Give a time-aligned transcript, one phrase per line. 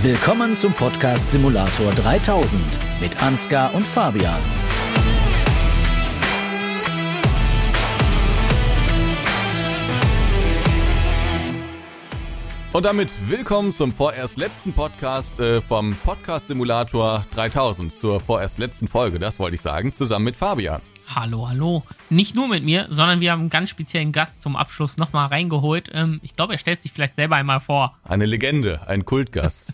[0.00, 2.62] Willkommen zum Podcast Simulator 3000
[3.00, 4.40] mit Ansgar und Fabian.
[12.72, 18.86] Und damit willkommen zum vorerst letzten Podcast äh, vom Podcast Simulator 3000, zur vorerst letzten
[18.86, 20.80] Folge, das wollte ich sagen, zusammen mit Fabian.
[21.14, 21.84] Hallo, hallo.
[22.10, 25.88] Nicht nur mit mir, sondern wir haben einen ganz speziellen Gast zum Abschluss nochmal reingeholt.
[25.94, 27.96] Ähm, ich glaube, er stellt sich vielleicht selber einmal vor.
[28.04, 29.72] Eine Legende, ein Kultgast.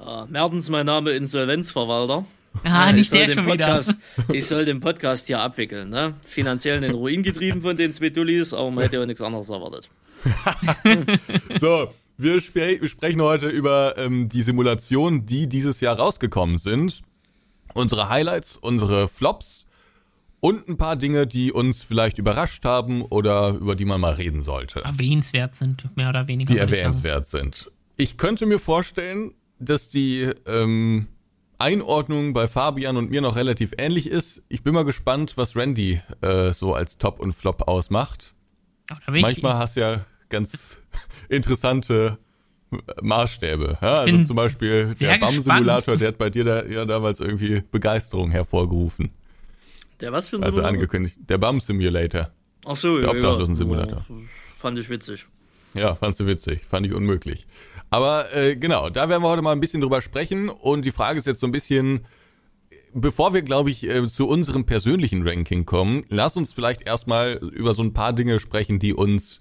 [0.00, 2.24] uh, Mertens, mein Name, Insolvenzverwalter.
[2.62, 4.28] Ah, nicht der schon Podcast, wieder.
[4.34, 5.88] ich soll den Podcast hier abwickeln.
[5.88, 6.14] Ne?
[6.22, 9.48] Finanziell in den Ruin getrieben von den zwei Dullis, aber man hätte ja nichts anderes
[9.48, 9.90] erwartet.
[11.60, 17.02] so, wir spre sprechen heute über ähm, die Simulationen, die dieses Jahr rausgekommen sind.
[17.74, 19.63] Unsere Highlights, unsere Flops
[20.44, 24.42] und ein paar Dinge, die uns vielleicht überrascht haben oder über die man mal reden
[24.42, 24.84] sollte.
[24.84, 26.52] Erwähnenswert sind, mehr oder weniger.
[26.52, 27.70] Die erwähnenswert sind.
[27.96, 31.06] Ich könnte mir vorstellen, dass die ähm,
[31.56, 34.44] Einordnung bei Fabian und mir noch relativ ähnlich ist.
[34.50, 38.34] Ich bin mal gespannt, was Randy äh, so als Top und Flop ausmacht.
[39.06, 40.78] Manchmal hast du ja ganz
[41.30, 42.18] interessante
[43.00, 43.78] Maßstäbe.
[43.80, 48.30] Ja, also zum Beispiel der BAM-Simulator, der hat bei dir da, ja damals irgendwie Begeisterung
[48.30, 49.10] hervorgerufen.
[50.04, 50.74] Der was für ein Also Simulator?
[50.74, 51.16] angekündigt.
[51.18, 52.30] Der BAM-Simulator.
[52.66, 53.10] Ach so, der ja.
[53.12, 54.04] Obdachlosen-Simulator.
[54.06, 54.14] Ja,
[54.58, 55.26] fand ich witzig.
[55.72, 56.62] Ja, fandst du witzig.
[56.62, 57.46] Fand ich unmöglich.
[57.88, 60.50] Aber äh, genau, da werden wir heute mal ein bisschen drüber sprechen.
[60.50, 62.04] Und die Frage ist jetzt so ein bisschen,
[62.92, 67.72] bevor wir, glaube ich, äh, zu unserem persönlichen Ranking kommen, lass uns vielleicht erstmal über
[67.72, 69.40] so ein paar Dinge sprechen, die uns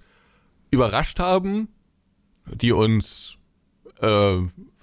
[0.71, 1.67] überrascht haben,
[2.45, 3.37] die uns
[3.99, 4.37] äh,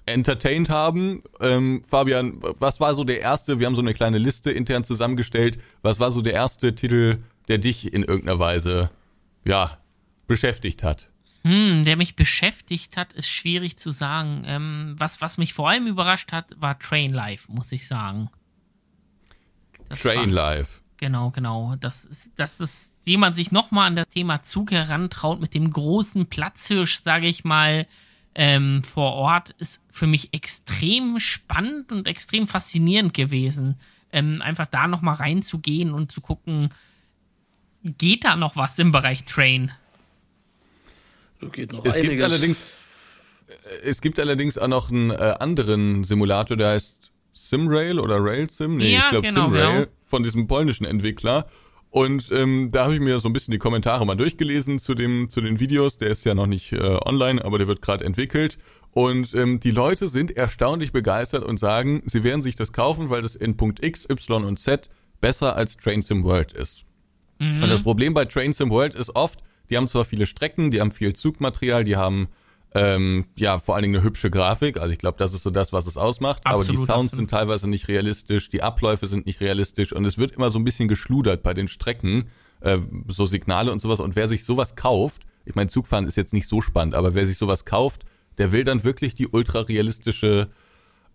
[0.05, 1.21] entertained haben.
[1.39, 5.59] Ähm, Fabian, was war so der erste, wir haben so eine kleine Liste intern zusammengestellt,
[5.81, 8.89] was war so der erste Titel, der dich in irgendeiner Weise,
[9.45, 9.77] ja,
[10.27, 11.07] beschäftigt hat?
[11.43, 14.43] Hm, der mich beschäftigt hat, ist schwierig zu sagen.
[14.45, 18.29] Ähm, was, was mich vor allem überrascht hat, war Train Life, muss ich sagen.
[19.89, 20.81] Das Train war, Life.
[20.97, 21.75] Genau, genau.
[21.79, 26.27] Das ist, das ist jemand sich nochmal an das Thema Zug herantraut mit dem großen
[26.27, 27.87] Platzhirsch, sage ich mal,
[28.35, 33.79] ähm, vor Ort, ist für mich extrem spannend und extrem faszinierend gewesen.
[34.11, 36.69] Ähm, einfach da nochmal reinzugehen und zu gucken,
[37.83, 39.71] geht da noch was im Bereich Train?
[41.51, 42.09] geht noch es einiges.
[42.11, 42.63] gibt allerdings
[43.83, 48.93] es gibt allerdings auch noch einen äh, anderen Simulator, der heißt Simrail oder RailSim, nee,
[48.93, 49.91] ja, ich glaube genau, Simrail genau.
[50.05, 51.47] von diesem polnischen Entwickler.
[51.91, 55.29] Und ähm, da habe ich mir so ein bisschen die Kommentare mal durchgelesen zu dem
[55.29, 55.97] zu den Videos.
[55.97, 58.57] Der ist ja noch nicht äh, online, aber der wird gerade entwickelt.
[58.91, 63.21] Und ähm, die Leute sind erstaunlich begeistert und sagen, sie werden sich das kaufen, weil
[63.21, 66.85] das in Punkt X, Y und Z besser als Train Sim World ist.
[67.39, 67.63] Mhm.
[67.63, 70.79] Und das Problem bei Train Sim World ist oft, die haben zwar viele Strecken, die
[70.79, 72.29] haben viel Zugmaterial, die haben
[72.73, 74.77] ähm, ja, vor allen Dingen eine hübsche Grafik.
[74.77, 76.41] Also ich glaube, das ist so das, was es ausmacht.
[76.45, 77.11] Absolut, Aber die Sounds absolut.
[77.15, 80.63] sind teilweise nicht realistisch, die Abläufe sind nicht realistisch und es wird immer so ein
[80.63, 82.29] bisschen geschludert bei den Strecken,
[82.61, 82.77] äh,
[83.07, 83.99] so Signale und sowas.
[83.99, 87.27] Und wer sich sowas kauft, ich meine, Zugfahren ist jetzt nicht so spannend, aber wer
[87.27, 88.03] sich sowas kauft,
[88.37, 90.49] der will dann wirklich die ultra realistische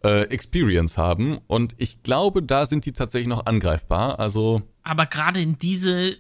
[0.05, 1.39] äh, Experience haben.
[1.47, 4.21] Und ich glaube, da sind die tatsächlich noch angreifbar.
[4.21, 4.63] Also.
[4.83, 6.17] Aber gerade in diese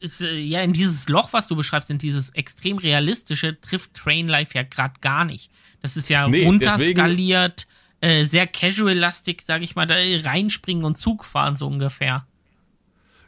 [0.00, 4.26] ist, äh, ja, in dieses Loch, was du beschreibst, in dieses extrem realistische, trifft Train
[4.26, 5.50] Life ja gerade gar nicht.
[5.82, 7.66] Das ist ja nee, runterskaliert,
[8.00, 12.26] äh, sehr casual-lastig, sag ich mal, da reinspringen und Zug fahren, so ungefähr.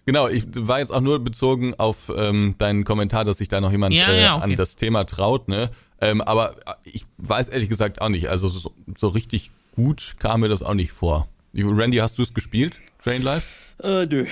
[0.04, 3.70] Genau, ich war jetzt auch nur bezogen auf ähm, deinen Kommentar, dass sich da noch
[3.70, 4.44] jemand ja, äh, ja, okay.
[4.44, 5.70] an das Thema traut, ne?
[6.00, 8.28] Ähm, aber ich weiß ehrlich gesagt auch nicht.
[8.28, 11.28] Also so, so richtig gut kam mir das auch nicht vor.
[11.54, 12.74] Randy, hast du es gespielt?
[13.02, 13.46] Train Life?
[13.80, 14.26] Äh, nö.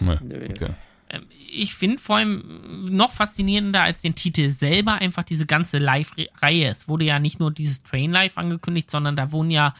[0.00, 0.18] Nee.
[0.22, 0.46] nö.
[0.48, 0.70] Okay.
[1.08, 6.66] Ähm, ich finde vor allem noch faszinierender als den Titel selber einfach diese ganze Live-Reihe.
[6.66, 9.74] Es wurde ja nicht nur dieses Train Live angekündigt, sondern da wurden ja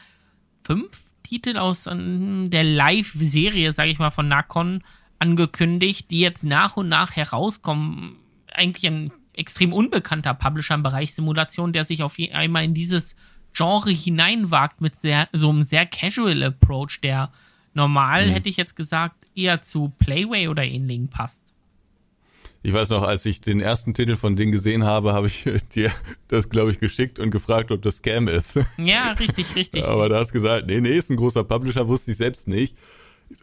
[0.63, 0.89] fünf
[1.23, 4.83] Titel aus ähm, der Live-Serie, sage ich mal, von Nakon
[5.19, 8.17] angekündigt, die jetzt nach und nach herauskommen.
[8.51, 13.15] Eigentlich ein extrem unbekannter Publisher im Bereich Simulation, der sich auf einmal in dieses
[13.53, 17.31] Genre hineinwagt mit sehr, so einem sehr casual Approach, der
[17.73, 18.31] normal, mhm.
[18.31, 21.41] hätte ich jetzt gesagt, eher zu Playway oder ähnlichen passt.
[22.63, 25.45] Ich weiß noch, als ich den ersten Titel von denen gesehen habe, habe ich
[25.75, 25.91] dir
[26.27, 28.59] das, glaube ich, geschickt und gefragt, ob das Scam ist.
[28.77, 29.85] Ja, richtig, richtig.
[29.85, 32.75] Aber da hast gesagt, nee, nee, ist ein großer Publisher, wusste ich selbst nicht.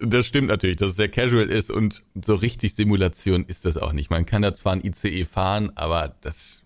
[0.01, 3.93] Das stimmt natürlich, dass es sehr casual ist und so richtig Simulation ist das auch
[3.93, 4.11] nicht.
[4.11, 6.63] Man kann da zwar ein ICE fahren, aber das.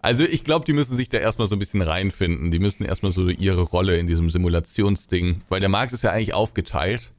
[0.00, 2.50] Also ich glaube, die müssen sich da erstmal so ein bisschen reinfinden.
[2.50, 6.34] Die müssen erstmal so ihre Rolle in diesem Simulationsding, weil der Markt ist ja eigentlich
[6.34, 7.12] aufgeteilt.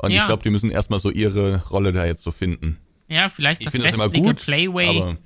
[0.00, 0.22] Und ja.
[0.22, 2.78] ich glaube, die müssen erstmal so ihre Rolle da jetzt so finden.
[3.06, 5.16] Ja, vielleicht ich das wässrige Playway.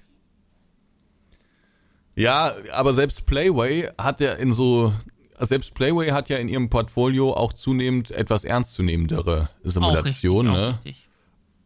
[2.17, 4.93] Ja, aber selbst Playway hat ja in so,
[5.39, 10.69] selbst Playway hat ja in ihrem Portfolio auch zunehmend etwas ernstzunehmendere Simulationen, ne?
[10.85, 11.09] Richtig.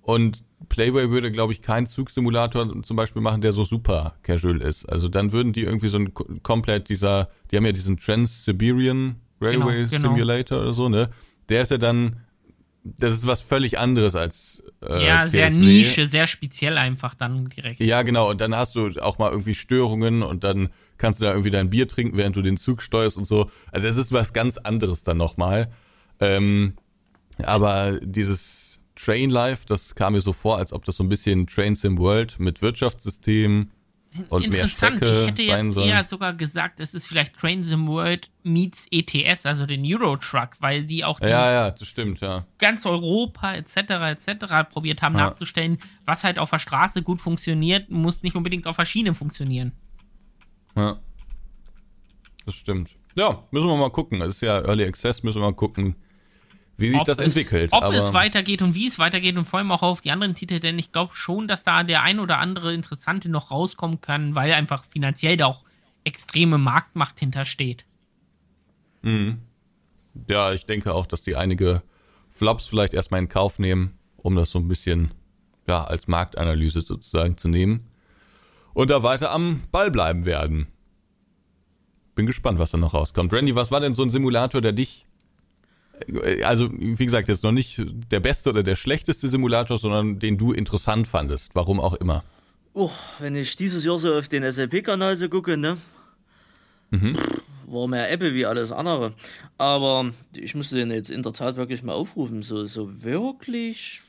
[0.02, 4.86] Und Playway würde, glaube ich, keinen Zugsimulator zum Beispiel machen, der so super casual ist.
[4.86, 6.12] Also dann würden die irgendwie so ein
[6.42, 10.14] komplett dieser, die haben ja diesen Trans-Siberian Railway genau, genau.
[10.14, 11.08] Simulator oder so, ne?
[11.48, 12.20] Der ist ja dann,
[12.84, 15.30] das ist was völlig anderes als äh, Ja, TSW.
[15.30, 17.80] sehr Nische, sehr speziell einfach dann direkt.
[17.80, 18.30] Ja, genau.
[18.30, 21.70] Und dann hast du auch mal irgendwie Störungen und dann kannst du da irgendwie dein
[21.70, 23.50] Bier trinken, während du den Zug steuerst und so.
[23.72, 25.70] Also es ist was ganz anderes dann nochmal.
[26.20, 26.74] Ähm,
[27.44, 31.46] aber dieses Train Life, das kam mir so vor, als ob das so ein bisschen
[31.46, 33.70] Train Sim World mit Wirtschaftssystem
[34.28, 37.86] und Interessant, mehr Strecke ich hätte jetzt eher sogar gesagt, es ist vielleicht Train Sim
[37.86, 42.46] World meets ETS, also den Eurotruck, weil die auch die ja, ja, das stimmt, ja.
[42.58, 43.76] ganz Europa etc.
[43.76, 44.70] etc.
[44.70, 45.26] probiert haben ja.
[45.26, 49.72] nachzustellen, was halt auf der Straße gut funktioniert, muss nicht unbedingt auf der Schiene funktionieren.
[50.76, 50.98] Ja,
[52.46, 52.90] das stimmt.
[53.14, 54.22] Ja, müssen wir mal gucken.
[54.22, 55.96] Es ist ja Early Access, müssen wir mal gucken,
[56.78, 57.72] wie sich das entwickelt.
[57.72, 60.60] ob es weitergeht und wie es weitergeht und vor allem auch auf die anderen Titel,
[60.60, 64.52] denn ich glaube schon, dass da der ein oder andere Interessante noch rauskommen kann, weil
[64.52, 65.64] einfach finanziell da auch
[66.04, 67.84] extreme Marktmacht hintersteht.
[69.02, 69.38] Mhm.
[70.28, 71.82] Ja, ich denke auch, dass die einige
[72.30, 75.10] Flops vielleicht erstmal in Kauf nehmen, um das so ein bisschen
[75.68, 77.88] ja, als Marktanalyse sozusagen zu nehmen.
[78.72, 80.68] Und da weiter am Ball bleiben werden.
[82.14, 83.32] Bin gespannt, was da noch rauskommt.
[83.32, 85.07] Randy, was war denn so ein Simulator, der dich
[86.44, 87.80] also wie gesagt, jetzt noch nicht
[88.10, 92.24] der beste oder der schlechteste Simulator, sondern den du interessant fandest, warum auch immer.
[92.74, 95.78] Oh, wenn ich dieses Jahr so auf den SLP-Kanal so gucke, ne?
[96.90, 97.14] Mhm.
[97.66, 99.14] War mehr Ebbe wie alles andere.
[99.58, 102.42] Aber ich musste den jetzt in der Tat wirklich mal aufrufen.
[102.42, 104.02] So, so wirklich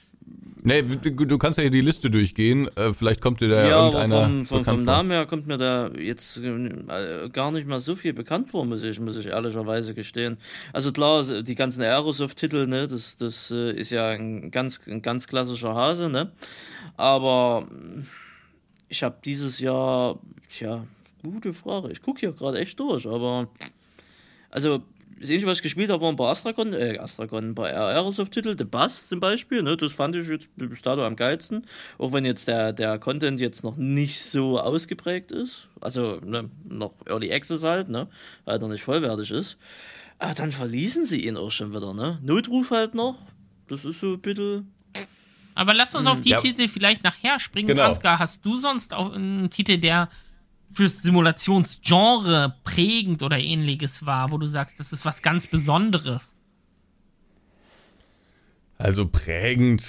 [0.62, 2.68] Nee, du, kannst ja hier die Liste durchgehen.
[2.76, 5.90] Äh, vielleicht kommt dir da ja, irgendeiner vom, vom, vom Namen her kommt mir da
[5.98, 10.38] jetzt äh, gar nicht mal so viel bekannt vor, muss ich, muss ich ehrlicherweise gestehen.
[10.74, 15.28] Also klar, die ganzen Aerosoft-Titel, ne, das, das äh, ist ja ein ganz, ein ganz
[15.28, 16.32] klassischer Hase, ne?
[16.98, 17.68] Aber
[18.90, 20.86] ich habe dieses Jahr, tja,
[21.24, 21.90] gute Frage.
[21.92, 23.48] Ich gucke hier gerade echt durch, aber
[24.50, 24.84] also
[25.20, 28.56] das Einzige, was ich gespielt habe, war ein paar Astragon, äh, Astragon, ein paar Aerosoft-Titel,
[28.58, 31.66] The Bus zum Beispiel, ne, das fand ich jetzt bis dato am geilsten,
[31.98, 36.94] auch wenn jetzt der, der Content jetzt noch nicht so ausgeprägt ist, also ne, noch
[37.06, 38.08] Early Access halt, ne,
[38.46, 39.58] weil er nicht vollwertig ist,
[40.20, 43.18] aber dann verließen sie ihn auch schon wieder, ne, Notruf halt noch,
[43.68, 44.72] das ist so ein bisschen...
[45.56, 46.38] Aber lass uns auf die ja.
[46.40, 47.68] Titel vielleicht nachher springen.
[47.68, 47.84] Genau.
[47.84, 50.08] Ansgar, hast du sonst auch einen Titel, der
[50.74, 56.36] fürs Simulationsgenre prägend oder ähnliches war, wo du sagst, das ist was ganz Besonderes?
[58.78, 59.84] Also prägend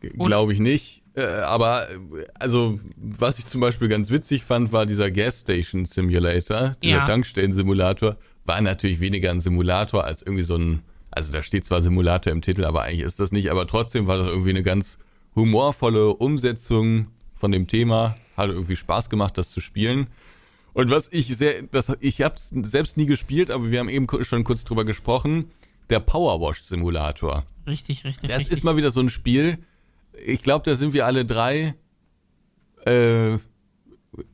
[0.00, 1.02] glaube ich nicht.
[1.14, 1.88] Äh, aber
[2.34, 7.06] also was ich zum Beispiel ganz witzig fand, war dieser Gas Station Simulator, dieser ja.
[7.06, 12.32] Tankstellen-Simulator, war natürlich weniger ein Simulator als irgendwie so ein, also da steht zwar Simulator
[12.32, 14.98] im Titel, aber eigentlich ist das nicht, aber trotzdem war das irgendwie eine ganz
[15.34, 20.08] humorvolle Umsetzung von dem Thema hat irgendwie Spaß gemacht, das zu spielen.
[20.72, 24.44] Und was ich sehr, das, ich habe selbst nie gespielt, aber wir haben eben schon
[24.44, 25.50] kurz drüber gesprochen,
[25.88, 27.46] der Powerwash Simulator.
[27.66, 28.28] Richtig, richtig.
[28.28, 28.58] Das richtig.
[28.58, 29.58] ist mal wieder so ein Spiel.
[30.24, 31.74] Ich glaube, da sind wir alle drei
[32.84, 33.38] äh,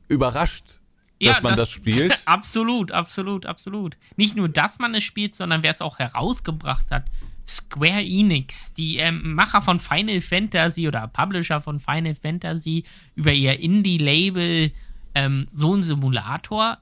[0.07, 0.81] überrascht,
[1.19, 2.21] ja, dass man das, das spielt.
[2.25, 3.97] absolut, absolut, absolut.
[4.17, 7.05] Nicht nur, dass man es spielt, sondern wer es auch herausgebracht hat.
[7.47, 12.85] Square Enix, die ähm, Macher von Final Fantasy oder Publisher von Final Fantasy,
[13.15, 14.71] über ihr Indie-Label
[15.15, 16.77] ähm, so ein Simulator.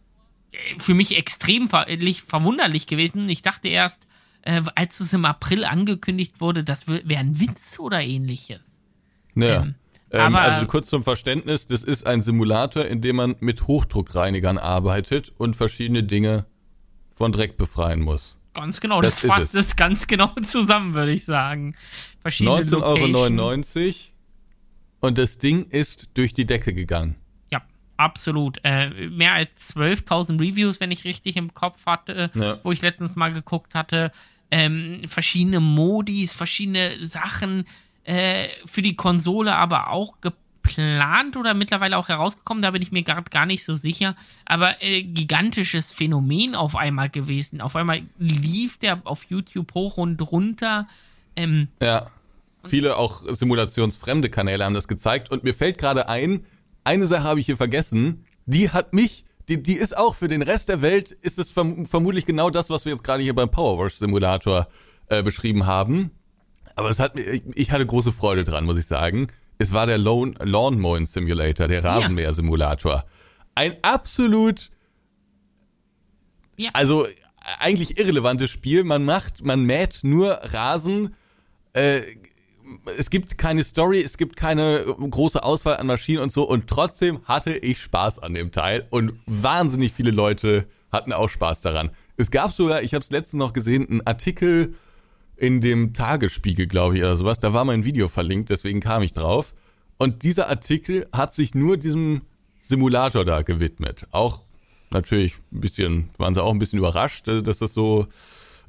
[0.51, 1.87] Äh, für mich extrem ver
[2.25, 3.27] verwunderlich gewesen.
[3.29, 4.07] Ich dachte erst,
[4.43, 8.61] äh, als es im April angekündigt wurde, das wäre ein Witz oder ähnliches.
[9.35, 9.63] Ja.
[9.63, 9.75] Ähm,
[10.11, 15.31] ähm, also kurz zum Verständnis, das ist ein Simulator, in dem man mit Hochdruckreinigern arbeitet
[15.37, 16.45] und verschiedene Dinge
[17.15, 18.37] von Dreck befreien muss.
[18.53, 19.75] Ganz genau, das, das fasst es.
[19.75, 21.75] ganz genau zusammen, würde ich sagen.
[22.25, 23.93] 19,99 Euro
[24.99, 27.15] und das Ding ist durch die Decke gegangen.
[27.51, 27.61] Ja,
[27.97, 28.59] absolut.
[28.63, 32.59] Äh, mehr als 12.000 Reviews, wenn ich richtig im Kopf hatte, ja.
[32.63, 34.11] wo ich letztens mal geguckt hatte.
[34.51, 37.65] Ähm, verschiedene Modis, verschiedene Sachen
[38.03, 42.91] äh, für die Konsole, aber auch geplant geplant oder mittlerweile auch herausgekommen, da bin ich
[42.91, 44.15] mir gerade gar nicht so sicher.
[44.45, 47.61] Aber äh, gigantisches Phänomen auf einmal gewesen.
[47.61, 50.87] Auf einmal lief der auf YouTube hoch und runter.
[51.35, 52.07] Ähm, ja.
[52.67, 55.31] Viele auch simulationsfremde Kanäle haben das gezeigt.
[55.31, 56.45] Und mir fällt gerade ein,
[56.83, 58.25] eine Sache habe ich hier vergessen.
[58.45, 61.87] Die hat mich, die, die ist auch für den Rest der Welt, ist es verm
[61.87, 64.67] vermutlich genau das, was wir jetzt gerade hier beim Powerwash Simulator
[65.07, 66.11] äh, beschrieben haben.
[66.75, 69.27] Aber es hat mir, ich, ich hatte große Freude dran, muss ich sagen.
[69.61, 73.05] Es war der Lawn, Lawn Mowing Simulator, der Rasenmäher Simulator.
[73.53, 74.71] ein absolut,
[76.57, 76.71] ja.
[76.73, 77.05] also
[77.59, 78.83] eigentlich irrelevantes Spiel.
[78.83, 81.13] Man macht, man mäht nur Rasen.
[81.73, 82.01] Äh,
[82.97, 86.41] es gibt keine Story, es gibt keine große Auswahl an Maschinen und so.
[86.41, 91.61] Und trotzdem hatte ich Spaß an dem Teil und wahnsinnig viele Leute hatten auch Spaß
[91.61, 91.91] daran.
[92.17, 94.73] Es gab sogar, ich habe es letztens noch gesehen, einen Artikel
[95.41, 97.39] in dem Tagesspiegel, glaube ich, oder sowas.
[97.39, 99.55] Da war mein Video verlinkt, deswegen kam ich drauf.
[99.97, 102.21] Und dieser Artikel hat sich nur diesem
[102.61, 104.05] Simulator da gewidmet.
[104.11, 104.41] Auch
[104.91, 108.07] natürlich ein bisschen, waren sie auch ein bisschen überrascht, äh, dass das so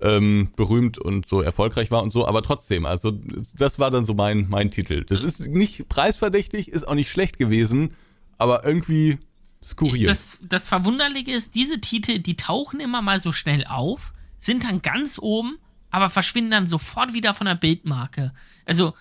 [0.01, 3.13] ähm, berühmt und so erfolgreich war und so, aber trotzdem, also
[3.55, 5.05] das war dann so mein, mein Titel.
[5.05, 7.93] Das ist nicht preisverdächtig, ist auch nicht schlecht gewesen,
[8.39, 9.19] aber irgendwie
[9.63, 10.07] skurril.
[10.07, 14.81] Das, das Verwunderliche ist, diese Titel, die tauchen immer mal so schnell auf, sind dann
[14.81, 15.59] ganz oben,
[15.93, 18.33] aber verschwinden dann sofort wieder von der Bildmarke.
[18.65, 18.95] Also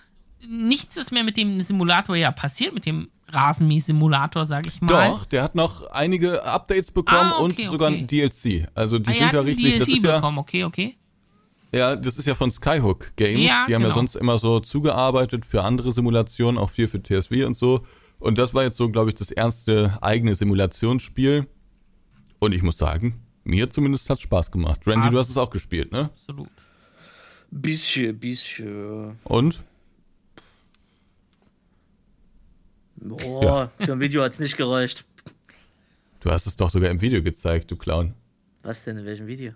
[0.46, 5.08] nichts ist mehr mit dem Simulator ja passiert, mit dem Rasenmäh-Simulator, sag ich mal.
[5.08, 7.98] Doch, der hat noch einige Updates bekommen ah, okay, und sogar okay.
[7.98, 8.68] ein DLC.
[8.74, 9.64] Also die ah, sind ja richtig.
[9.64, 10.38] DLC das ist bekommen.
[10.38, 10.96] okay, okay.
[11.74, 13.42] Ja, das ist ja von Skyhook Games.
[13.42, 13.88] Ja, die haben genau.
[13.88, 17.86] ja sonst immer so zugearbeitet für andere Simulationen, auch viel für TSW und so.
[18.18, 21.48] Und das war jetzt so, glaube ich, das erste eigene Simulationsspiel.
[22.38, 24.86] Und ich muss sagen, mir zumindest hat Spaß gemacht.
[24.86, 26.10] Randy, ah, du hast es auch gespielt, ne?
[26.12, 26.50] Absolut.
[27.54, 29.18] Bisschen, bisschen.
[29.24, 29.62] Und?
[32.96, 33.84] Boah, ja.
[33.84, 35.04] für ein Video hat es nicht gereicht.
[36.20, 38.14] Du hast es doch sogar im Video gezeigt, du Clown.
[38.62, 39.52] Was denn, in welchem Video?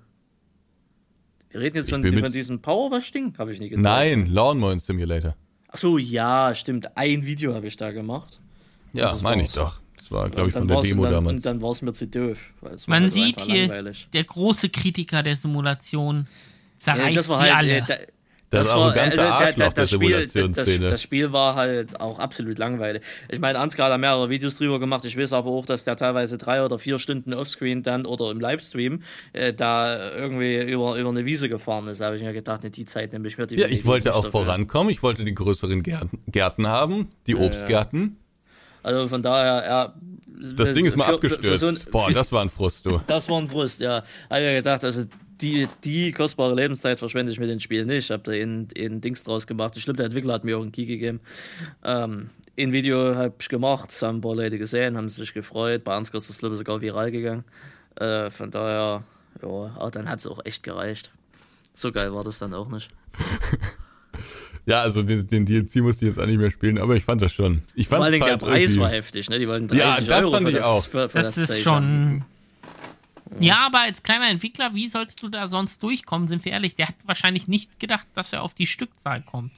[1.48, 3.38] Wir reden jetzt von, von diesem Power-Wash-Ding?
[3.38, 3.84] Habe ich nie gezeigt.
[3.84, 5.34] Nein, Lawnmower Simulator.
[5.68, 6.98] Achso, ja, stimmt.
[6.98, 8.40] Ein Video habe ich da gemacht.
[8.92, 9.80] Ja, meine ich doch.
[9.96, 11.36] Das war, glaube ich, von der Demo dann, damals.
[11.36, 12.52] Und dann war es mir zu doof.
[12.88, 14.08] Man also sieht hier, langweilig.
[14.12, 16.26] der große Kritiker der Simulation
[16.76, 17.76] zerreißt ja, das war halt, alle.
[17.78, 17.96] Äh, da,
[18.50, 22.58] das, das arrogante also, Arschloch der, das Spiel, das, das, Spiel war halt auch absolut
[22.58, 23.02] langweilig.
[23.28, 25.04] Ich meine, Ansgar hat mehrere Videos drüber gemacht.
[25.04, 28.38] Ich weiß aber auch, dass der teilweise drei oder vier Stunden offscreen dann oder im
[28.38, 29.02] Livestream
[29.32, 32.00] äh, da irgendwie über, über eine Wiese gefahren ist.
[32.00, 34.14] Da habe ich mir gedacht, ne, die Zeit nehme ich mir die Ja, ich wollte
[34.14, 34.44] auch dafür.
[34.44, 34.92] vorankommen.
[34.92, 38.16] Ich wollte die größeren Gärten, Gärten haben, die Obstgärten.
[38.84, 39.94] Also von daher, ja.
[40.56, 41.44] Das Ding ist mal für, abgestürzt.
[41.44, 43.00] Für so ein, Boah, das war ein Frust, du.
[43.08, 44.04] Das war ein Frust, ja.
[44.30, 45.06] Habe ich mir gedacht, also
[45.40, 48.04] die, die kostbare Lebenszeit verschwende ich mit dem Spiel nicht.
[48.04, 49.76] Ich habe da in, in Dings draus gemacht.
[49.76, 51.20] Ich glaube, der Entwickler hat mir auch einen Key gegeben.
[51.84, 55.84] Ähm, in Video habe ich gemacht, das haben ein paar Leute gesehen, haben sich gefreut.
[55.84, 57.44] Bei Ansgar ist das, ich, sogar viral gegangen.
[57.96, 59.04] Äh, von daher,
[59.42, 61.10] ja, aber dann hat es auch echt gereicht.
[61.74, 62.88] So geil war das dann auch nicht.
[64.68, 67.22] Ja, also den, den DLC musste ich jetzt auch nicht mehr spielen, aber ich fand
[67.22, 67.62] das schon.
[67.76, 69.38] Ich fand Vor allem halt der Preis war heftig, ne?
[69.38, 70.84] Die wollten 30 ja, das Euro fand ich das, auch.
[70.84, 72.24] Für, für das, das ist schon
[73.40, 76.76] ja, aber als kleiner Entwickler, wie sollst du da sonst durchkommen, sind wir ehrlich?
[76.76, 79.50] Der hat wahrscheinlich nicht gedacht, dass er auf die Stückzahl kommt.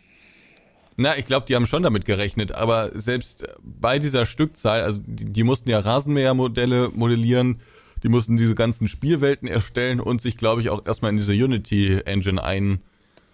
[0.96, 5.26] Na, ich glaube, die haben schon damit gerechnet, aber selbst bei dieser Stückzahl, also die,
[5.26, 7.60] die mussten ja Rasenmähermodelle modellieren,
[8.02, 12.42] die mussten diese ganzen Spielwelten erstellen und sich, glaube ich, auch erstmal in diese Unity-Engine
[12.42, 12.80] ein.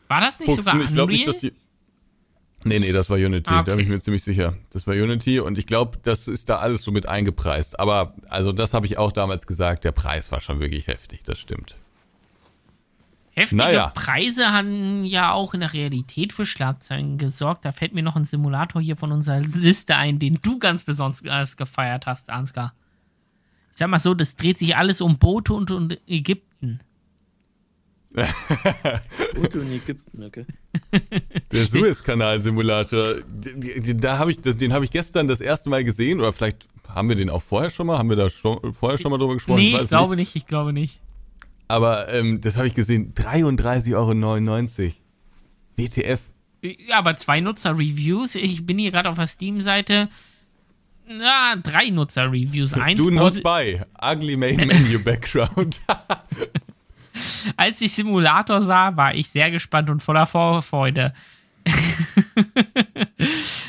[0.08, 1.52] War das nicht sogar Ich glaube nicht, dass die.
[2.64, 3.70] Nee, nee, das war Unity, ah, okay.
[3.70, 4.54] da bin ich mir ziemlich sicher.
[4.70, 7.78] Das war Unity und ich glaube, das ist da alles so mit eingepreist.
[7.78, 11.38] Aber also das habe ich auch damals gesagt, der Preis war schon wirklich heftig, das
[11.38, 11.76] stimmt.
[13.36, 13.92] Heftige naja.
[13.94, 17.64] Preise haben ja auch in der Realität für Schlagzeilen gesorgt.
[17.64, 21.56] Da fällt mir noch ein Simulator hier von unserer Liste ein, den du ganz besonders
[21.56, 22.74] gefeiert hast, Ansgar.
[23.72, 26.78] Ich sag mal so, das dreht sich alles um Boote und, und Ägypten.
[29.34, 30.46] Boote in Ägypten, okay.
[31.50, 36.68] Der Suezkanal-Simulator, da habe ich, den habe ich gestern das erste Mal gesehen oder vielleicht
[36.88, 39.34] haben wir den auch vorher schon mal, haben wir da schon, vorher schon mal drüber
[39.34, 39.58] gesprochen?
[39.58, 40.34] Nee, ich, ich glaube nicht.
[40.34, 41.00] nicht, ich glaube nicht.
[41.66, 44.92] Aber ähm, das habe ich gesehen, 33,99 Euro.
[45.76, 46.20] WTF.
[46.62, 48.36] Ja, aber zwei Nutzer-Reviews.
[48.36, 50.08] Ich bin hier gerade auf der Steam-Seite.
[51.08, 52.74] Na, drei Nutzer-Reviews.
[52.74, 52.98] Eins.
[52.98, 53.80] Do not buy.
[54.00, 55.80] Ugly main menu background.
[57.56, 61.12] Als ich Simulator sah, war ich sehr gespannt und voller Vorfreude.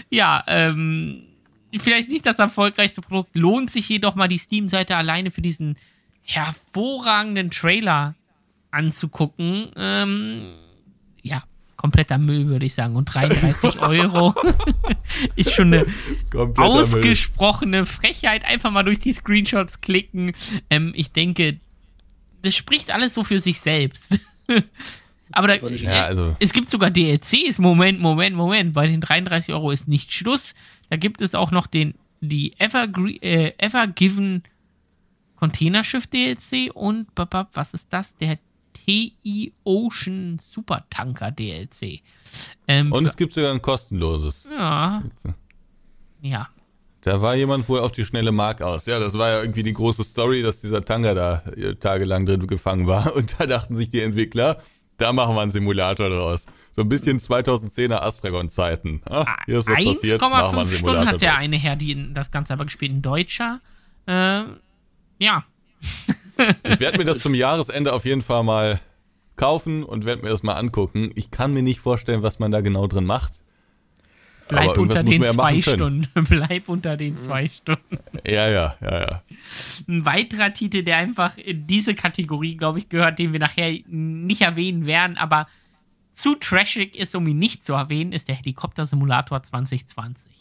[0.09, 1.23] ja, ähm,
[1.79, 5.77] vielleicht nicht das erfolgreichste Produkt, lohnt sich jedoch mal die Steam-Seite alleine für diesen
[6.23, 8.15] hervorragenden Trailer
[8.71, 9.69] anzugucken.
[9.77, 10.53] Ähm,
[11.21, 11.43] ja,
[11.77, 12.95] kompletter Müll, würde ich sagen.
[12.95, 14.33] Und 33 Euro
[15.35, 15.85] ist schon eine
[16.31, 17.85] kompletter ausgesprochene Müll.
[17.85, 18.43] Frechheit.
[18.45, 20.33] Einfach mal durch die Screenshots klicken.
[20.69, 21.59] Ähm, ich denke,
[22.45, 24.17] das spricht alles so für sich selbst.
[25.31, 26.35] Aber da, ja, also.
[26.39, 27.57] es gibt sogar DLCs.
[27.57, 28.73] Moment, Moment, Moment.
[28.73, 30.53] Bei den 33 Euro ist nicht Schluss.
[30.89, 34.43] Da gibt es auch noch den, die Evergre äh, Evergiven
[35.35, 38.15] Containerschiff DLC und was ist das?
[38.17, 38.39] Der
[38.73, 42.01] TI Ocean Supertanker DLC.
[42.67, 44.47] Ähm, und es gibt sogar ein kostenloses.
[44.49, 45.03] Ja.
[46.21, 46.49] Ja.
[47.05, 48.87] Da war jemand wohl auf die schnelle Mark aus.
[48.87, 52.47] Ja, das war ja irgendwie die große Story, dass dieser Tanga da äh, tagelang drin
[52.47, 53.15] gefangen war.
[53.15, 54.57] Und da dachten sich die Entwickler,
[54.97, 56.47] da machen wir einen Simulator draus.
[56.75, 59.03] So ein bisschen 2010er Astragon-Zeiten.
[59.07, 62.91] Ah, hier ist was 1,5 Stunden hat der eine Herr, die das Ganze aber gespielt,
[62.91, 63.61] ein Deutscher.
[64.07, 64.41] Äh,
[65.19, 65.45] ja.
[66.63, 68.79] ich werde mir das zum Jahresende auf jeden Fall mal
[69.35, 71.11] kaufen und werde mir das mal angucken.
[71.13, 73.41] Ich kann mir nicht vorstellen, was man da genau drin macht.
[74.49, 76.07] Bleib unter den zwei Stunden.
[76.29, 77.97] Bleib unter den zwei Stunden.
[78.27, 79.21] Ja, ja, ja, ja.
[79.87, 84.41] Ein weiterer Titel, der einfach in diese Kategorie, glaube ich, gehört, den wir nachher nicht
[84.41, 85.47] erwähnen werden, aber
[86.13, 90.34] zu trashig ist, um ihn nicht zu erwähnen, ist der Helikopter-Simulator 2020.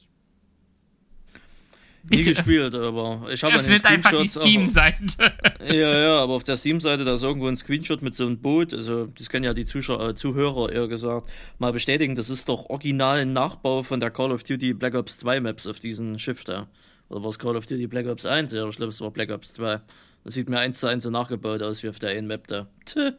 [2.06, 2.16] Bitte.
[2.16, 3.86] Nie gespielt, aber ich habe Screenshot.
[3.86, 5.32] einfach die Steam-Seite.
[5.64, 8.74] Ja, ja, aber auf der Steam-Seite, da ist irgendwo ein Screenshot mit so einem Boot.
[8.74, 12.14] Also, das können ja die Zuschauer, äh, Zuhörer eher gesagt mal bestätigen.
[12.14, 15.66] Das ist doch original ein Nachbau von der Call of Duty Black Ops 2 Maps
[15.66, 16.68] auf diesem Schiff da.
[17.08, 18.52] Oder war es Call of Duty Black Ops 1?
[18.52, 19.80] Ja, ich glaube, es war Black Ops 2.
[20.24, 22.66] Das sieht mir eins zu eins so nachgebaut aus wie auf der einen Map da.
[22.84, 23.14] Tch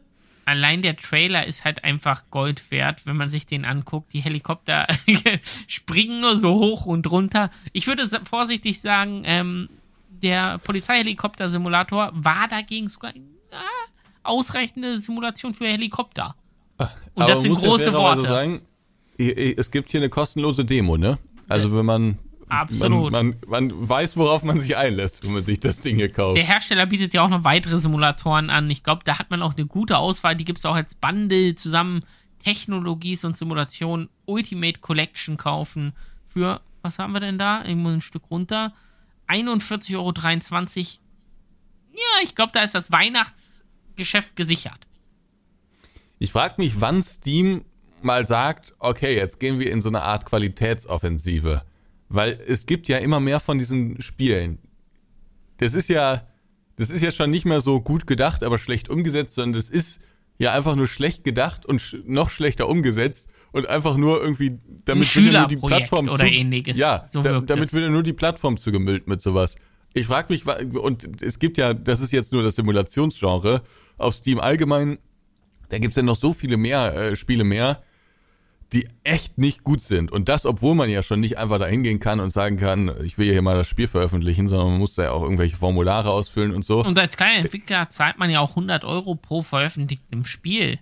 [0.46, 4.12] allein der Trailer ist halt einfach Gold wert, wenn man sich den anguckt.
[4.14, 4.86] Die Helikopter
[5.66, 7.50] springen nur so hoch und runter.
[7.72, 9.68] Ich würde vorsichtig sagen, ähm,
[10.08, 13.24] der Polizeihelikopter-Simulator war dagegen sogar eine
[14.22, 16.34] ausreichende Simulation für Helikopter.
[16.78, 16.88] Und
[17.22, 18.22] Aber das sind große Worte.
[18.22, 18.62] Sagen,
[19.18, 21.18] es gibt hier eine kostenlose Demo, ne?
[21.48, 23.12] Also wenn man Absolut.
[23.12, 26.36] Man, man, man, weiß, worauf man sich einlässt, wenn man sich das Ding hier kauft.
[26.36, 28.70] Der Hersteller bietet ja auch noch weitere Simulatoren an.
[28.70, 30.36] Ich glaube, da hat man auch eine gute Auswahl.
[30.36, 32.04] Die gibt es auch als Bundle zusammen.
[32.42, 35.94] Technologies und Simulation Ultimate Collection kaufen
[36.28, 37.64] für, was haben wir denn da?
[37.64, 38.72] Irgendwo ein Stück runter.
[39.28, 40.14] 41,23 Euro.
[41.92, 44.86] Ja, ich glaube, da ist das Weihnachtsgeschäft gesichert.
[46.18, 47.64] Ich frage mich, wann Steam
[48.02, 51.62] mal sagt, okay, jetzt gehen wir in so eine Art Qualitätsoffensive.
[52.08, 54.58] Weil es gibt ja immer mehr von diesen Spielen.
[55.58, 56.26] Das ist ja,
[56.76, 60.00] das ist ja schon nicht mehr so gut gedacht, aber schlecht umgesetzt, sondern das ist
[60.38, 65.16] ja einfach nur schlecht gedacht und sch noch schlechter umgesetzt und einfach nur irgendwie, damit
[65.16, 66.76] wird ja nur die Plattform oder zu, ähnliches.
[66.76, 69.56] Ja, so da, damit wird nur die Plattform zugemüllt mit sowas.
[69.94, 70.44] Ich frage mich,
[70.76, 73.62] und es gibt ja, das ist jetzt nur das Simulationsgenre,
[73.96, 74.98] auf Steam allgemein,
[75.70, 77.82] da gibt's ja noch so viele mehr äh, Spiele mehr,
[78.72, 80.10] die echt nicht gut sind.
[80.10, 83.16] Und das, obwohl man ja schon nicht einfach da hingehen kann und sagen kann, ich
[83.16, 86.52] will hier mal das Spiel veröffentlichen, sondern man muss da ja auch irgendwelche Formulare ausfüllen
[86.52, 86.84] und so.
[86.84, 90.80] Und als kleiner Entwickler zahlt man ja auch 100 Euro pro veröffentlichtem Spiel.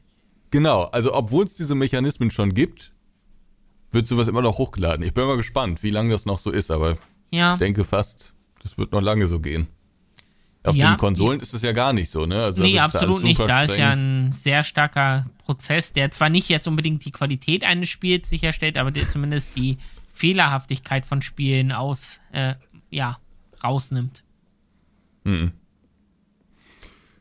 [0.51, 2.93] Genau, also obwohl es diese Mechanismen schon gibt,
[3.91, 5.05] wird sowas immer noch hochgeladen.
[5.05, 6.97] Ich bin mal gespannt, wie lange das noch so ist, aber
[7.31, 7.55] ja.
[7.55, 9.69] ich denke fast, das wird noch lange so gehen.
[10.65, 12.43] Auf ja, den Konsolen ist es ja gar nicht so, ne?
[12.43, 13.39] Also nee, absolut nicht.
[13.39, 17.91] Da ist ja ein sehr starker Prozess, der zwar nicht jetzt unbedingt die Qualität eines
[17.91, 19.77] Spiels sicherstellt, aber der zumindest die
[20.15, 22.55] Fehlerhaftigkeit von Spielen aus, äh,
[22.91, 23.19] ja,
[23.63, 24.25] rausnimmt.
[25.25, 25.53] Mhm.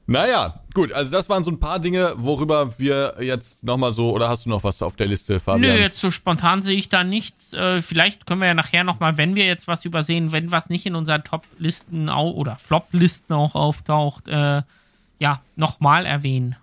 [0.05, 4.27] Naja, gut, also das waren so ein paar Dinge, worüber wir jetzt nochmal so, oder
[4.27, 5.75] hast du noch was auf der Liste, Fabian?
[5.75, 7.53] Nö, jetzt so spontan sehe ich da nichts.
[7.53, 10.85] Äh, vielleicht können wir ja nachher nochmal, wenn wir jetzt was übersehen, wenn was nicht
[10.85, 14.63] in unseren Top-Listen oder Flop-Listen auch auftaucht, äh,
[15.19, 16.57] ja, nochmal erwähnen.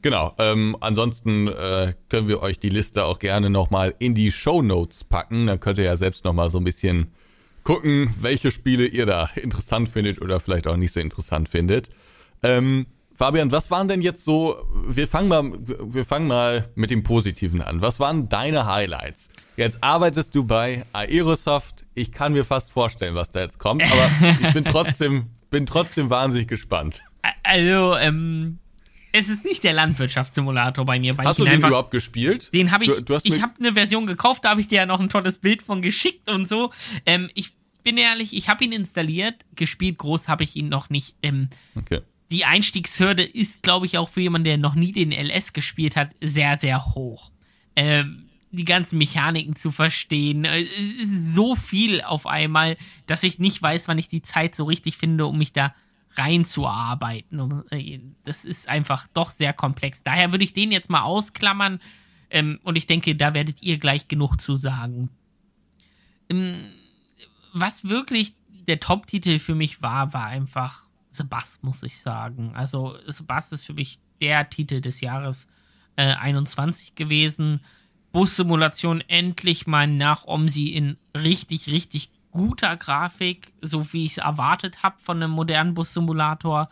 [0.00, 4.62] Genau, ähm, ansonsten äh, können wir euch die Liste auch gerne nochmal in die Show
[4.62, 5.46] Notes packen.
[5.46, 7.12] Dann könnt ihr ja selbst nochmal so ein bisschen
[7.68, 11.90] gucken, welche Spiele ihr da interessant findet oder vielleicht auch nicht so interessant findet.
[12.42, 17.02] Ähm, Fabian, was waren denn jetzt so, wir fangen mal, wir fangen mal mit dem
[17.02, 17.82] Positiven an.
[17.82, 19.28] Was waren deine Highlights?
[19.58, 21.84] Jetzt arbeitest du bei Aerosoft.
[21.94, 26.08] Ich kann mir fast vorstellen, was da jetzt kommt, aber ich bin trotzdem, bin trotzdem
[26.08, 27.02] wahnsinnig gespannt.
[27.42, 28.60] Also, ähm,
[29.12, 31.14] es ist nicht der Landwirtschaftssimulator bei mir.
[31.18, 32.54] hast du den einfach, überhaupt gespielt?
[32.54, 32.90] Den habe ich.
[32.90, 35.38] Du, du ich habe eine Version gekauft, da habe ich dir ja noch ein tolles
[35.38, 36.72] Bild von geschickt und so.
[37.04, 41.16] Ähm, ich bin ehrlich, ich habe ihn installiert, gespielt groß habe ich ihn noch nicht.
[41.22, 42.00] Ähm, okay.
[42.30, 46.10] Die Einstiegshürde ist, glaube ich, auch für jemanden, der noch nie den LS gespielt hat,
[46.20, 47.32] sehr, sehr hoch.
[47.76, 50.44] Ähm, die ganzen Mechaniken zu verstehen.
[50.44, 54.54] Äh, es ist so viel auf einmal, dass ich nicht weiß, wann ich die Zeit
[54.54, 55.74] so richtig finde, um mich da
[56.16, 57.64] reinzuarbeiten.
[57.70, 60.02] Äh, das ist einfach doch sehr komplex.
[60.02, 61.80] Daher würde ich den jetzt mal ausklammern.
[62.30, 65.08] Ähm, und ich denke, da werdet ihr gleich genug zu sagen.
[66.28, 66.72] Ähm,
[67.52, 68.34] was wirklich
[68.66, 72.52] der Top-Titel für mich war, war einfach Sebast, muss ich sagen.
[72.54, 75.46] Also Sebast ist für mich der Titel des Jahres
[75.96, 77.60] äh, 21 gewesen.
[78.12, 84.82] Bus-Simulation endlich mal nach Omsi in richtig, richtig guter Grafik, so wie ich es erwartet
[84.82, 86.68] habe von einem modernen Bus-Simulator.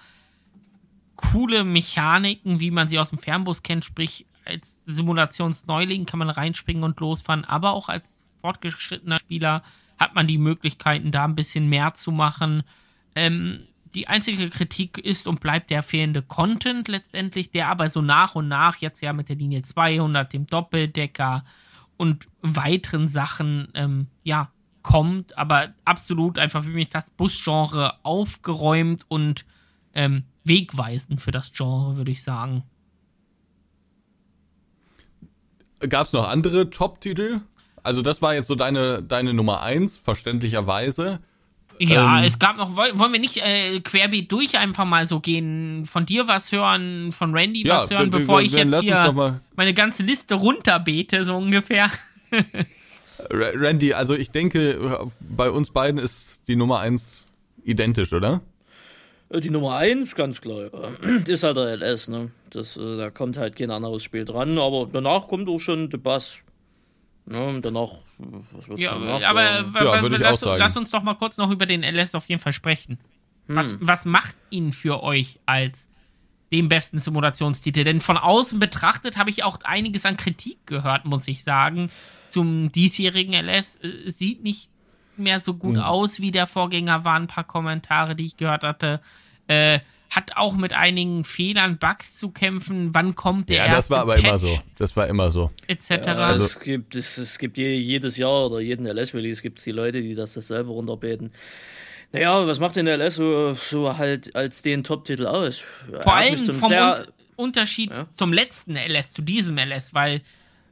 [1.16, 6.84] Coole Mechaniken, wie man sie aus dem Fernbus kennt, sprich als Simulationsneuling kann man reinspringen
[6.84, 9.62] und losfahren, aber auch als fortgeschrittener Spieler
[9.98, 12.62] hat man die Möglichkeiten, da ein bisschen mehr zu machen.
[13.14, 18.34] Ähm, die einzige Kritik ist und bleibt der fehlende Content letztendlich, der aber so nach
[18.34, 21.44] und nach jetzt ja mit der Linie 200, dem Doppeldecker
[21.96, 24.50] und weiteren Sachen, ähm, ja,
[24.82, 29.44] kommt, aber absolut einfach für mich das Busgenre aufgeräumt und
[29.94, 32.62] ähm, wegweisend für das Genre, würde ich sagen.
[35.88, 37.40] Gab es noch andere Top-Titel?
[37.86, 41.20] Also das war jetzt so deine, deine Nummer eins, verständlicherweise.
[41.78, 45.86] Ja, ähm, es gab noch, wollen wir nicht äh, querbeet durch einfach mal so gehen,
[45.86, 50.02] von dir was hören, von Randy ja, was hören, bevor ich jetzt hier meine ganze
[50.02, 51.88] Liste runterbete, so ungefähr.
[53.30, 57.24] Randy, also ich denke, bei uns beiden ist die Nummer eins
[57.62, 58.40] identisch, oder?
[59.28, 60.70] Äh, die Nummer eins, ganz klar.
[60.70, 62.32] Das ist halt der LS, ne?
[62.50, 65.98] Das, äh, da kommt halt kein anderes Spiel dran, aber danach kommt auch schon der
[65.98, 66.40] Bass.
[67.28, 67.90] Ne, und danach,
[68.52, 70.60] was wird's ja, danach aber ja, würde ich lass, auch sagen.
[70.60, 72.98] lass uns doch mal kurz noch über den LS auf jeden Fall sprechen.
[73.48, 73.56] Hm.
[73.56, 75.88] Was, was macht ihn für euch als
[76.52, 77.82] den besten Simulationstitel?
[77.82, 81.90] Denn von außen betrachtet habe ich auch einiges an Kritik gehört, muss ich sagen,
[82.28, 83.80] zum diesjährigen LS.
[84.06, 84.70] Es sieht nicht
[85.16, 85.82] mehr so gut hm.
[85.82, 89.00] aus wie der Vorgänger, waren ein paar Kommentare, die ich gehört hatte.
[89.48, 92.94] Äh, hat auch mit einigen Fehlern, Bugs zu kämpfen.
[92.94, 94.58] Wann kommt der ja, erste das war aber Patch, immer so.
[94.78, 95.50] Das war immer so.
[95.66, 95.90] Etc.
[95.90, 99.72] Ja, also, es gibt, es, es gibt jedes Jahr oder jeden LS-Release gibt es die
[99.72, 101.32] Leute, die das, das selber runterbeten.
[102.12, 105.62] Naja, was macht denn der LS so, so halt als den Top-Titel aus?
[106.02, 106.94] Vor allem vom Un
[107.36, 108.08] Unterschied ja?
[108.16, 110.22] zum letzten LS, zu diesem LS, weil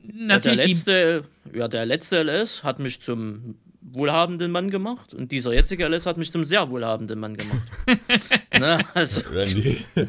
[0.03, 0.57] natürlich.
[0.59, 5.53] Ja, der letzte, ja, der letzte LS hat mich zum wohlhabenden Mann gemacht und dieser
[5.53, 7.63] jetzige LS hat mich zum sehr wohlhabenden Mann gemacht.
[8.65, 8.79] ne?
[8.95, 9.85] also, Randy.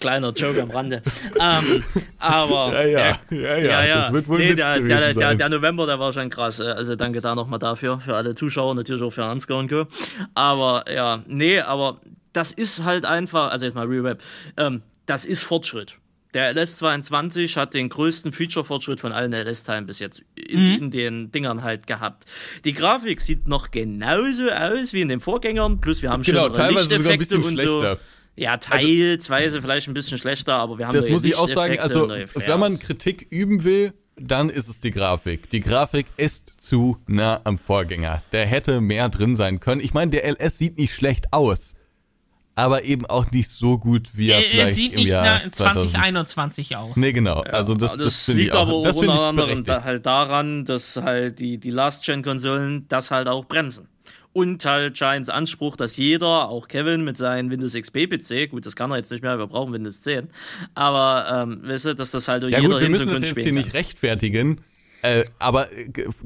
[0.00, 1.02] kleiner Joke am Rande.
[1.40, 1.82] Ähm,
[2.18, 5.86] aber ja ja, ja, ja, ja, das wird wohl nee, der, der, der, der, November,
[5.86, 6.60] der war schon krass.
[6.60, 9.86] Also danke da nochmal dafür, für alle Zuschauer, natürlich auch für Ansgar und Co.
[10.34, 12.00] Aber ja, nee, aber
[12.32, 14.20] das ist halt einfach, also jetzt mal Real Rap,
[14.56, 15.96] ähm, das ist Fortschritt.
[16.34, 20.82] Der LS22 hat den größten Feature-Fortschritt von allen LS-Teilen bis jetzt in, mhm.
[20.82, 22.24] in, den Dingern halt gehabt.
[22.64, 26.74] Die Grafik sieht noch genauso aus wie in den Vorgängern, plus wir haben genau, schon
[26.74, 27.96] Lichteffekte und so.
[28.36, 31.48] Ja, also teilweise also, vielleicht ein bisschen schlechter, aber wir haben Das muss ich auch
[31.48, 35.50] sagen, also wenn man Kritik üben will, dann ist es die Grafik.
[35.50, 38.24] Die Grafik ist zu nah am Vorgänger.
[38.32, 39.80] Der hätte mehr drin sein können.
[39.80, 41.74] Ich meine, der LS sieht nicht schlecht aus
[42.56, 45.44] aber eben auch nicht so gut wie er, er vielleicht er sieht im nicht Jahr
[45.44, 46.96] 2021 aus.
[46.96, 47.42] Nee, genau.
[47.44, 50.64] Ja, also das, das, das liegt ich auch, aber das unter anderem da halt daran,
[50.64, 53.88] dass halt die, die Last-Gen-Konsolen das halt auch bremsen.
[54.32, 58.90] Und halt Giants Anspruch, dass jeder, auch Kevin mit seinem Windows XP-PC, gut, das kann
[58.90, 60.28] er jetzt nicht mehr, wir brauchen Windows 10,
[60.74, 63.52] aber ähm, weißt du, dass das halt ja, jeder gut, wir müssen das jetzt hier
[63.52, 64.60] nicht rechtfertigen,
[65.02, 65.68] äh, aber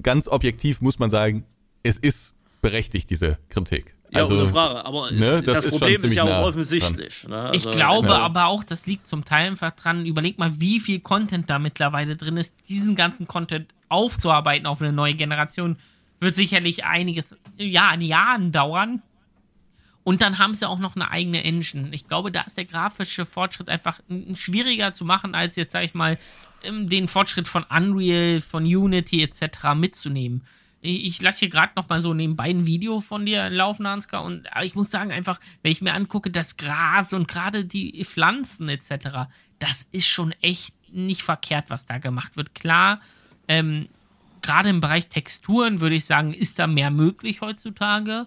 [0.02, 1.44] ganz objektiv muss man sagen,
[1.82, 3.97] es ist berechtigt, diese Kritik.
[4.10, 4.84] Ja, also, ohne Frage.
[4.84, 7.26] Aber ne, das, das Problem ist ja auch offensichtlich.
[7.28, 7.36] Ne?
[7.36, 8.18] Also, ich glaube ja.
[8.18, 10.06] aber auch, das liegt zum Teil einfach dran.
[10.06, 12.54] Überleg mal, wie viel Content da mittlerweile drin ist.
[12.68, 15.76] Diesen ganzen Content aufzuarbeiten auf eine neue Generation
[16.20, 19.02] wird sicherlich einiges, ja, an Jahren dauern.
[20.04, 21.88] Und dann haben sie auch noch eine eigene Engine.
[21.92, 24.00] Ich glaube, da ist der grafische Fortschritt einfach
[24.34, 26.18] schwieriger zu machen, als jetzt, sag ich mal,
[26.64, 29.74] den Fortschritt von Unreal, von Unity etc.
[29.74, 30.42] mitzunehmen
[30.80, 34.22] ich lasse hier gerade noch mal so nebenbei ein Video von dir laufen, Ansgar.
[34.22, 38.68] Und ich muss sagen, einfach, wenn ich mir angucke, das Gras und gerade die Pflanzen
[38.68, 42.54] etc., das ist schon echt nicht verkehrt, was da gemacht wird.
[42.54, 43.00] Klar,
[43.48, 43.88] ähm,
[44.40, 48.26] gerade im Bereich Texturen würde ich sagen, ist da mehr möglich heutzutage.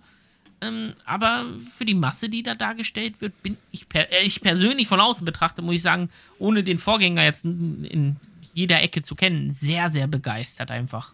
[0.60, 4.88] Ähm, aber für die Masse, die da dargestellt wird, bin ich, per äh, ich persönlich
[4.88, 8.16] von außen betrachtet, muss ich sagen, ohne den Vorgänger jetzt in, in
[8.54, 11.14] jeder Ecke zu kennen, sehr, sehr begeistert einfach.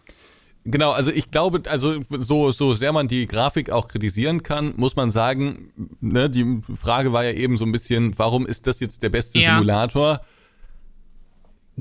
[0.64, 4.96] Genau, also ich glaube, also so, so sehr man die Grafik auch kritisieren kann, muss
[4.96, 9.02] man sagen, ne, die Frage war ja eben so ein bisschen, warum ist das jetzt
[9.02, 9.54] der beste ja.
[9.54, 10.20] Simulator?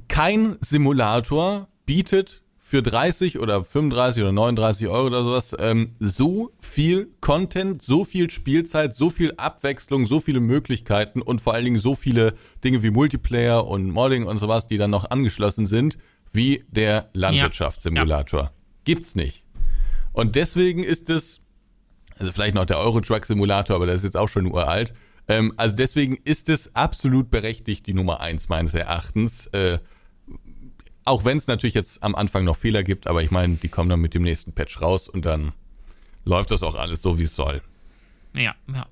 [0.07, 7.07] Kein Simulator bietet für 30 oder 35 oder 39 Euro oder sowas ähm, so viel
[7.21, 11.95] Content, so viel Spielzeit, so viel Abwechslung, so viele Möglichkeiten und vor allen Dingen so
[11.95, 12.33] viele
[12.65, 15.97] Dinge wie Multiplayer und Modding und sowas, die dann noch angeschlossen sind,
[16.33, 18.41] wie der Landwirtschaftssimulator.
[18.41, 18.51] Ja.
[18.88, 19.43] Gibt's nicht.
[20.13, 21.41] Und deswegen ist es,
[22.17, 24.93] also vielleicht noch der Euro Truck Simulator, aber der ist jetzt auch schon uralt.
[25.28, 29.47] Ähm, also deswegen ist es absolut berechtigt, die Nummer eins meines Erachtens.
[29.47, 29.80] Äh,
[31.04, 33.89] auch wenn es natürlich jetzt am Anfang noch Fehler gibt, aber ich meine, die kommen
[33.89, 35.52] dann mit dem nächsten Patch raus und dann
[36.23, 37.62] läuft das auch alles so, wie es soll.
[38.34, 38.88] Ja, ja.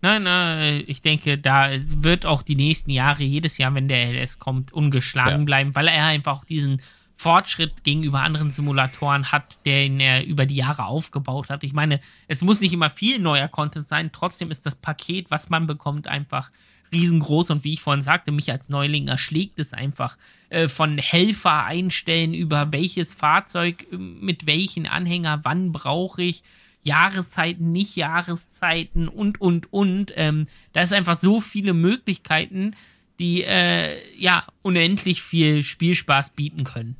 [0.00, 4.38] Nein, nein, ich denke, da wird auch die nächsten Jahre, jedes Jahr, wenn der LS
[4.38, 5.44] kommt, ungeschlagen ja.
[5.44, 6.80] bleiben, weil er einfach diesen
[7.20, 11.62] Fortschritt gegenüber anderen Simulatoren hat, den er über die Jahre aufgebaut hat.
[11.64, 15.50] Ich meine, es muss nicht immer viel neuer Content sein, trotzdem ist das Paket, was
[15.50, 16.50] man bekommt, einfach
[16.94, 20.16] riesengroß und wie ich vorhin sagte, mich als Neuling erschlägt es einfach
[20.48, 26.42] äh, von Helfer einstellen über welches Fahrzeug mit welchen Anhänger, wann brauche ich,
[26.84, 30.14] Jahreszeiten, nicht Jahreszeiten und und und.
[30.16, 32.74] Ähm, da ist einfach so viele Möglichkeiten,
[33.18, 36.96] die äh, ja unendlich viel Spielspaß bieten können.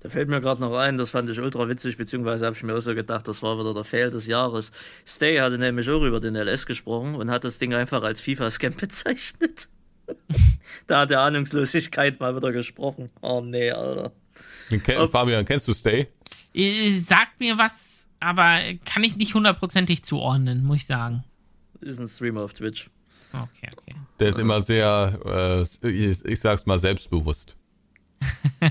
[0.00, 2.74] Da fällt mir gerade noch ein, das fand ich ultra witzig, beziehungsweise habe ich mir
[2.74, 4.72] auch so gedacht, das war wieder der Fail des Jahres.
[5.06, 8.74] Stay hatte nämlich auch über den LS gesprochen und hat das Ding einfach als FIFA-Scam
[8.76, 9.68] bezeichnet.
[10.86, 13.10] da hat der Ahnungslosigkeit mal wieder gesprochen.
[13.20, 14.12] Oh nee, Alter.
[14.70, 16.08] Ken Fabian, kennst du Stay?
[16.54, 21.24] Äh, sagt mir was, aber kann ich nicht hundertprozentig zuordnen, muss ich sagen.
[21.82, 22.88] Ist ein Streamer auf Twitch.
[23.32, 23.96] Okay, okay.
[24.18, 27.56] Der ist immer sehr, äh, ich, ich sag's mal, selbstbewusst.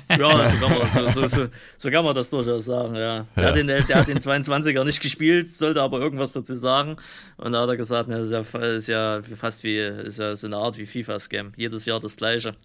[0.10, 3.18] Ja, so kann, man, so, so, so, so kann man das durchaus sagen, ja.
[3.18, 3.26] ja.
[3.36, 6.98] Der, hat den, der hat den 22er nicht gespielt, sollte aber irgendwas dazu sagen.
[7.38, 10.48] Und da hat er gesagt, das ist ja, ist ja fast wie, ist ja so
[10.48, 11.54] eine Art wie FIFA-Scam.
[11.56, 12.56] Jedes Jahr das gleiche.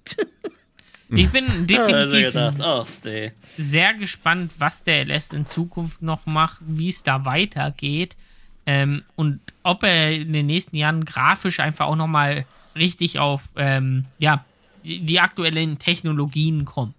[1.08, 2.84] Ich bin definitiv gedacht, oh,
[3.56, 8.16] sehr gespannt, was der LS in Zukunft noch macht, wie es da weitergeht
[8.66, 14.06] ähm, und ob er in den nächsten Jahren grafisch einfach auch nochmal richtig auf ähm,
[14.18, 14.44] ja,
[14.84, 16.94] die aktuellen Technologien kommt.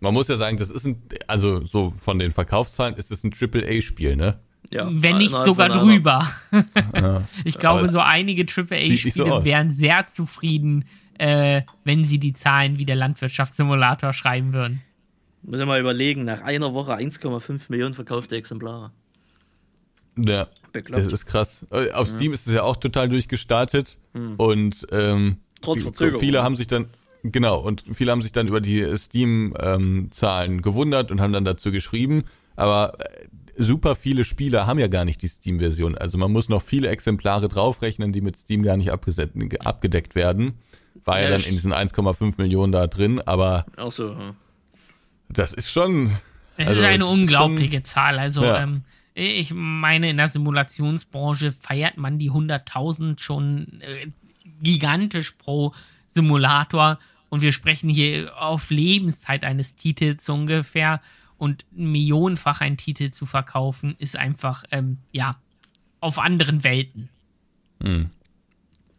[0.00, 3.32] Man muss ja sagen, das ist ein, also so von den Verkaufszahlen ist es ein
[3.32, 4.38] Triple-A-Spiel, ne?
[4.70, 6.26] Ja, Wenn nicht sogar drüber.
[6.94, 7.22] Ja.
[7.44, 10.84] Ich glaube, so einige AAA-Spiele so wären sehr zufrieden,
[11.18, 14.82] äh, wenn sie die Zahlen wie der Landwirtschaftssimulator schreiben würden.
[15.42, 18.90] Muss ich mal überlegen, nach einer Woche 1,5 Millionen verkaufte Exemplare.
[20.16, 21.06] Ja, Bekloppt.
[21.06, 21.66] das ist krass.
[21.70, 24.34] Äh, auf Steam ist es ja auch total durchgestartet hm.
[24.36, 26.20] und ähm, Trotz Verzögerung.
[26.20, 26.86] Viele haben sich dann,
[27.22, 31.72] genau, und viele haben sich dann über die Steam-Zahlen ähm, gewundert und haben dann dazu
[31.72, 32.24] geschrieben,
[32.56, 33.26] aber äh,
[33.58, 35.96] super viele Spieler haben ja gar nicht die Steam-Version.
[35.96, 40.54] Also man muss noch viele Exemplare draufrechnen, die mit Steam gar nicht abgedeckt werden.
[41.04, 44.36] War ja, ja dann in diesen 1,5 Millionen da drin, aber Ach so, hm.
[45.28, 46.12] das ist schon.
[46.56, 48.18] Es also, ist eine unglaubliche schon, Zahl.
[48.18, 48.62] Also ja.
[48.62, 48.82] ähm,
[49.14, 54.08] ich meine, in der Simulationsbranche feiert man die 100.000 schon äh,
[54.62, 55.74] gigantisch pro
[56.14, 56.98] Simulator.
[57.28, 61.00] Und wir sprechen hier auf Lebenszeit eines Titels ungefähr.
[61.36, 65.36] Und millionenfach einen Titel zu verkaufen, ist einfach, ähm, ja,
[66.00, 67.08] auf anderen Welten.
[67.80, 68.10] Hm.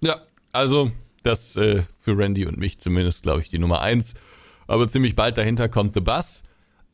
[0.01, 0.21] Ja,
[0.53, 0.91] also
[1.23, 4.13] das äh, für Randy und mich zumindest, glaube ich, die Nummer eins.
[4.67, 6.43] Aber ziemlich bald dahinter kommt The Bus.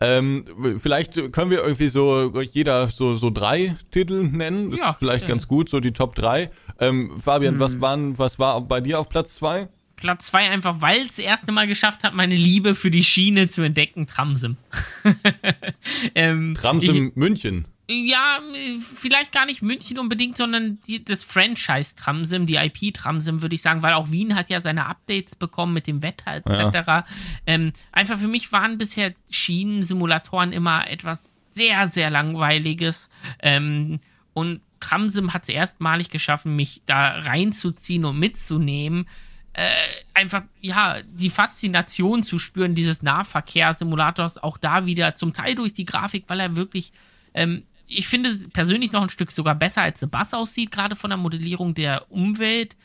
[0.06, 0.46] Ähm,
[0.80, 4.72] vielleicht können wir irgendwie so jeder so so drei Titel nennen.
[4.74, 6.52] Ist ja, vielleicht ganz gut, so die Top drei.
[6.80, 7.60] Ähm, Fabian, hm.
[7.60, 9.68] was waren, was war bei dir auf Platz zwei?
[9.96, 13.48] Platz zwei einfach, weil es das erste Mal geschafft hat, meine Liebe für die Schiene
[13.48, 14.58] zu entdecken, Tramsim.
[16.16, 17.66] ähm, Tramsim ich, München.
[17.88, 18.40] Ja,
[18.80, 23.62] vielleicht gar nicht München unbedingt, sondern die, das Franchise Tramsim, die IP Tramsim, würde ich
[23.62, 26.88] sagen, weil auch Wien hat ja seine Updates bekommen mit dem Wetter etc.
[26.88, 27.06] Ja.
[27.46, 33.10] Ähm, einfach für mich waren bisher Schienensimulatoren immer etwas sehr, sehr langweiliges.
[33.40, 34.00] Ähm,
[34.34, 39.08] und Tramsim hat es erstmalig geschaffen, mich da reinzuziehen und mitzunehmen.
[39.54, 39.70] Äh,
[40.14, 45.86] einfach, ja, die Faszination zu spüren dieses Nahverkehrssimulators, auch da wieder zum Teil durch die
[45.86, 46.92] Grafik, weil er wirklich
[47.34, 51.10] ähm, ich finde persönlich noch ein Stück sogar besser als The Bus aussieht, gerade von
[51.10, 52.76] der Modellierung der Umwelt,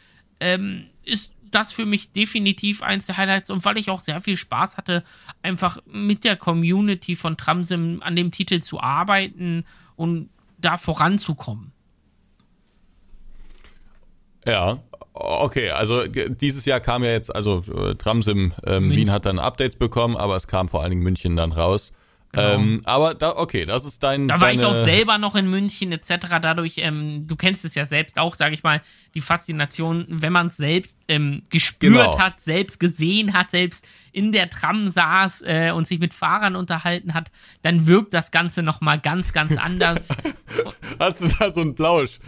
[0.41, 4.37] ähm, ist das für mich definitiv eins der Highlights und weil ich auch sehr viel
[4.37, 5.03] Spaß hatte,
[5.43, 9.65] einfach mit der Community von Tramsim an dem Titel zu arbeiten
[9.97, 11.73] und da voranzukommen.
[14.47, 14.79] Ja,
[15.13, 19.77] okay, also dieses Jahr kam ja jetzt, also äh, Tramsim ähm, Wien hat dann Updates
[19.77, 21.93] bekommen, aber es kam vor allen Dingen München dann raus.
[22.33, 22.55] Genau.
[22.55, 24.29] Ähm, aber da, okay, das ist dein.
[24.29, 26.39] Da war ich auch selber noch in München etc.
[26.41, 28.81] Dadurch, ähm, du kennst es ja selbst auch, sage ich mal,
[29.15, 32.19] die Faszination, wenn man es selbst ähm, gespürt genau.
[32.21, 37.15] hat, selbst gesehen hat, selbst in der Tram saß äh, und sich mit Fahrern unterhalten
[37.15, 37.31] hat,
[37.63, 40.09] dann wirkt das Ganze nochmal ganz, ganz anders.
[40.99, 42.19] Hast du da so einen Plausch?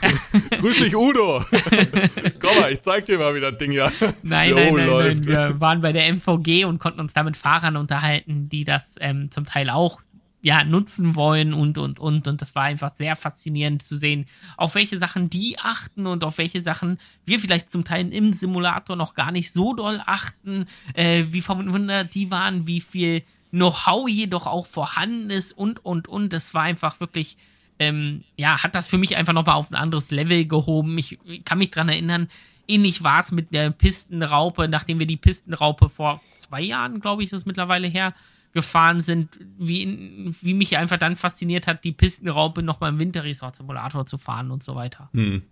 [0.60, 1.44] Grüß dich, Udo.
[2.40, 3.90] Komm mal, ich zeig dir mal, wie das Ding ja
[4.22, 5.16] nein, nein, nein, läuft.
[5.16, 5.26] nein.
[5.26, 9.30] Wir waren bei der MVG und konnten uns da mit Fahrern unterhalten, die das ähm,
[9.30, 10.00] zum Teil auch
[10.40, 12.28] ja, nutzen wollen und, und, und.
[12.28, 16.38] Und das war einfach sehr faszinierend zu sehen, auf welche Sachen die achten und auf
[16.38, 21.24] welche Sachen wir vielleicht zum Teil im Simulator noch gar nicht so doll achten, äh,
[21.30, 26.32] wie verwundert die waren, wie viel Know-how jedoch auch vorhanden ist und, und, und.
[26.32, 27.36] Das war einfach wirklich,
[27.80, 30.96] ähm, ja, hat das für mich einfach nochmal auf ein anderes Level gehoben.
[30.98, 32.28] Ich, ich kann mich dran erinnern,
[32.68, 37.32] ähnlich war es mit der Pistenraupe, nachdem wir die Pistenraupe vor zwei Jahren, glaube ich,
[37.32, 38.14] ist es mittlerweile her,
[38.52, 44.18] gefahren sind, wie, wie mich einfach dann fasziniert hat, die Pistenraupe nochmal im Winterresort-Simulator zu
[44.18, 45.10] fahren und so weiter.
[45.12, 45.42] Hm.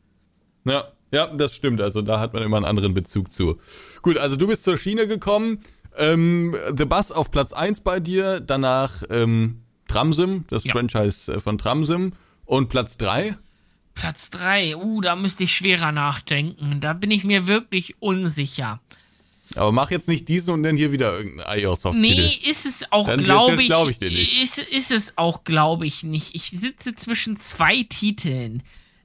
[0.64, 1.80] Ja, ja, das stimmt.
[1.80, 3.59] Also da hat man immer einen anderen Bezug zu.
[4.02, 5.61] Gut, also du bist zur Schiene gekommen.
[5.96, 10.72] Ähm, The Bus auf Platz 1 bei dir, danach ähm, Tramsim, das ja.
[10.72, 12.12] Franchise äh, von Tramsim.
[12.44, 13.37] Und Platz 3?
[13.94, 16.80] Platz 3, uh, da müsste ich schwerer nachdenken.
[16.80, 18.80] Da bin ich mir wirklich unsicher.
[19.54, 21.96] Aber mach jetzt nicht diesen und dann hier wieder irgendein iOS-Soft.
[21.96, 23.68] Nee, ist es auch, glaube ich.
[23.68, 24.42] Glaub ich dir nicht.
[24.42, 26.35] Ist, ist es auch, glaube ich, nicht.
[26.35, 28.62] Ich sitze zwischen zwei Titeln.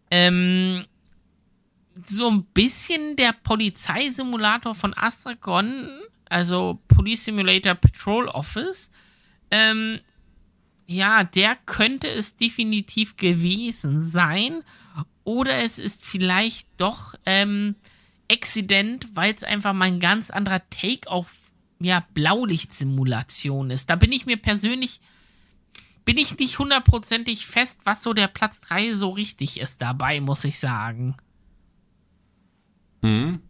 [0.10, 0.86] Ähm,
[2.06, 5.88] so ein bisschen der Polizeisimulator von Astragon,
[6.26, 8.90] also Police Simulator Patrol Office.
[9.52, 10.00] Ähm,
[10.88, 14.64] ja, der könnte es definitiv gewesen sein.
[15.24, 17.76] Oder es ist vielleicht doch ähm,
[18.32, 21.32] Accident, weil es einfach mal ein ganz anderer Take auf
[21.80, 23.90] ja, Blaulichtsimulation ist.
[23.90, 25.02] Da bin ich mir persönlich,
[26.06, 30.44] bin ich nicht hundertprozentig fest, was so der Platz 3 so richtig ist dabei, muss
[30.44, 31.16] ich sagen.
[33.02, 33.42] Hm.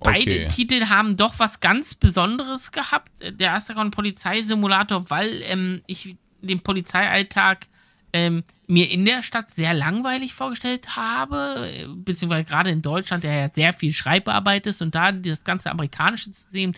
[0.00, 0.48] Beide okay.
[0.48, 3.12] Titel haben doch was ganz Besonderes gehabt.
[3.20, 7.66] Der Astragon Polizeisimulator, weil ähm, ich den Polizeialltag
[8.14, 13.48] ähm, mir in der Stadt sehr langweilig vorgestellt habe, beziehungsweise gerade in Deutschland, der ja
[13.48, 16.74] sehr viel Schreibarbeit ist und da das ganze amerikanische System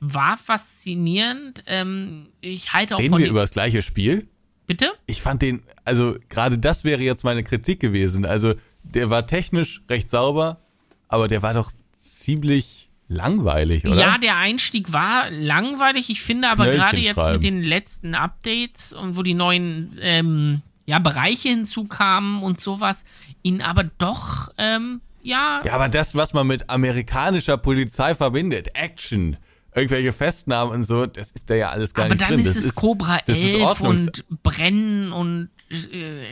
[0.00, 1.62] war faszinierend.
[1.66, 4.28] Ähm, ich halte auch Reden von wir über das gleiche Spiel?
[4.66, 4.92] Bitte?
[5.06, 8.24] Ich fand den, also gerade das wäre jetzt meine Kritik gewesen.
[8.24, 10.62] Also der war technisch recht sauber,
[11.06, 13.96] aber der war doch ziemlich langweilig, oder?
[13.96, 16.08] Ja, der Einstieg war langweilig.
[16.08, 20.98] Ich finde aber gerade jetzt mit den letzten Updates und wo die neuen ähm, ja,
[20.98, 23.04] Bereiche hinzukamen und sowas,
[23.42, 25.60] ihn aber doch, ähm, ja.
[25.62, 29.36] Ja, aber das, was man mit amerikanischer Polizei verbindet, Action,
[29.74, 32.40] irgendwelche Festnahmen und so, das ist da ja alles gar aber nicht drin.
[32.40, 35.50] Aber dann ist es Cobra 11 und Brennen und
[35.92, 36.24] äh,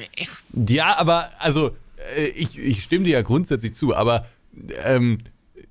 [0.55, 1.77] Ja, aber also
[2.16, 4.25] äh, ich, ich stimme dir ja grundsätzlich zu, aber
[4.85, 5.19] ähm,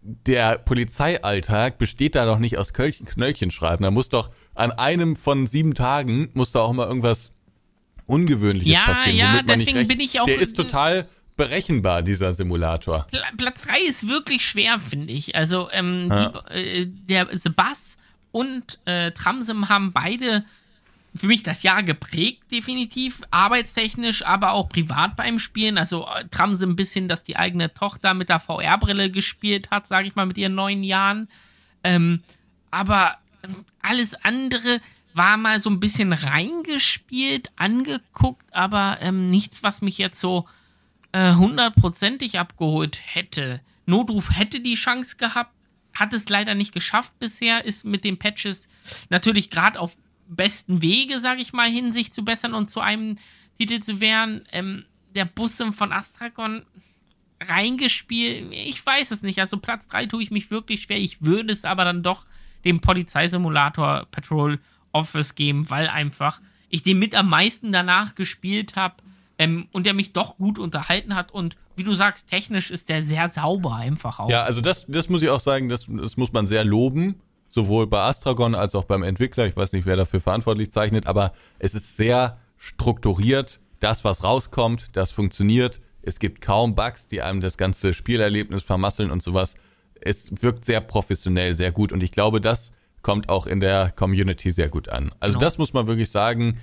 [0.03, 3.81] der Polizeialltag besteht da doch nicht aus Knöllchen, Knöllchen schreiben.
[3.81, 7.31] Da muss doch an einem von sieben Tagen muss da auch mal irgendwas
[8.07, 9.17] Ungewöhnliches ja, passieren.
[9.17, 10.25] Ja, deswegen bin ich auch.
[10.25, 13.07] Der ist total berechenbar, dieser Simulator.
[13.37, 15.35] Platz 3 ist wirklich schwer, finde ich.
[15.35, 16.29] Also, ähm, ja.
[16.49, 17.97] die, äh, der The Bus
[18.31, 20.45] und äh, Tramsim haben beide
[21.15, 23.21] für mich das Jahr geprägt, definitiv.
[23.31, 25.77] Arbeitstechnisch, aber auch privat beim Spielen.
[25.77, 30.07] Also äh, Tramsim ein bisschen, dass die eigene Tochter mit der VR-Brille gespielt hat, sage
[30.07, 31.29] ich mal, mit ihren neun Jahren.
[31.83, 32.21] Ähm,
[32.71, 34.81] aber ähm, alles andere
[35.15, 40.45] war mal so ein bisschen reingespielt, angeguckt, aber ähm, nichts, was mich jetzt so
[41.13, 43.61] äh, hundertprozentig abgeholt hätte.
[43.85, 45.53] Notruf hätte die Chance gehabt,
[45.93, 48.67] hat es leider nicht geschafft bisher, ist mit den Patches
[49.09, 49.95] natürlich gerade auf
[50.27, 53.17] besten Wege, sage ich mal, hin, sich zu bessern und zu einem
[53.57, 54.43] Titel zu werden.
[54.51, 56.63] Ähm, der Busse von Astragon
[57.41, 59.39] reingespielt, ich weiß es nicht.
[59.39, 60.97] Also Platz 3 tue ich mich wirklich schwer.
[60.97, 62.25] Ich würde es aber dann doch
[62.65, 64.59] dem Polizeisimulator Patrol
[64.95, 68.95] Office geben, weil einfach ich den mit am meisten danach gespielt habe
[69.37, 73.03] ähm, und der mich doch gut unterhalten hat und wie du sagst, technisch ist der
[73.03, 74.29] sehr sauber einfach auch.
[74.29, 77.15] Ja, also das, das muss ich auch sagen, das, das muss man sehr loben,
[77.49, 79.45] sowohl bei Astragon als auch beim Entwickler.
[79.45, 83.59] Ich weiß nicht, wer dafür verantwortlich zeichnet, aber es ist sehr strukturiert.
[83.81, 85.81] Das, was rauskommt, das funktioniert.
[86.01, 89.55] Es gibt kaum Bugs, die einem das ganze Spielerlebnis vermasseln und sowas.
[89.99, 92.71] Es wirkt sehr professionell, sehr gut und ich glaube, das
[93.05, 95.11] kommt auch in der Community sehr gut an.
[95.19, 95.45] Also genau.
[95.45, 96.57] das muss man wirklich sagen.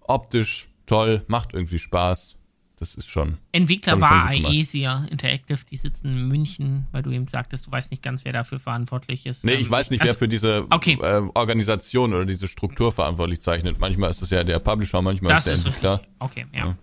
[0.00, 2.34] Optisch toll, macht irgendwie Spaß.
[2.76, 3.38] Das ist schon.
[3.52, 8.02] Entwickler war Aesia Interactive, die sitzen in München, weil du eben sagtest, du weißt nicht
[8.02, 9.44] ganz, wer dafür verantwortlich ist.
[9.44, 10.98] Nee, ich ähm, weiß nicht, also, wer für diese okay.
[11.00, 13.78] äh, Organisation oder diese Struktur verantwortlich zeichnet.
[13.78, 15.92] Manchmal ist es ja der Publisher, manchmal das ist der Entwickler.
[15.92, 16.14] Richtig.
[16.18, 16.66] Okay, ja.
[16.66, 16.76] ja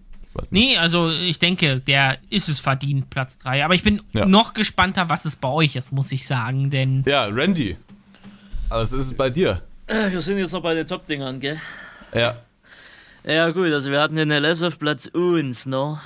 [0.49, 3.65] nee, also ich denke, der ist es verdient, Platz 3.
[3.65, 4.25] Aber ich bin ja.
[4.25, 7.03] noch gespannter, was es bei euch ist, muss ich sagen, denn.
[7.05, 7.77] Ja, Randy,
[8.73, 9.61] was ist es bei dir?
[9.87, 11.59] Äh, wir sind jetzt noch bei den Top-Dingern, gell?
[12.13, 12.35] Ja.
[13.23, 15.99] Ja, gut, also wir hatten den LS auf Platz 1, ne?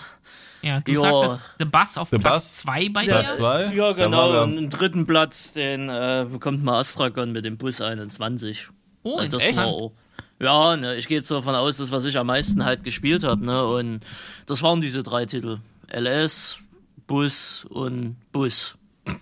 [0.62, 1.00] Ja, du ja.
[1.00, 3.38] sagtest The Bus auf The Platz 2 bei Platz dir?
[3.38, 3.74] Zwei?
[3.74, 4.44] Ja, genau.
[4.44, 8.70] Und den dritten Platz, den äh, bekommt mal Astragon mit dem Bus 21.
[9.04, 9.58] Oh, also das echt?
[9.58, 9.92] War,
[10.40, 13.46] ja, ne, ich gehe jetzt davon aus, dass was ich am meisten halt gespielt habe,
[13.46, 13.66] ne?
[13.66, 14.02] Und
[14.46, 15.60] das waren diese drei Titel.
[15.92, 16.60] LS,
[17.08, 18.76] Bus und Bus.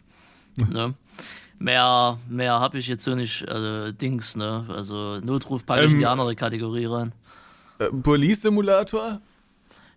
[0.56, 0.96] ne?
[1.58, 4.66] Mehr, mehr habe ich jetzt so nicht, also Dings, ne?
[4.70, 7.14] Also Notruf packe ich ähm, in die andere Kategorie rein.
[7.80, 9.22] Äh, Police Simulator?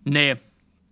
[0.05, 0.37] Nee,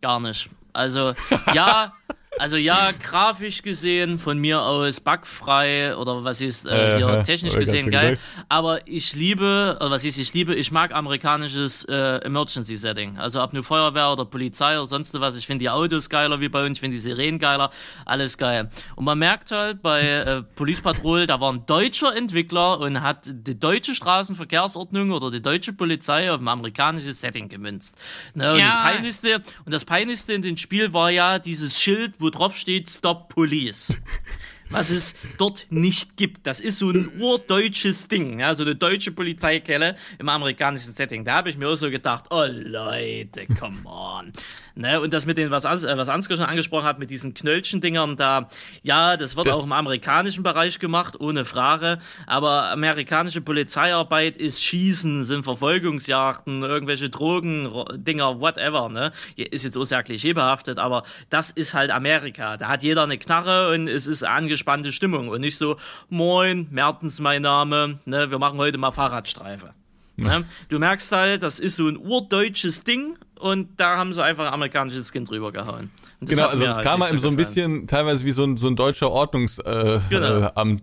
[0.01, 0.49] gar nicht.
[0.73, 1.15] Also,
[1.55, 1.93] ja,
[2.39, 7.55] Also ja, grafisch gesehen von mir aus bugfrei oder was ist äh, hier äh, technisch
[7.55, 8.11] gesehen geil.
[8.11, 8.47] Gesagt.
[8.49, 13.19] Aber ich liebe, oder was ist ich liebe, ich mag amerikanisches äh, Emergency Setting.
[13.19, 15.37] Also ob nur Feuerwehr oder Polizei oder sonst was.
[15.37, 17.71] Ich finde die Autos geiler wie bei uns, ich finde die Sirenen geiler,
[18.05, 18.71] alles geil.
[18.97, 23.21] Und man merkt halt bei äh, Police Patrol, da war ein deutscher Entwickler und hat
[23.27, 27.97] die deutsche Straßenverkehrsordnung oder die deutsche Polizei auf ein amerikanisches Setting gemünzt.
[28.35, 28.53] Ne?
[28.53, 28.67] Und ja.
[28.67, 32.91] das Peinlichste, und das Peinlichste in dem Spiel war ja dieses Schild, wo drauf steht
[32.91, 33.99] Stop Police.
[34.71, 36.47] was es dort nicht gibt.
[36.47, 41.25] Das ist so ein urdeutsches Ding, ja, so eine deutsche Polizeikelle im amerikanischen Setting.
[41.25, 44.33] Da habe ich mir auch so gedacht, oh Leute, come on.
[44.77, 45.01] Ne?
[45.01, 48.49] Und das mit den, was, äh, was Ansgar schon angesprochen hat, mit diesen Knöllchen-Dingern da,
[48.83, 51.99] ja, das wird das auch im amerikanischen Bereich gemacht, ohne Frage.
[52.27, 58.91] Aber amerikanische Polizeiarbeit ist Schießen, sind Verfolgungsjagden, irgendwelche Drogen-Dinger, whatever.
[58.91, 59.13] Ne?
[59.37, 62.59] Ist jetzt auch sehr klischeebehaftet, aber das ist halt Amerika.
[62.59, 64.25] Da hat jeder eine Knarre und es ist
[64.57, 65.77] angespannte Stimmung und nicht so,
[66.09, 68.31] moin, Mertens mein Name, ne?
[68.31, 69.75] wir machen heute mal Fahrradstreife.
[70.19, 70.47] Ne?
[70.71, 74.53] Du merkst halt, das ist so ein urdeutsches Ding und da haben sie einfach ein
[74.55, 75.91] amerikanisches Skin drüber gehauen.
[76.23, 78.67] Genau, also es halt kam einem so, so ein bisschen teilweise wie so ein, so
[78.67, 80.83] ein deutscher Ordnungsamt-Simulator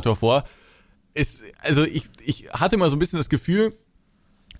[0.00, 0.14] genau.
[0.14, 0.44] vor.
[1.12, 3.74] Ist, also ich, ich hatte mal so ein bisschen das Gefühl,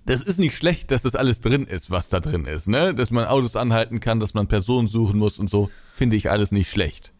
[0.04, 2.94] das ist nicht schlecht, dass das alles drin ist, was da drin ist, ne?
[2.94, 6.52] Dass man Autos anhalten kann, dass man Personen suchen muss und so, finde ich alles
[6.52, 7.14] nicht schlecht.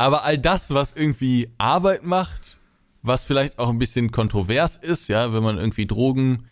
[0.00, 2.58] Aber all das, was irgendwie Arbeit macht,
[3.02, 6.46] was vielleicht auch ein bisschen kontrovers ist, ja, wenn man irgendwie Drogen,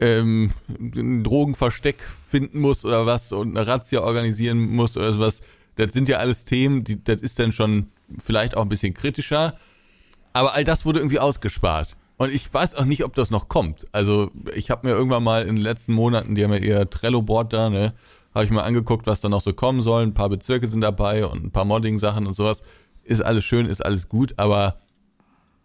[0.00, 5.42] ähm, ein Drogenversteck finden muss oder was und eine Razzia organisieren muss oder sowas,
[5.74, 7.88] das sind ja alles Themen, die, das ist dann schon
[8.24, 9.58] vielleicht auch ein bisschen kritischer.
[10.32, 11.96] Aber all das wurde irgendwie ausgespart.
[12.16, 13.86] Und ich weiß auch nicht, ob das noch kommt.
[13.92, 17.52] Also ich habe mir irgendwann mal in den letzten Monaten, die haben ja eher Trello-Board
[17.52, 17.92] da, ne,
[18.34, 20.02] habe ich mal angeguckt, was da noch so kommen soll.
[20.02, 22.62] Ein paar Bezirke sind dabei und ein paar Modding-Sachen und sowas.
[23.06, 24.78] Ist alles schön, ist alles gut, aber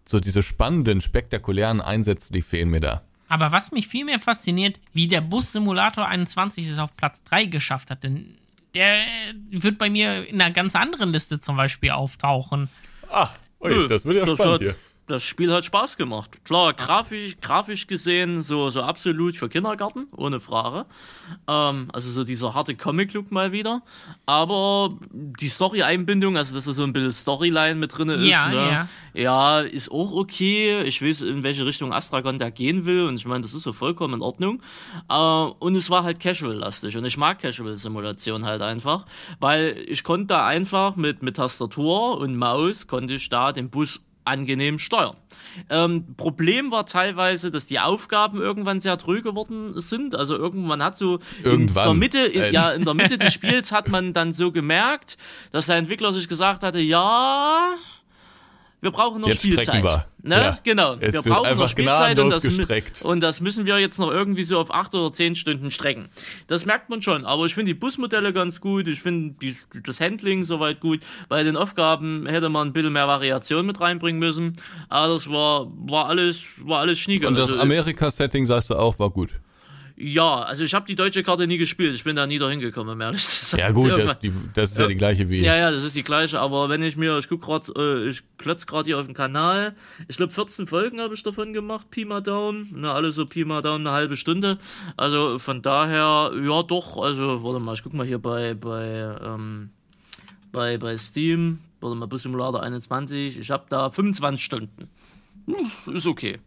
[0.05, 3.01] so diese spannenden, spektakulären Einsätze, die fehlen mir da.
[3.27, 7.45] Aber was mich viel mehr fasziniert, wie der Bus Simulator 21 es auf Platz 3
[7.45, 8.37] geschafft hat, denn
[8.75, 9.03] der
[9.49, 12.69] wird bei mir in einer ganz anderen Liste zum Beispiel auftauchen.
[13.09, 13.31] Ach,
[13.61, 14.75] ui, das wird ja das spannend hier
[15.11, 16.45] das Spiel hat Spaß gemacht.
[16.45, 20.85] Klar, grafisch, grafisch gesehen so, so absolut für Kindergarten, ohne Frage.
[21.47, 23.81] Ähm, also so dieser harte Comic-Look mal wieder.
[24.25, 28.55] Aber die Story-Einbindung, also dass da so ein bisschen Storyline mit drin ist, ja, ne?
[28.55, 28.87] ja.
[29.13, 30.81] ja, ist auch okay.
[30.83, 33.73] Ich weiß, in welche Richtung Astragon da gehen will und ich meine, das ist so
[33.73, 34.63] vollkommen in Ordnung.
[35.09, 39.05] Äh, und es war halt Casual-lastig und ich mag Casual-Simulation halt einfach,
[39.41, 43.99] weil ich konnte da einfach mit, mit Tastatur und Maus konnte ich da den Bus
[44.23, 45.15] angenehm steuern.
[45.69, 50.15] Ähm, Problem war teilweise, dass die Aufgaben irgendwann sehr tröge geworden sind.
[50.15, 51.83] Also irgendwann hat so irgendwann.
[51.83, 55.17] in der Mitte, in, ja, in der Mitte des Spiels hat man dann so gemerkt,
[55.51, 57.75] dass der Entwickler sich gesagt hatte, ja,
[58.81, 59.83] wir brauchen noch jetzt Spielzeit.
[59.83, 60.05] Wir.
[60.23, 60.35] Ne?
[60.35, 60.57] Ja.
[60.63, 60.95] Genau.
[60.95, 62.43] Jetzt wir brauchen noch Spielzeit und das,
[63.03, 66.09] und das, müssen wir jetzt noch irgendwie so auf acht oder zehn Stunden strecken.
[66.47, 67.23] Das merkt man schon.
[67.25, 68.87] Aber ich finde die Busmodelle ganz gut.
[68.87, 69.35] Ich finde
[69.83, 71.01] das Handling soweit gut.
[71.29, 74.57] Bei den Aufgaben hätte man ein bisschen mehr Variation mit reinbringen müssen.
[74.89, 77.27] Aber das war, war alles, war alles schnieke.
[77.27, 79.29] Und das also, Amerika-Setting, sagst du auch, war gut.
[80.03, 81.93] Ja, also ich habe die deutsche Karte nie gespielt.
[81.93, 83.59] Ich bin da nie dahin gekommen, um ehrlich zu sein.
[83.59, 85.41] Ja gut, das, die, das ist ja, ja, die gleiche wie.
[85.41, 86.39] Ja, ja, das ist die gleiche.
[86.39, 89.75] Aber wenn ich mir, ich guck gerade, äh, ich klotz gerade hier auf dem Kanal.
[90.07, 92.69] Ich glaube 14 Folgen habe ich davon gemacht, Pi mal Daumen.
[92.73, 94.57] Na, alle so Pi mal Daumen eine halbe Stunde.
[94.97, 96.97] Also von daher, ja doch.
[96.97, 99.69] Also warte mal, ich guck mal hier bei bei ähm,
[100.51, 101.59] bei bei Steam.
[101.79, 103.39] Warte mal, Bus Simulator 21.
[103.39, 104.89] Ich habe da 25 Stunden.
[105.93, 106.39] Ist okay.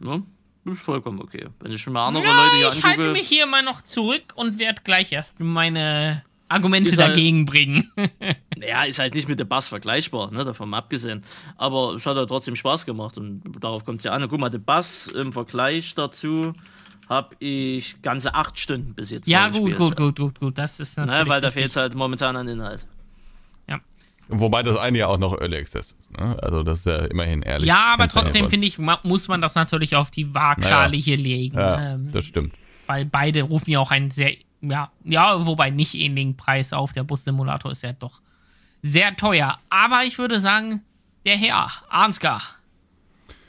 [0.00, 0.22] Ne?
[0.64, 1.46] Ist vollkommen okay.
[1.60, 4.32] Wenn ich schon mal andere ja, Leute hier ich halte mich hier mal noch zurück
[4.34, 7.90] und werde gleich erst meine Argumente halt, dagegen bringen.
[8.56, 11.24] naja, ist halt nicht mit dem Bass vergleichbar, ne, davon mal abgesehen.
[11.56, 14.22] Aber es hat halt trotzdem Spaß gemacht und darauf kommt es ja an.
[14.22, 16.54] Und guck mal, der Bass im Vergleich dazu
[17.08, 19.28] habe ich ganze acht Stunden bis jetzt.
[19.28, 21.18] Ja, gut, gut, gut, gut, gut, das ist natürlich.
[21.18, 22.86] Naja, weil da fehlt halt momentan an Inhalt.
[24.28, 26.18] Wobei das eine ja auch noch Early Access ist.
[26.18, 26.36] Ne?
[26.42, 27.68] Also das ist ja immerhin ehrlich.
[27.68, 31.02] Ja, aber trotzdem finde ich, muss man das natürlich auf die Waagschale naja.
[31.02, 31.56] hier legen.
[31.56, 32.54] Ja, ähm, das stimmt.
[32.86, 36.92] Weil beide rufen ja auch einen sehr, ja, ja, wobei nicht ähnlichen Preis auf.
[36.92, 38.20] Der Bus-Simulator ist ja doch
[38.82, 39.58] sehr teuer.
[39.68, 40.82] Aber ich würde sagen,
[41.26, 42.42] der Herr, Ansgar.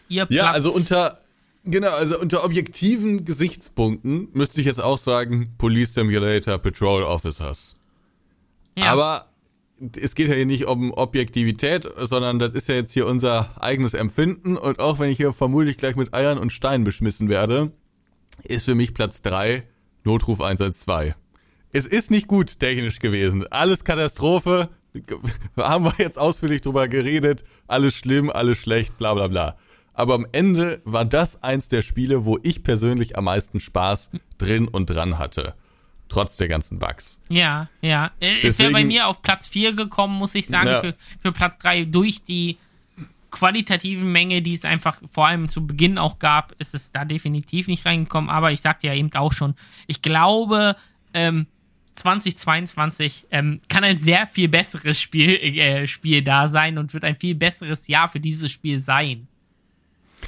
[0.08, 0.38] Ihr Platz.
[0.38, 1.20] Ja, also unter,
[1.64, 7.76] genau, also unter objektiven Gesichtspunkten müsste ich jetzt auch sagen, Police Simulator Patrol Officers.
[8.78, 8.92] Ja.
[8.92, 9.28] Aber
[10.00, 13.94] es geht ja hier nicht um Objektivität, sondern das ist ja jetzt hier unser eigenes
[13.94, 14.58] Empfinden.
[14.58, 17.72] Und auch wenn ich hier vermutlich gleich mit Eiern und Steinen beschmissen werde,
[18.44, 19.64] ist für mich Platz drei
[20.04, 21.16] Notruf 112.
[21.72, 23.46] es ist nicht gut technisch gewesen.
[23.48, 24.70] Alles Katastrophe.
[25.58, 27.44] Haben wir jetzt ausführlich drüber geredet.
[27.68, 29.58] Alles schlimm, alles schlecht, bla bla bla.
[29.94, 34.68] Aber am Ende war das eins der Spiele, wo ich persönlich am meisten Spaß drin
[34.68, 35.56] und dran hatte.
[36.10, 37.20] Trotz der ganzen Bugs.
[37.30, 38.12] Ja, ja.
[38.22, 40.82] Deswegen, es wäre bei mir auf Platz 4 gekommen, muss ich sagen, ja.
[40.82, 42.58] für, für Platz 3 durch die
[43.32, 47.68] qualitativen Menge, die es einfach vor allem zu Beginn auch gab, ist es da definitiv
[47.68, 48.30] nicht reingekommen.
[48.30, 49.56] Aber ich sagte ja eben auch schon,
[49.88, 50.76] ich glaube,
[51.14, 51.48] ähm,
[51.96, 57.16] 2022 ähm, kann ein sehr viel besseres Spiel, äh, Spiel da sein und wird ein
[57.16, 59.28] viel besseres Jahr für dieses Spiel sein.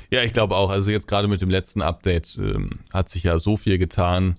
[0.10, 0.70] Ja, ich glaube auch.
[0.70, 4.38] Also jetzt gerade mit dem letzten Update ähm, hat sich ja so viel getan,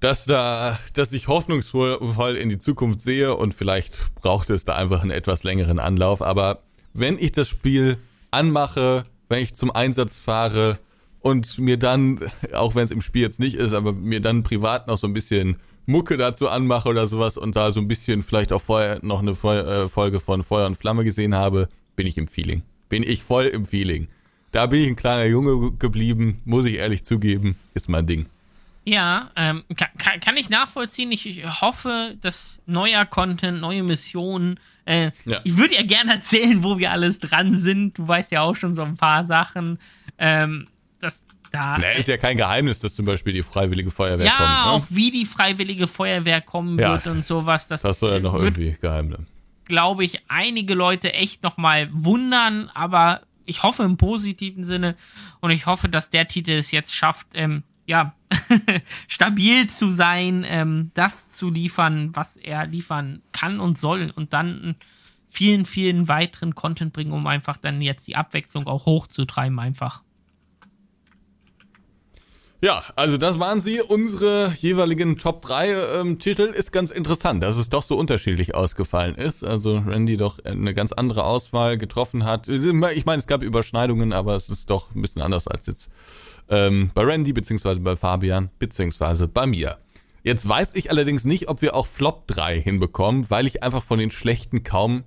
[0.00, 5.02] dass da, dass ich hoffnungsvoll in die Zukunft sehe und vielleicht braucht es da einfach
[5.02, 6.22] einen etwas längeren Anlauf.
[6.22, 6.62] Aber
[6.94, 7.98] wenn ich das Spiel
[8.30, 10.78] anmache, wenn ich zum Einsatz fahre
[11.20, 12.18] und mir dann,
[12.54, 15.12] auch wenn es im Spiel jetzt nicht ist, aber mir dann privat noch so ein
[15.12, 19.20] bisschen Mucke dazu anmache oder sowas und da so ein bisschen vielleicht auch vorher noch
[19.20, 22.62] eine äh, Folge von Feuer und Flamme gesehen habe, bin ich im Feeling.
[22.88, 24.08] Bin ich voll im Feeling.
[24.52, 28.26] Da bin ich ein kleiner Junge geblieben, muss ich ehrlich zugeben, ist mein Ding.
[28.84, 31.12] Ja, ähm, kann, kann, ich nachvollziehen.
[31.12, 34.58] Ich, hoffe, dass neuer Content, neue Missionen.
[34.86, 35.40] Äh, ja.
[35.44, 37.98] Ich würde ja gerne erzählen, wo wir alles dran sind.
[37.98, 39.78] Du weißt ja auch schon so ein paar Sachen.
[40.18, 40.66] Ähm,
[41.50, 44.48] da, Na, ist ja kein Geheimnis, dass zum Beispiel die Freiwillige Feuerwehr ja, kommt.
[44.48, 44.70] Ja, ne?
[44.72, 47.66] auch wie die Freiwillige Feuerwehr kommen ja, wird und sowas.
[47.66, 49.26] Das, das soll ja noch irgendwie geheim bleiben.
[49.64, 54.96] Glaube ich, einige Leute echt nochmal wundern, aber ich hoffe im positiven Sinne
[55.40, 58.14] und ich hoffe, dass der Titel es jetzt schafft, ähm, ja,
[59.08, 64.76] stabil zu sein, ähm, das zu liefern, was er liefern kann und soll und dann
[65.28, 70.02] vielen, vielen weiteren Content bringen, um einfach dann jetzt die Abwechslung auch hochzutreiben einfach.
[72.62, 76.42] Ja, also das waren sie, unsere jeweiligen Top 3 ähm, Titel.
[76.42, 79.42] Ist ganz interessant, dass es doch so unterschiedlich ausgefallen ist.
[79.42, 82.48] Also Randy doch eine ganz andere Auswahl getroffen hat.
[82.48, 82.72] Ich
[83.06, 85.90] meine, es gab Überschneidungen, aber es ist doch ein bisschen anders als jetzt
[86.50, 89.78] ähm, bei Randy, beziehungsweise bei Fabian, beziehungsweise bei mir.
[90.22, 93.98] Jetzt weiß ich allerdings nicht, ob wir auch Flop 3 hinbekommen, weil ich einfach von
[93.98, 95.04] den schlechten kaum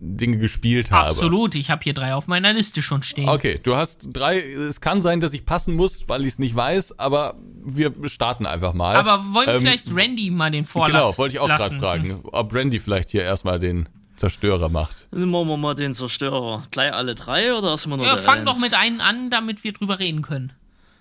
[0.00, 1.10] Dinge gespielt habe.
[1.10, 3.28] Absolut, ich habe hier drei auf meiner Liste schon stehen.
[3.28, 4.38] Okay, du hast drei.
[4.40, 8.46] Es kann sein, dass ich passen muss, weil ich es nicht weiß, aber wir starten
[8.46, 8.96] einfach mal.
[8.96, 12.20] Aber wollen wir ähm, vielleicht Randy mal den Vorlass Genau, wollte ich auch gerade fragen,
[12.24, 15.06] ob Randy vielleicht hier erstmal den Zerstörer macht.
[15.12, 16.62] Machen wir mal den Zerstörer.
[16.70, 18.46] Gleich alle drei oder erstmal nur Ja, fang eins?
[18.46, 20.52] doch mit einem an, damit wir drüber reden können.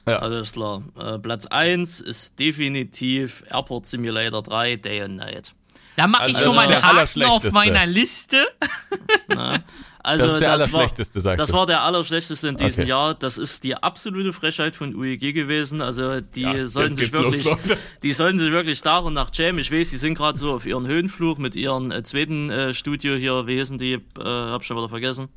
[0.09, 0.17] Ja.
[0.17, 0.83] Alles klar.
[0.97, 5.53] Äh, Platz 1 ist definitiv Airport Simulator 3 Day and Night.
[5.95, 8.47] Da mache also ich schon mal einen Haken auf meiner Liste.
[9.27, 9.61] Na,
[10.01, 12.89] also das ist der das Allerschlechteste, war, Das war der Allerschlechteste in diesem okay.
[12.89, 13.13] Jahr.
[13.15, 15.81] Das ist die absolute Frechheit von UEG gewesen.
[15.81, 17.57] Also die ja, sollten sich wirklich, los,
[18.01, 19.59] die sollten sich wirklich nach und nach jam.
[19.59, 23.15] Ich weiß, die sind gerade so auf ihren Höhenflug mit ihrem äh, zweiten äh, Studio
[23.15, 23.45] hier.
[23.45, 23.93] Wie heißen die?
[23.93, 25.27] Äh, hab schon wieder vergessen.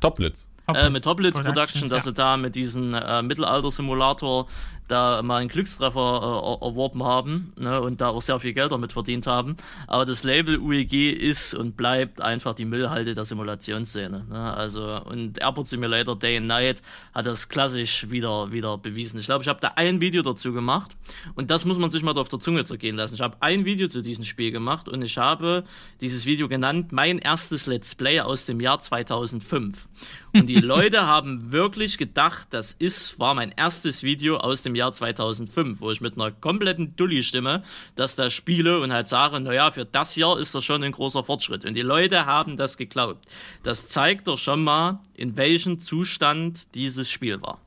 [0.00, 0.46] Toplitz.
[0.76, 2.10] Äh, mit Toplitz Production, Production dass ja.
[2.10, 4.46] sie da mit diesem äh, Mittelalter-Simulator
[4.90, 8.92] da mal einen Glückstreffer äh, erworben haben ne, und da auch sehr viel Geld damit
[8.92, 9.56] verdient haben.
[9.86, 14.26] Aber das Label UEG ist und bleibt einfach die Müllhalde der Simulationsszene.
[14.28, 14.54] Ne?
[14.54, 16.82] Also, und Airport Simulator Day and Night
[17.14, 19.18] hat das klassisch wieder, wieder bewiesen.
[19.20, 20.96] Ich glaube, ich habe da ein Video dazu gemacht
[21.34, 23.14] und das muss man sich mal auf der Zunge zergehen lassen.
[23.14, 25.64] Ich habe ein Video zu diesem Spiel gemacht und ich habe
[26.00, 29.88] dieses Video genannt, mein erstes Let's Play aus dem Jahr 2005.
[30.32, 34.80] Und die Leute haben wirklich gedacht, das ist, war mein erstes Video aus dem Jahr
[34.80, 37.62] Jahr 2005, wo ich mit einer kompletten Dulli-Stimme
[37.96, 41.22] das da spiele und halt sage, naja, für das Jahr ist das schon ein großer
[41.22, 41.64] Fortschritt.
[41.64, 43.26] Und die Leute haben das geglaubt.
[43.62, 47.60] Das zeigt doch schon mal, in welchem Zustand dieses Spiel war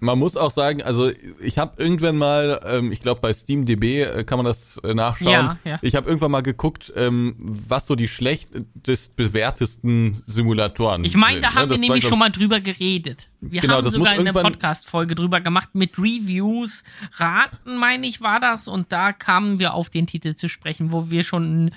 [0.00, 4.24] man muss auch sagen, also ich habe irgendwann mal, ähm, ich glaube bei SteamDB äh,
[4.24, 5.30] kann man das äh, nachschauen.
[5.30, 5.78] Ja, ja.
[5.82, 11.04] Ich habe irgendwann mal geguckt, ähm, was so die schlechtest bewertesten Simulatoren.
[11.04, 11.74] Ich meine, da haben ne?
[11.74, 13.28] wir nämlich schon mal drüber geredet.
[13.40, 16.84] Wir genau, haben sogar eine Podcast-Folge drüber gemacht mit Reviews.
[17.16, 18.68] Raten, meine ich, war das.
[18.68, 21.70] Und da kamen wir auf den Titel zu sprechen, wo wir schon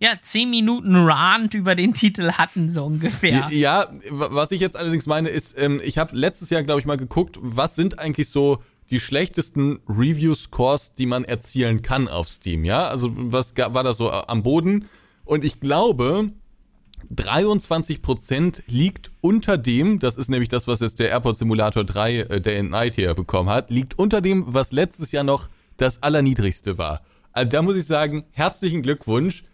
[0.00, 3.48] ja, zehn Minuten Rant über den Titel hatten, so ungefähr.
[3.50, 6.96] Ja, was ich jetzt allerdings meine, ist, ähm, ich habe letztes Jahr, glaube ich, mal
[6.96, 12.88] geguckt, was sind eigentlich so die schlechtesten Review-Scores, die man erzielen kann auf Steam, ja?
[12.88, 14.88] Also was war da so am Boden?
[15.24, 16.30] Und ich glaube,
[17.14, 22.40] 23% liegt unter dem, das ist nämlich das, was jetzt der Airport Simulator 3 äh,
[22.40, 26.78] Day and Night hier bekommen hat, liegt unter dem, was letztes Jahr noch das allerniedrigste
[26.78, 27.02] war.
[27.32, 29.44] Also da muss ich sagen, herzlichen Glückwunsch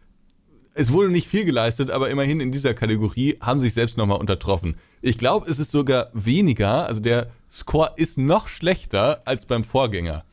[0.76, 4.76] es wurde nicht viel geleistet, aber immerhin in dieser Kategorie haben sich selbst nochmal untertroffen.
[5.00, 10.24] Ich glaube, es ist sogar weniger, also der Score ist noch schlechter als beim Vorgänger.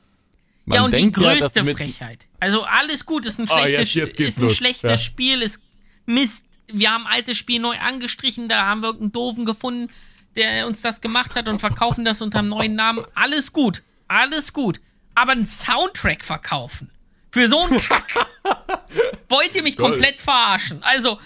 [0.66, 2.26] Man ja, und die größte ja, Frechheit.
[2.40, 4.98] Also alles gut, ist ein schlechtes, oh, jetzt, jetzt ist ein schlechtes ja.
[4.98, 5.62] Spiel, ist
[6.06, 6.44] Mist.
[6.68, 9.92] Wir haben altes Spiel neu angestrichen, da haben wir irgendeinen Doofen gefunden,
[10.36, 13.06] der uns das gemacht hat und verkaufen das unter einem neuen Namen.
[13.16, 14.82] Alles gut, alles gut.
[15.16, 16.90] Aber einen Soundtrack verkaufen.
[17.34, 18.14] Für so einen Kack.
[19.30, 20.82] Wollt ihr mich komplett verarschen?
[20.84, 21.20] Also,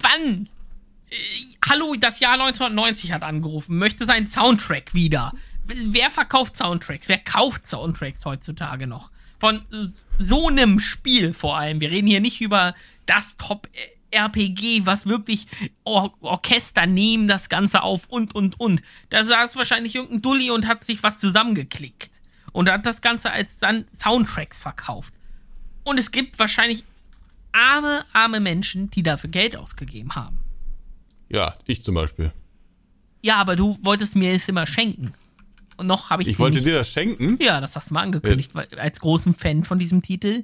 [0.00, 0.48] wann?
[1.10, 1.16] Äh,
[1.68, 5.32] hallo, das Jahr 1990 hat angerufen, möchte seinen Soundtrack wieder
[5.64, 7.08] wer verkauft Soundtracks?
[7.08, 9.10] Wer kauft Soundtracks heutzutage noch?
[9.38, 9.60] Von
[10.18, 11.80] so einem Spiel vor allem.
[11.80, 12.74] Wir reden hier nicht über
[13.06, 13.68] das Top
[14.10, 15.46] RPG, was wirklich
[15.84, 18.82] Or Orchester nehmen das Ganze auf und und und.
[19.10, 22.11] Da saß wahrscheinlich irgendein Dulli und hat sich was zusammengeklickt
[22.52, 25.14] und hat das Ganze als dann Soundtracks verkauft.
[25.84, 26.84] Und es gibt wahrscheinlich
[27.52, 30.38] arme, arme Menschen, die dafür Geld ausgegeben haben.
[31.28, 32.32] Ja, ich zum Beispiel.
[33.22, 35.14] Ja, aber du wolltest mir es immer schenken.
[35.76, 36.28] Und noch habe ich.
[36.28, 36.66] Ich wollte nicht.
[36.66, 37.38] dir das schenken?
[37.40, 38.62] Ja, das hast du mal angekündigt, ja.
[38.78, 40.42] als großen Fan von diesem Titel.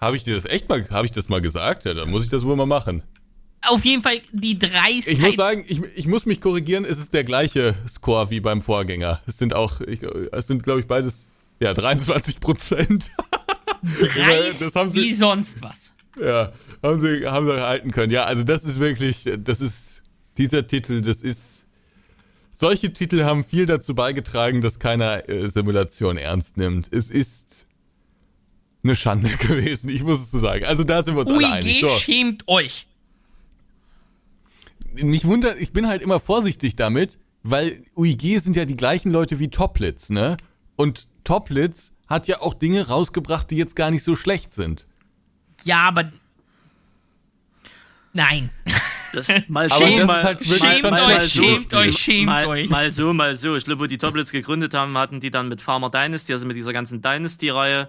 [0.00, 1.84] Habe ich dir das echt mal, habe ich das mal gesagt?
[1.84, 3.02] Ja, dann muss ich das wohl mal machen.
[3.66, 5.00] Auf jeden Fall die drei.
[5.06, 8.62] Ich muss sagen, ich, ich muss mich korrigieren, es ist der gleiche Score wie beim
[8.62, 9.20] Vorgänger.
[9.26, 10.02] Es sind auch, ich,
[10.32, 11.28] es sind glaube ich beides,
[11.60, 13.10] ja, 23 Prozent.
[14.60, 15.76] das haben sie, wie sonst was.
[16.20, 16.50] Ja,
[16.82, 18.12] haben sie, haben sie erhalten können.
[18.12, 20.02] Ja, also das ist wirklich, das ist,
[20.38, 21.66] dieser Titel, das ist,
[22.54, 26.88] solche Titel haben viel dazu beigetragen, dass keiner äh, Simulation ernst nimmt.
[26.90, 27.66] Es ist
[28.82, 30.64] eine Schande gewesen, ich muss es so sagen.
[30.64, 31.80] Also da sind wir uns UIG alle einig.
[31.80, 31.88] So.
[31.88, 32.86] schämt euch.
[35.02, 39.38] Mich wundert, ich bin halt immer vorsichtig damit, weil UIG sind ja die gleichen Leute
[39.38, 40.36] wie Toplitz, ne?
[40.76, 44.86] Und Toplitz hat ja auch Dinge rausgebracht, die jetzt gar nicht so schlecht sind.
[45.64, 46.10] Ja, aber
[48.12, 48.50] nein.
[49.12, 52.46] Das, mal so, schämt, mal, halt schämt mal, euch, mal so, schämt euch, schämt mal,
[52.46, 52.68] euch.
[52.68, 53.56] Mal so, mal so.
[53.56, 56.56] Ich glaube, wo die Toplets gegründet haben, hatten die dann mit Farmer Dynasty, also mit
[56.56, 57.88] dieser ganzen Dynasty-Reihe,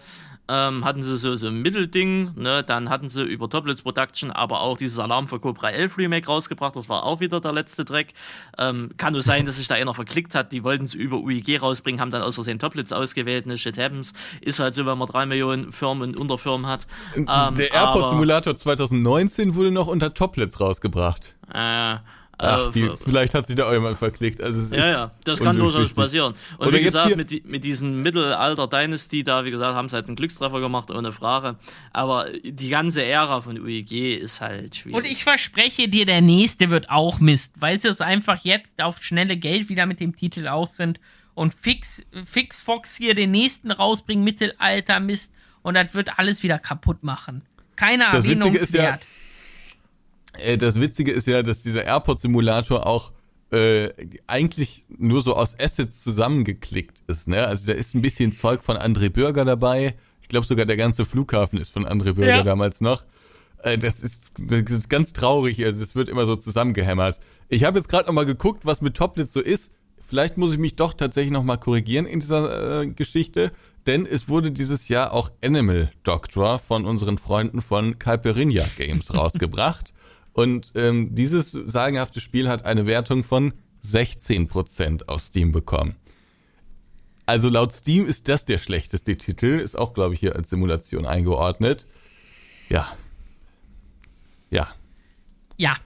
[0.49, 2.63] ähm, hatten sie so, so ein Mittelding, ne?
[2.63, 6.75] dann hatten sie über Toplets Production aber auch dieses Alarm für Cobra 11 Remake rausgebracht,
[6.75, 8.13] das war auch wieder der letzte Dreck.
[8.57, 11.61] Ähm, kann nur sein, dass sich da einer verklickt hat, die wollten es über UIG
[11.61, 15.07] rausbringen, haben dann aus Versehen Toplets ausgewählt, ne, shit happens, ist halt so, wenn man
[15.07, 16.87] drei Millionen Firmen und Unterfirmen hat.
[17.15, 21.35] Ähm, Der Airport Simulator 2019 wurde noch unter Toplets rausgebracht.
[21.53, 21.97] Äh,
[22.39, 24.41] Ach, die, vielleicht hat sich da auch jemand verklickt.
[24.41, 26.35] Also ja, ja, das kann durchaus passieren.
[26.59, 30.07] Und Oder wie gesagt, mit, mit diesem Mittelalter Dynasty da, wie gesagt, haben sie halt
[30.07, 31.55] einen Glückstreffer gemacht, ohne Frage.
[31.93, 34.97] Aber die ganze Ära von UEG ist halt schwierig.
[34.97, 39.01] Und ich verspreche dir, der nächste wird auch Mist, weil sie es einfach jetzt auf
[39.01, 40.99] schnelle Geld wieder mit dem Titel aus sind
[41.33, 45.33] und fix, fix Fox hier den nächsten rausbringen, Mittelalter Mist
[45.63, 47.41] und das wird alles wieder kaputt machen.
[47.75, 49.03] Keine Erwähnungswert.
[49.03, 49.16] Äh,
[50.57, 53.11] das Witzige ist ja, dass dieser Airport-Simulator auch
[53.51, 53.89] äh,
[54.27, 57.27] eigentlich nur so aus Assets zusammengeklickt ist.
[57.27, 57.47] Ne?
[57.47, 59.95] Also da ist ein bisschen Zeug von André Bürger dabei.
[60.21, 62.43] Ich glaube sogar der ganze Flughafen ist von André Bürger ja.
[62.43, 63.05] damals noch.
[63.63, 65.63] Äh, das, ist, das ist ganz traurig.
[65.63, 67.19] Also es wird immer so zusammengehämmert.
[67.49, 69.71] Ich habe jetzt gerade noch mal geguckt, was mit Toplitz so ist.
[70.05, 73.51] Vielleicht muss ich mich doch tatsächlich noch mal korrigieren in dieser äh, Geschichte,
[73.87, 79.93] denn es wurde dieses Jahr auch Animal Doctor von unseren Freunden von Calperinia Games rausgebracht.
[80.37, 85.95] Und ähm, dieses sagenhafte Spiel hat eine Wertung von 16% auf Steam bekommen.
[87.25, 91.07] Also laut Steam ist das der schlechteste Titel, ist auch, glaube ich, hier als Simulation
[91.07, 91.87] eingeordnet.
[92.69, 92.87] Ja.
[94.51, 94.67] Ja.
[95.57, 95.77] Ja.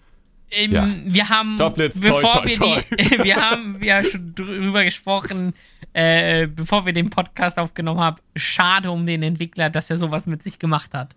[0.51, 0.95] Ähm, ja.
[1.05, 5.53] Wir haben, Toplets, bevor toi, wir toi, die, wir haben ja schon drüber gesprochen,
[5.93, 8.17] äh, bevor wir den Podcast aufgenommen haben.
[8.35, 11.15] Schade um den Entwickler, dass er sowas mit sich gemacht hat.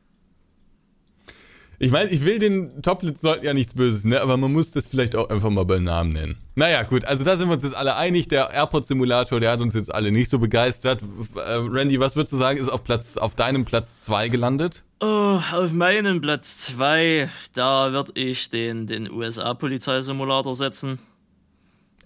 [1.84, 4.20] Ich meine, ich will den Toplitz sollten ja nichts Böses, ne?
[4.22, 6.36] Aber man muss das vielleicht auch einfach mal beim Namen nennen.
[6.54, 8.28] Naja, gut, also da sind wir uns jetzt alle einig.
[8.28, 11.02] Der Airport-Simulator, der hat uns jetzt alle nicht so begeistert.
[11.36, 14.84] Äh, Randy, was würdest du sagen, ist auf Platz, auf deinem Platz 2 gelandet?
[15.00, 20.98] Oh, auf meinem Platz 2, da würde ich den, den USA-Polizeisimulator setzen.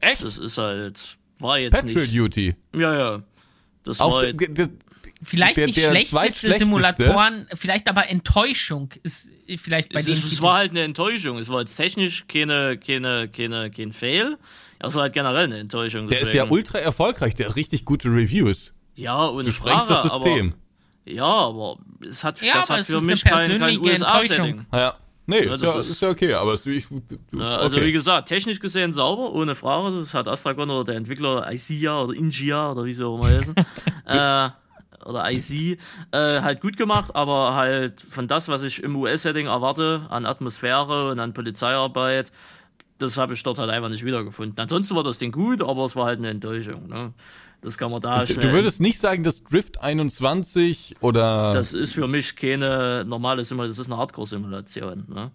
[0.00, 0.24] Echt?
[0.24, 2.16] Das ist halt, war jetzt Patrol nicht.
[2.16, 2.56] Duty.
[2.74, 3.22] Ja, ja.
[3.84, 4.70] Das auch, war halt,
[5.22, 10.08] Vielleicht der, nicht der schlechteste Simulatoren, vielleicht aber Enttäuschung ist vielleicht bei es.
[10.08, 11.38] Es war halt eine Enttäuschung.
[11.38, 14.36] Es war jetzt technisch keine, keine, keine, kein Fail.
[14.80, 16.08] Es war halt generell eine Enttäuschung.
[16.08, 16.28] Der deswegen.
[16.28, 18.74] ist ja ultra erfolgreich, der hat richtig gute Reviews.
[18.94, 20.54] Ja, und du sprengst das System.
[21.04, 24.66] Aber, ja, aber es hat, ja, das hat für mich kein, kein USA-Setting.
[24.72, 24.94] Ja.
[25.30, 26.86] Nee, ja, ist, ja, ist, ja, okay, aber es, ich,
[27.38, 27.86] Also okay.
[27.86, 29.98] wie gesagt, technisch gesehen sauber, ohne Frage.
[29.98, 33.54] Das hat Astragon oder der Entwickler ICIA oder Ingia oder wie sie auch immer heißen.
[34.06, 34.48] äh,
[35.08, 35.78] oder IC
[36.12, 41.10] äh, halt gut gemacht, aber halt von das, was ich im US-Setting erwarte, an Atmosphäre
[41.10, 42.30] und an Polizeiarbeit,
[42.98, 44.58] das habe ich dort halt einfach nicht wiedergefunden.
[44.58, 46.88] Ansonsten war das Ding gut, aber es war halt eine Enttäuschung.
[46.88, 47.12] Ne?
[47.60, 48.46] Das kann man da schnell.
[48.46, 51.54] Du würdest nicht sagen, dass Drift 21 oder.
[51.54, 55.04] Das ist für mich keine normale Simulation, das ist eine Hardcore-Simulation.
[55.08, 55.30] Ne?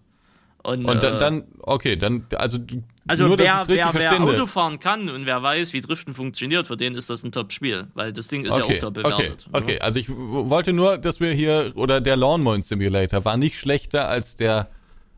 [0.64, 2.58] Und, und dann, äh, dann, okay, dann, also,
[3.06, 6.78] also nur, wer, wer, wer Auto fahren kann und wer weiß, wie Driften funktioniert, für
[6.78, 9.46] den ist das ein Top-Spiel, weil das Ding ist okay, ja auch top bewertet.
[9.52, 13.58] Okay, okay, also ich wollte nur, dass wir hier, oder der Lawnmower Simulator war nicht
[13.58, 14.70] schlechter als der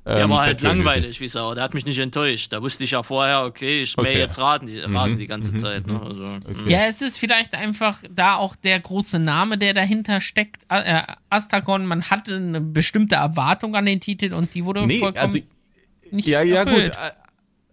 [0.07, 1.55] der ähm, war halt langweilig wie Sau.
[1.55, 2.53] Der hat mich nicht enttäuscht.
[2.53, 4.19] Da wusste ich ja vorher, okay, ich mähe okay.
[4.21, 4.97] jetzt Rasen, die, mhm.
[4.97, 5.57] Rasen die ganze mhm.
[5.57, 5.87] Zeit.
[5.89, 5.95] Ne?
[5.95, 6.03] Mhm.
[6.03, 6.71] Also, okay.
[6.71, 10.63] Ja, es ist vielleicht einfach da auch der große Name, der dahinter steckt.
[10.69, 15.25] Äh, Astagon, man hatte eine bestimmte Erwartung an den Titel und die wurde nee, vollkommen
[15.25, 15.39] also,
[16.13, 16.93] nicht Ja, ja, erfüllt.
[16.93, 17.13] gut.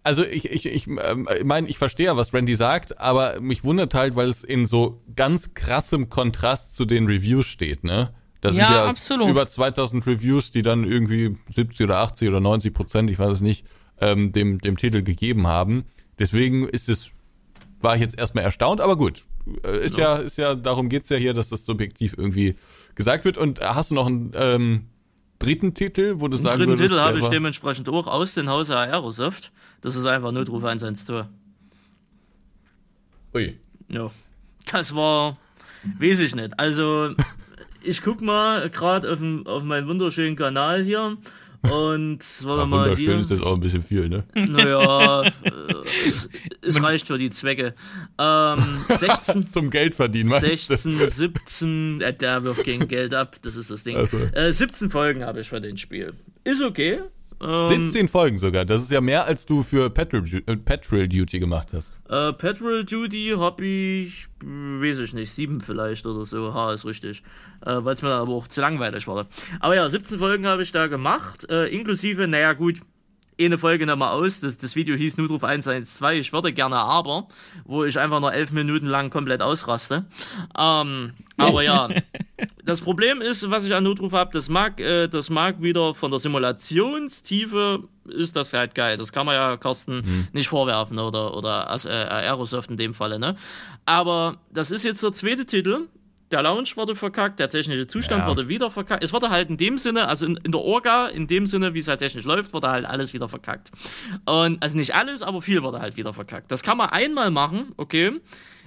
[0.02, 3.94] Also ich, ich, ich ähm, meine, ich verstehe ja, was Randy sagt, aber mich wundert
[3.94, 8.12] halt, weil es in so ganz krassem Kontrast zu den Reviews steht, ne?
[8.44, 9.30] Das ja, sind ja absolut.
[9.30, 13.42] über 2000 Reviews, die dann irgendwie 70 oder 80 oder 90 Prozent, ich weiß es
[13.42, 13.66] nicht,
[14.02, 15.86] ähm, dem, dem Titel gegeben haben.
[16.20, 17.12] Deswegen ist es,
[17.80, 19.24] war ich jetzt erstmal erstaunt, aber gut.
[19.64, 20.18] Äh, ist ja.
[20.18, 22.56] ja, ist ja, darum geht's ja hier, dass das subjektiv irgendwie
[22.96, 23.38] gesagt wird.
[23.38, 24.88] Und hast du noch einen ähm,
[25.40, 26.82] dritten Titel, wo du sagen dritten würdest?
[26.82, 29.54] dritten Titel habe ich dementsprechend auch aus dem Hause Aerosoft.
[29.80, 31.28] Das ist einfach Notruf 112.
[33.34, 33.58] Ui.
[33.88, 34.12] Ja.
[34.70, 35.38] Das war,
[35.98, 36.60] weiß ich nicht.
[36.60, 37.16] Also,
[37.84, 41.18] ich guck mal gerade auf, auf meinen wunderschönen Kanal hier.
[41.64, 42.90] Und warte Ach, mal.
[42.90, 43.20] Wunderschön hier.
[43.22, 44.26] ist das auch ein bisschen viel, ne?
[44.36, 45.52] Naja, äh,
[46.06, 46.28] es,
[46.62, 47.74] es reicht für die Zwecke.
[48.20, 49.48] Ähm, 16.
[49.48, 53.96] Zum Geld verdienen, 16, 17, äh, der wirft gegen Geld ab, das ist das Ding.
[53.96, 54.18] Also.
[54.34, 56.14] Äh, 17 Folgen habe ich für den Spiel.
[56.44, 57.00] Ist okay,
[57.42, 58.66] ähm, 17 Folgen sogar.
[58.66, 61.98] Das ist ja mehr, als du für Petrol, äh, Petrol Duty gemacht hast.
[62.10, 66.54] Äh, Petrol Duty habe ich, weiß ich nicht, sieben vielleicht oder so.
[66.54, 67.24] Ha, ist richtig.
[67.66, 69.28] Äh, Weil es mir dann aber auch zu langweilig war.
[69.60, 71.50] Aber ja, 17 Folgen habe ich da gemacht.
[71.50, 72.82] Äh, inklusive, naja, gut,
[73.42, 74.40] eine Folge nochmal aus.
[74.40, 76.20] Das, das Video hieß Notruf 112.
[76.20, 77.28] Ich würde gerne aber,
[77.66, 80.06] wo ich einfach nur elf Minuten lang komplett ausraste.
[80.58, 81.90] Ähm, aber ja,
[82.66, 86.12] das Problem ist, was ich an Notruf habe, das mag, äh, das mag wieder von
[86.12, 88.98] der Simulationstiefe ist das halt geil.
[88.98, 90.28] Das kann man ja Carsten hm.
[90.34, 93.20] nicht vorwerfen oder, oder äh, Aerosoft in dem Falle.
[93.20, 93.36] Ne?
[93.86, 95.88] Aber das ist jetzt der zweite Titel
[96.34, 98.28] der Lounge wurde verkackt, der technische Zustand ja.
[98.28, 99.04] wurde wieder verkackt.
[99.04, 101.80] Es wurde halt in dem Sinne, also in, in, der Orga, in dem Sinne, wie
[101.80, 103.72] es halt technisch läuft, wurde halt alles wieder verkackt.
[104.26, 106.52] Und also nicht alles, aber viel wurde halt wieder verkackt.
[106.52, 108.20] Das kann man einmal machen, okay.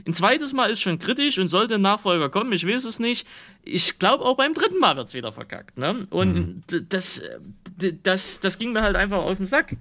[0.07, 3.27] Ein zweites Mal ist schon kritisch und sollte ein Nachfolger kommen, ich weiß es nicht.
[3.65, 5.77] Ich glaube, auch beim dritten Mal wird es wieder verkackt.
[5.77, 6.07] Ne?
[6.11, 6.87] Und mhm.
[6.89, 7.23] das,
[8.03, 9.75] das, das ging mir halt einfach auf den Sack.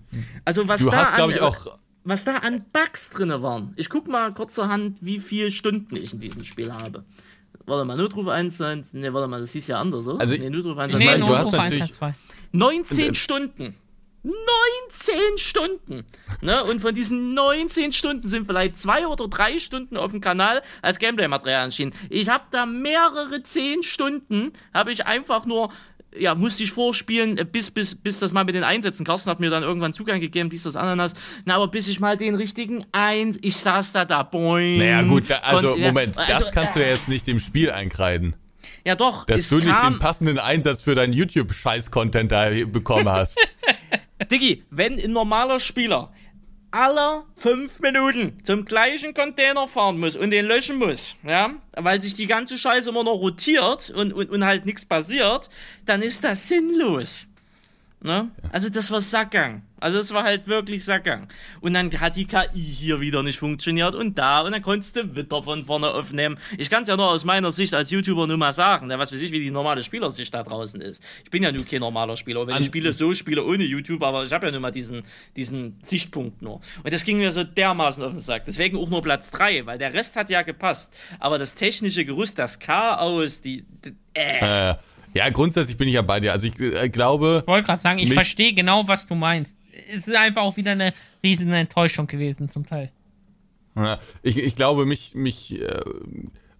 [0.43, 3.73] Also was du da hast, glaube ich, auch was da an Bugs drin waren.
[3.75, 7.03] Ich guck mal kurzerhand, wie viele Stunden ich in diesem Spiel habe.
[7.66, 10.20] Warte mal, Notruf 1, 1, ne, warte mal, das hieß ja anders, oder?
[10.20, 11.91] Also, nee, Notruf 1, 1, nee, hast natürlich
[12.51, 13.76] 19 Stunden.
[14.26, 16.03] 19 Stunden.
[16.41, 16.63] Ne?
[16.63, 20.97] Und von diesen 19 Stunden sind vielleicht zwei oder drei Stunden auf dem Kanal als
[20.97, 21.93] Gameplay-Material erschienen.
[22.09, 25.72] Ich habe da mehrere 10 Stunden, habe ich einfach nur
[26.20, 29.05] ja, musste ich vorspielen, äh, bis, bis, bis das mal mit den Einsätzen.
[29.05, 31.13] Carsten hat mir dann irgendwann Zugang gegeben, dies, das, Ananas.
[31.45, 34.80] Na, aber bis ich mal den richtigen Eins, ich saß da da, boing.
[34.80, 37.39] Naja, gut, da, also, und, Moment, also, das kannst äh, du ja jetzt nicht dem
[37.39, 38.36] Spiel einkreiden.
[38.84, 39.26] Ja, doch.
[39.26, 43.38] Dass du nicht den passenden Einsatz für deinen YouTube-Scheiß-Content da bekommen hast.
[44.32, 46.11] Diggi, wenn ein normaler Spieler
[46.76, 52.15] aller fünf Minuten zum gleichen Container fahren muss und den löschen muss, ja, weil sich
[52.15, 55.49] die ganze Scheiße immer noch rotiert und, und, und halt nichts passiert,
[55.86, 57.28] dann ist das sinnlos.
[58.01, 58.29] Ne?
[58.51, 59.63] Also das war Sackgang.
[59.79, 61.27] Also es war halt wirklich Sackgang.
[61.59, 65.15] Und dann hat die KI hier wieder nicht funktioniert und da und dann konntest du
[65.15, 66.37] Witter von vorne aufnehmen.
[66.57, 69.21] Ich kann es ja nur aus meiner Sicht als YouTuber nur mal sagen, was weiß
[69.21, 71.01] ich, wie die normale Spielersicht da draußen ist.
[71.23, 72.45] Ich bin ja nun kein normaler Spieler.
[72.45, 75.03] Wenn ich spiele, so spiele ohne YouTube, aber ich habe ja nur mal diesen,
[75.35, 76.61] diesen Sichtpunkt nur.
[76.83, 78.45] Und das ging mir so dermaßen auf den Sack.
[78.45, 80.93] Deswegen auch nur Platz 3, weil der Rest hat ja gepasst.
[81.19, 83.65] Aber das technische Gerüst, das Chaos, die...
[83.83, 84.69] die äh.
[84.71, 84.75] äh
[85.16, 86.34] ja, grundsätzlich bin ich ja bei dir.
[86.34, 87.39] Also ich äh, glaube.
[87.41, 89.57] Ich wollte gerade sagen, ich verstehe genau, was du meinst.
[89.93, 90.93] Es ist einfach auch wieder eine
[91.24, 92.91] riesige Enttäuschung gewesen zum Teil.
[93.76, 95.82] Ja, ich, ich glaube, mich, mich äh,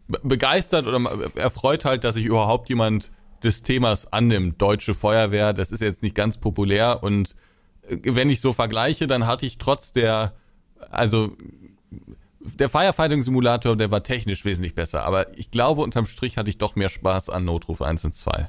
[0.08, 3.12] begeistert oder erfreut halt, dass sich überhaupt jemand
[3.44, 4.62] des Themas annimmt.
[4.62, 7.36] Deutsche Feuerwehr, das ist jetzt nicht ganz populär und
[7.90, 10.34] äh, wenn ich so vergleiche, dann hatte ich trotz der,
[10.90, 11.36] also
[12.60, 16.58] der Firefighting Simulator, der war technisch wesentlich besser, aber ich glaube, unterm Strich hatte ich
[16.58, 18.48] doch mehr Spaß an Notruf 1 und 2.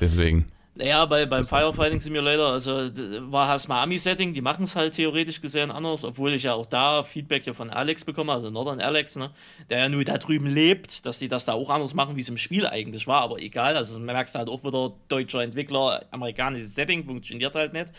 [0.00, 0.46] Deswegen.
[0.76, 2.90] Naja, bei, beim Firefighting Simulator, also
[3.30, 7.04] war das Miami-Setting, die machen es halt theoretisch gesehen anders, obwohl ich ja auch da
[7.04, 9.30] Feedback hier von Alex bekomme, also Northern Alex, ne,
[9.70, 12.28] der ja nur da drüben lebt, dass die das da auch anders machen, wie es
[12.28, 16.74] im Spiel eigentlich war, aber egal, also man merkt halt auch wieder, deutscher Entwickler, amerikanisches
[16.74, 17.92] Setting, funktioniert halt nicht.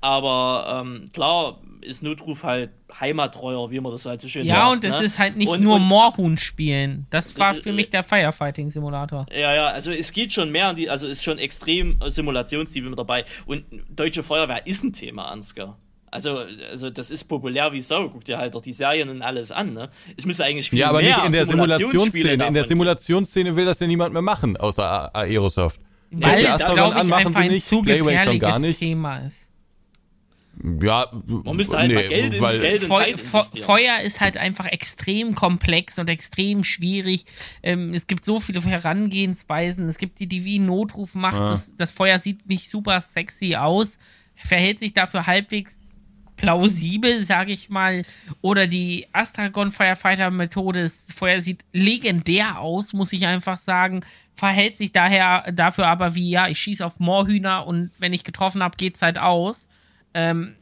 [0.00, 4.64] Aber ähm, klar ist Notruf halt heimattreuer, wie man das halt so schön ja, sagt.
[4.64, 5.06] Ja, und es ne?
[5.06, 7.06] ist halt nicht und, nur Moorhuhn spielen.
[7.10, 9.26] Das war für mich der Firefighting-Simulator.
[9.32, 12.98] Ja, ja, also es geht schon mehr an die, also ist schon extrem Simulationstiefe mit
[12.98, 13.24] dabei.
[13.46, 15.78] Und Deutsche Feuerwehr ist ein Thema, Ansgar.
[16.12, 16.38] Also,
[16.70, 18.08] also das ist populär wie Sau.
[18.08, 19.90] Guck dir halt doch die Serien und alles an, ne?
[20.16, 22.46] Es müsste eigentlich viel Ja, aber mehr nicht in der Simulationsszene.
[22.46, 25.78] In der Simulationsszene will das ja niemand mehr machen, außer Aerosoft.
[26.10, 29.49] Weil es, glaube ich, einfach ein nicht, zu gefährliches Thema ist.
[30.62, 34.36] Ja, man müsste halt nee, mal Geld in, Geld in Fe Fe Feuer ist halt
[34.36, 37.24] einfach extrem komplex und extrem schwierig.
[37.62, 39.88] Ähm, es gibt so viele Herangehensweisen.
[39.88, 41.38] Es gibt die, die wie Notruf macht.
[41.38, 41.50] Ja.
[41.52, 43.96] Das, das, Feuer sieht nicht super sexy aus,
[44.34, 45.80] verhält sich dafür halbwegs
[46.36, 48.02] plausibel, sage ich mal.
[48.42, 50.82] Oder die Astragon Firefighter Methode.
[50.82, 54.00] Das Feuer sieht legendär aus, muss ich einfach sagen.
[54.36, 58.62] Verhält sich daher dafür aber wie, ja, ich schieße auf Moorhühner und wenn ich getroffen
[58.62, 59.68] habe, geht's halt aus.
[60.14, 60.56] Ähm,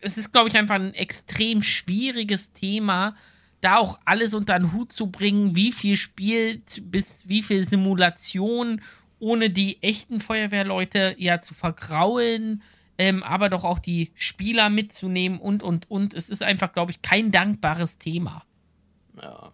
[0.00, 3.14] es ist, glaube ich, einfach ein extrem schwieriges Thema,
[3.60, 8.80] da auch alles unter den Hut zu bringen, wie viel spielt, bis wie viel Simulation,
[9.20, 12.62] ohne die echten Feuerwehrleute ja zu vergraulen,
[12.98, 16.12] ähm, aber doch auch die Spieler mitzunehmen und, und, und.
[16.12, 18.44] Es ist einfach, glaube ich, kein dankbares Thema.
[19.20, 19.52] Ja.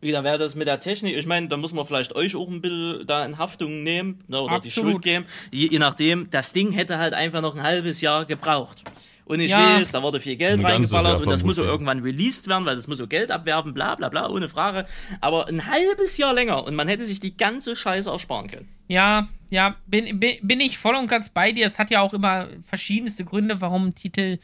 [0.00, 1.16] Wie da wäre das mit der Technik?
[1.16, 4.40] Ich meine, da muss man vielleicht euch auch ein bisschen da in Haftung nehmen ne,
[4.40, 4.64] oder Absolut.
[4.64, 5.24] die Schuld geben.
[5.50, 8.84] Je, je, nachdem, das Ding hätte halt einfach noch ein halbes Jahr gebraucht.
[9.24, 9.76] Und ich ja.
[9.76, 12.88] weiß, da wurde viel Geld reingeballert und das muss so irgendwann released werden, weil das
[12.88, 14.86] muss so Geld abwerfen, bla bla bla, ohne Frage.
[15.20, 18.68] Aber ein halbes Jahr länger und man hätte sich die ganze Scheiße ersparen können.
[18.86, 21.66] Ja, ja, bin, bin, bin ich voll und ganz bei dir.
[21.66, 24.38] Es hat ja auch immer verschiedenste Gründe, warum ein Titel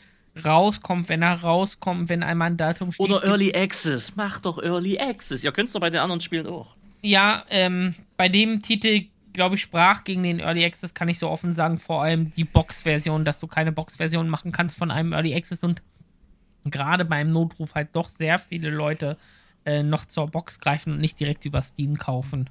[0.45, 3.05] rauskommt, wenn er rauskommt, wenn einmal ein Datum steht.
[3.05, 4.17] Oder Early Access.
[4.17, 5.45] Mach doch Early Access.
[5.45, 6.75] Ihr könnt es doch bei den anderen Spielen auch.
[7.03, 11.29] Ja, ähm, bei dem Titel, glaube ich, sprach gegen den Early Access, kann ich so
[11.29, 15.35] offen sagen, vor allem die Box-Version, dass du keine Box-Version machen kannst von einem Early
[15.35, 15.83] Access und
[16.65, 19.19] gerade beim Notruf halt doch sehr viele Leute
[19.65, 22.49] äh, noch zur Box greifen und nicht direkt über Steam kaufen.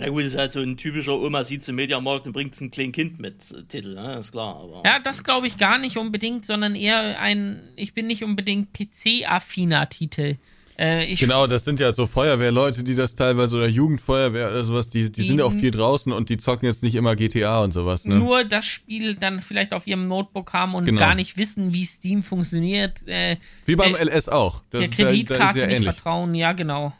[0.00, 2.92] Ja gut, ist halt so ein typischer Oma sieht im Mediamarkt und bringt ein kleines
[2.92, 4.18] Kind mit äh, Titel, ne?
[4.18, 4.56] ist klar.
[4.56, 8.72] Aber, ja, das glaube ich gar nicht unbedingt, sondern eher ein, ich bin nicht unbedingt
[8.72, 10.36] PC-affiner Titel.
[10.80, 15.12] Äh, genau, das sind ja so Feuerwehrleute, die das teilweise oder Jugendfeuerwehr oder sowas, die,
[15.12, 18.06] die, die sind auch viel draußen und die zocken jetzt nicht immer GTA und sowas.
[18.06, 18.14] Ne?
[18.14, 20.98] Nur das Spiel dann vielleicht auf ihrem Notebook haben und genau.
[20.98, 23.06] gar nicht wissen, wie Steam funktioniert.
[23.06, 23.36] Äh,
[23.66, 24.62] wie beim äh, LS auch.
[24.70, 25.94] Das der Kreditkarte ja, nicht ähnlich.
[25.94, 26.94] vertrauen, ja genau.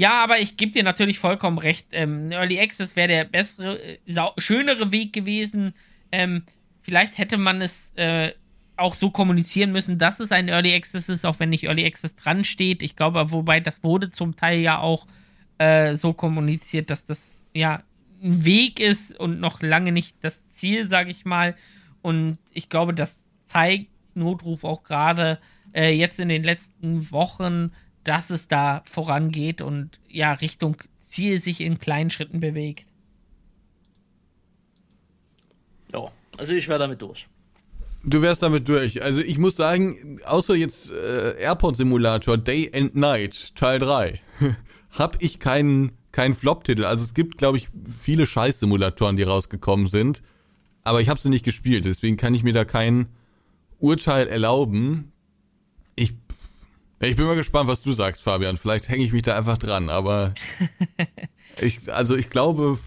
[0.00, 1.88] Ja, aber ich gebe dir natürlich vollkommen recht.
[1.92, 3.98] Ähm, Early Access wäre der bessere, äh,
[4.38, 5.74] schönere Weg gewesen.
[6.10, 6.44] Ähm,
[6.80, 8.32] vielleicht hätte man es äh,
[8.78, 12.16] auch so kommunizieren müssen, dass es ein Early Access ist, auch wenn nicht Early Access
[12.16, 12.82] dran steht.
[12.82, 15.06] Ich glaube, wobei das wurde zum Teil ja auch
[15.58, 17.82] äh, so kommuniziert, dass das ja
[18.22, 21.54] ein Weg ist und noch lange nicht das Ziel, sage ich mal.
[22.00, 25.38] Und ich glaube, das zeigt Notruf auch gerade
[25.74, 27.72] äh, jetzt in den letzten Wochen,
[28.04, 32.86] dass es da vorangeht und ja, Richtung Ziel sich in kleinen Schritten bewegt.
[35.92, 37.26] Ja, also ich wäre damit durch.
[38.02, 39.02] Du wärst damit durch.
[39.02, 44.20] Also ich muss sagen, außer jetzt äh, Airport Simulator Day and Night Teil 3,
[44.98, 46.84] hab ich keinen keinen Flop-Titel.
[46.84, 50.22] Also es gibt, glaube ich, viele Scheiß-Simulatoren, die rausgekommen sind,
[50.82, 53.06] aber ich habe sie nicht gespielt, deswegen kann ich mir da kein
[53.78, 55.12] Urteil erlauben.
[57.02, 58.58] Ich bin mal gespannt, was du sagst, Fabian.
[58.58, 60.34] Vielleicht hänge ich mich da einfach dran, aber
[61.60, 62.78] ich, also ich glaube,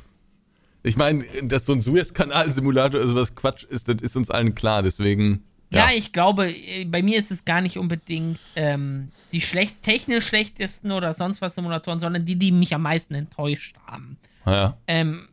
[0.83, 4.83] ich meine, dass so ein Suez-Kanal-Simulator ist was Quatsch ist, das ist uns allen klar,
[4.83, 5.43] deswegen.
[5.71, 5.89] Ja.
[5.89, 6.53] ja, ich glaube,
[6.85, 11.55] bei mir ist es gar nicht unbedingt ähm, die schlecht, technisch schlechtesten oder sonst was
[11.55, 14.17] Simulatoren, sondern die, die mich am meisten enttäuscht haben.
[14.45, 14.77] Ja.
[14.85, 15.27] Ähm,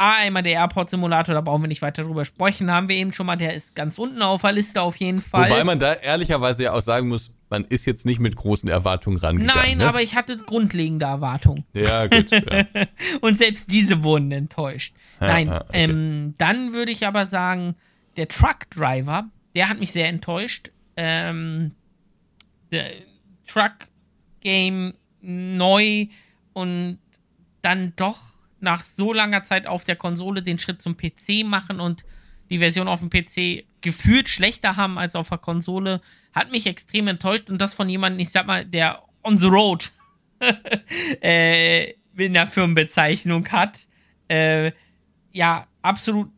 [0.00, 3.36] einmal der Airport-Simulator, da brauchen wir nicht weiter drüber sprechen, haben wir eben schon mal,
[3.36, 5.50] der ist ganz unten auf der Liste auf jeden Fall.
[5.50, 9.18] Wobei man da ehrlicherweise ja auch sagen muss, man ist jetzt nicht mit großen Erwartungen
[9.18, 9.62] rangegangen.
[9.62, 9.88] Nein, ne?
[9.88, 11.64] aber ich hatte grundlegende Erwartungen.
[11.72, 12.30] Ja, gut.
[12.30, 12.64] Ja.
[13.20, 14.94] Und selbst diese wurden enttäuscht.
[15.20, 15.64] Ja, Nein, okay.
[15.72, 17.74] ähm, dann würde ich aber sagen,
[18.16, 20.70] der Truck Driver, der hat mich sehr enttäuscht.
[20.96, 21.72] Ähm,
[22.70, 22.90] der
[23.46, 23.72] Truck
[24.40, 26.06] Game neu
[26.52, 26.98] und
[27.62, 28.18] dann doch
[28.60, 32.04] nach so langer Zeit auf der Konsole den Schritt zum PC machen und
[32.50, 36.00] die Version auf dem PC gefühlt schlechter haben als auf der Konsole,
[36.32, 39.90] hat mich extrem enttäuscht und das von jemandem, ich sag mal, der on the road
[41.22, 43.86] äh, in der Firmenbezeichnung hat.
[44.28, 44.72] Äh,
[45.32, 46.30] ja, absolut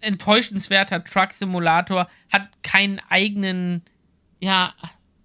[0.00, 3.82] enttäuschenswerter Truck-Simulator, hat keinen eigenen,
[4.40, 4.74] ja,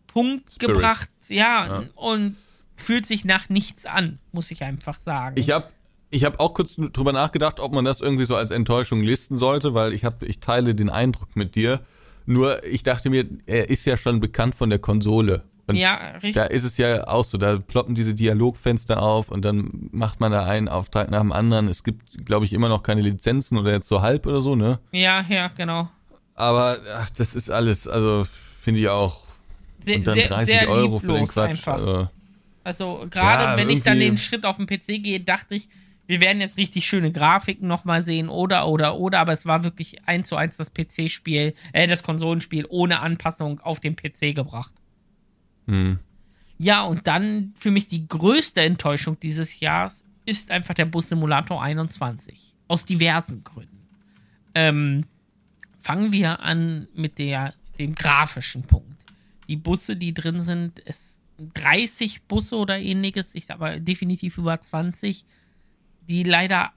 [0.07, 0.76] Punkt Spirit.
[0.76, 2.38] gebracht, ja, ja, und
[2.76, 5.39] fühlt sich nach nichts an, muss ich einfach sagen.
[5.39, 5.70] Ich habe
[6.14, 9.74] ich habe auch kurz drüber nachgedacht, ob man das irgendwie so als Enttäuschung listen sollte,
[9.74, 11.82] weil ich habe ich teile den Eindruck mit dir.
[12.26, 15.43] Nur ich dachte mir, er ist ja schon bekannt von der Konsole.
[15.66, 16.34] Und ja, richtig.
[16.36, 20.32] Da ist es ja auch so, da ploppen diese Dialogfenster auf und dann macht man
[20.32, 21.68] da einen Auftrag nach dem anderen.
[21.68, 24.80] Es gibt, glaube ich, immer noch keine Lizenzen oder jetzt so halb oder so, ne?
[24.91, 25.89] Ja, ja, genau.
[26.36, 28.26] Aber ach, das ist alles, also
[28.61, 29.22] finde ich auch.
[29.84, 31.49] Sehr, und dann sehr, 30 sehr Euro für den Quatsch.
[31.49, 31.74] Einfach.
[31.74, 32.07] Also,
[32.64, 35.70] also gerade ja, wenn ich dann den Schritt auf den PC gehe, dachte ich,
[36.06, 40.06] wir werden jetzt richtig schöne Grafiken nochmal sehen oder, oder, oder, aber es war wirklich
[40.08, 44.74] eins zu eins das PC-Spiel, äh, das Konsolenspiel ohne Anpassung auf den PC gebracht.
[45.68, 45.99] Hm.
[46.58, 51.62] Ja, und dann für mich die größte Enttäuschung dieses Jahres ist einfach der Bus Simulator
[51.62, 52.54] 21.
[52.68, 53.88] Aus diversen Gründen.
[54.56, 55.06] Ähm,
[55.82, 59.04] fangen wir an mit der, dem grafischen Punkt.
[59.47, 61.20] Die Busse, die drin sind, es
[61.54, 65.26] 30 Busse oder ähnliches, ich sag aber definitiv über 20
[66.08, 66.72] die leider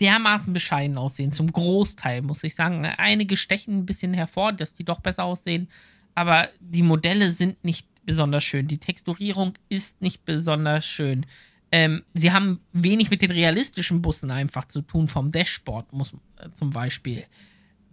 [0.00, 1.32] dermaßen bescheiden aussehen.
[1.32, 2.84] Zum Großteil, muss ich sagen.
[2.84, 5.68] Einige stechen ein bisschen hervor, dass die doch besser aussehen.
[6.14, 8.68] Aber die Modelle sind nicht besonders schön.
[8.68, 11.26] Die Texturierung ist nicht besonders schön.
[11.72, 16.50] Ähm, sie haben wenig mit den realistischen Bussen einfach zu tun, vom Dashboard muss, äh,
[16.52, 17.24] zum Beispiel.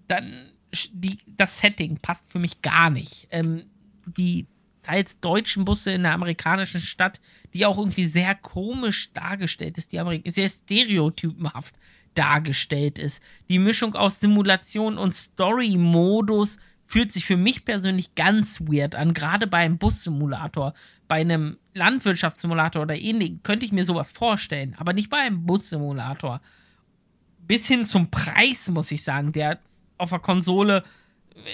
[0.08, 0.52] Dann
[0.92, 3.28] die, das Setting passt für mich gar nicht.
[3.32, 3.64] Ähm,
[4.06, 4.48] die
[4.84, 7.20] teils deutschen Busse in der amerikanischen Stadt,
[7.54, 11.76] die auch irgendwie sehr komisch dargestellt ist, die Amerik sehr stereotypenhaft
[12.14, 13.22] dargestellt ist.
[13.50, 19.48] Die Mischung aus Simulation und Story-Modus fühlt sich für mich persönlich ganz weird an, gerade
[19.48, 20.74] bei einem Bussimulator,
[21.08, 26.42] bei einem Landwirtschaftssimulator oder ähnlichem könnte ich mir sowas vorstellen, aber nicht bei einem Bussimulator.
[27.40, 29.60] Bis hin zum Preis, muss ich sagen, der
[29.98, 30.84] auf der Konsole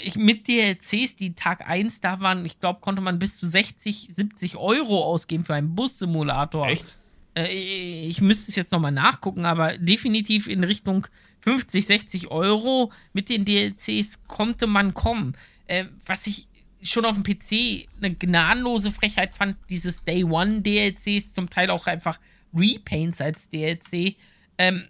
[0.04, 4.10] ich, mit DLCs, die Tag 1 da waren, ich glaube, konnte man bis zu 60,
[4.12, 6.68] 70 Euro ausgeben für einen Bus-Simulator.
[6.68, 6.98] Echt?
[7.36, 11.08] Äh, ich müsste es jetzt nochmal nachgucken, aber definitiv in Richtung
[11.42, 15.36] 50, 60 Euro mit den DLCs konnte man kommen.
[15.68, 16.48] Äh, was ich
[16.82, 21.88] schon auf dem PC eine gnadenlose Frechheit fand, dieses Day One DLCs, zum Teil auch
[21.88, 22.20] einfach
[22.54, 24.16] Repaints als DLC.
[24.58, 24.88] Ähm,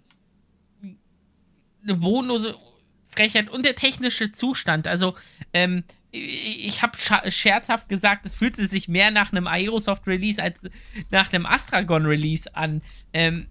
[1.82, 2.56] eine bodenlose
[3.10, 4.86] Frechheit und der technische Zustand.
[4.86, 5.14] Also,
[5.52, 6.98] ähm, ich habe
[7.30, 10.58] scherzhaft gesagt, es fühlte sich mehr nach einem Aerosoft Release als
[11.10, 12.82] nach einem Astragon Release an.
[13.12, 13.46] Ähm,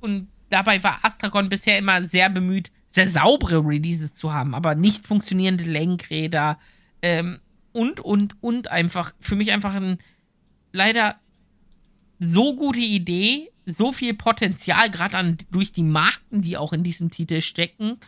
[0.00, 5.06] und dabei war Astragon bisher immer sehr bemüht, sehr saubere Releases zu haben, aber nicht
[5.06, 6.58] funktionierende Lenkräder
[7.02, 7.40] ähm,
[7.72, 9.98] und, und, und einfach, für mich einfach ein
[10.72, 11.16] leider
[12.18, 17.40] so gute Idee, so viel Potenzial, gerade durch die Marken, die auch in diesem Titel
[17.40, 17.98] stecken,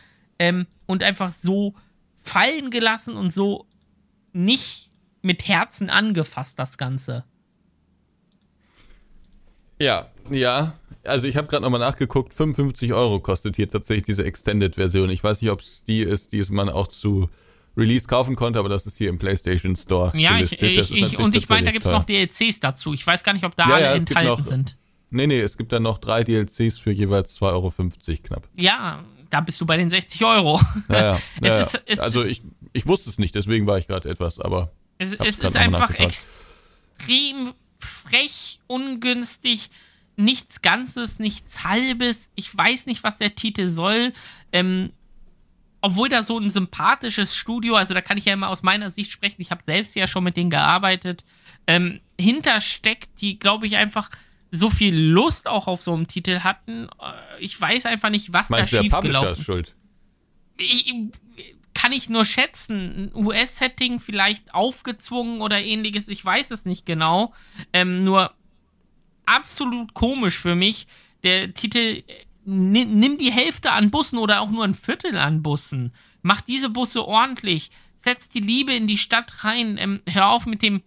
[0.41, 1.75] ähm, und einfach so
[2.23, 3.67] fallen gelassen und so
[4.33, 4.91] nicht
[5.23, 7.25] mit Herzen angefasst, das Ganze.
[9.81, 10.75] Ja, ja.
[11.05, 15.11] Also ich habe gerade nochmal nachgeguckt, 55 Euro kostet hier tatsächlich diese Extended-Version.
[15.11, 17.29] Ich weiß nicht, ob es die ist, die man auch zu
[17.77, 20.13] Release kaufen konnte, aber das ist hier im PlayStation Store.
[20.19, 22.93] Ja, ich, ich, ich und ich meine, da gibt es noch DLCs dazu.
[22.93, 24.77] Ich weiß gar nicht, ob da ja, alle ja, enthalten noch, sind.
[25.11, 27.73] Nee, nee, es gibt dann noch drei DLCs für jeweils 2,50 Euro
[28.23, 28.49] knapp.
[28.57, 30.61] Ja, da bist du bei den 60 Euro.
[30.89, 31.21] Ja, ja.
[31.43, 34.73] ja, ist, es, also ich, ich wusste es nicht, deswegen war ich gerade etwas, aber.
[34.99, 39.71] Es, es ist einfach extrem frech, ungünstig,
[40.17, 42.31] nichts Ganzes, nichts Halbes.
[42.35, 44.13] Ich weiß nicht, was der Titel soll.
[44.53, 44.93] Ähm,
[45.81, 49.13] obwohl da so ein sympathisches Studio, also da kann ich ja immer aus meiner Sicht
[49.13, 51.25] sprechen, ich habe selbst ja schon mit denen gearbeitet,
[51.67, 54.11] ähm, hintersteckt, die, glaube ich, einfach
[54.51, 56.89] so viel Lust auch auf so einen Titel hatten.
[57.01, 59.45] Äh, ich weiß einfach nicht, was Meinst da schiefgelaufen ist.
[59.45, 59.75] schuld?
[60.57, 60.93] Ich,
[61.75, 63.11] kann ich nur schätzen.
[63.15, 67.33] Ein US-Setting vielleicht aufgezwungen oder ähnliches, ich weiß es nicht genau.
[67.73, 68.35] Ähm, nur
[69.25, 70.87] absolut komisch für mich.
[71.23, 72.03] Der Titel
[72.45, 75.95] nimm die Hälfte an Bussen oder auch nur ein Viertel an Bussen.
[76.23, 77.71] Mach diese Busse ordentlich.
[77.97, 79.79] Setz die Liebe in die Stadt rein.
[79.79, 80.83] Ähm, hör auf mit dem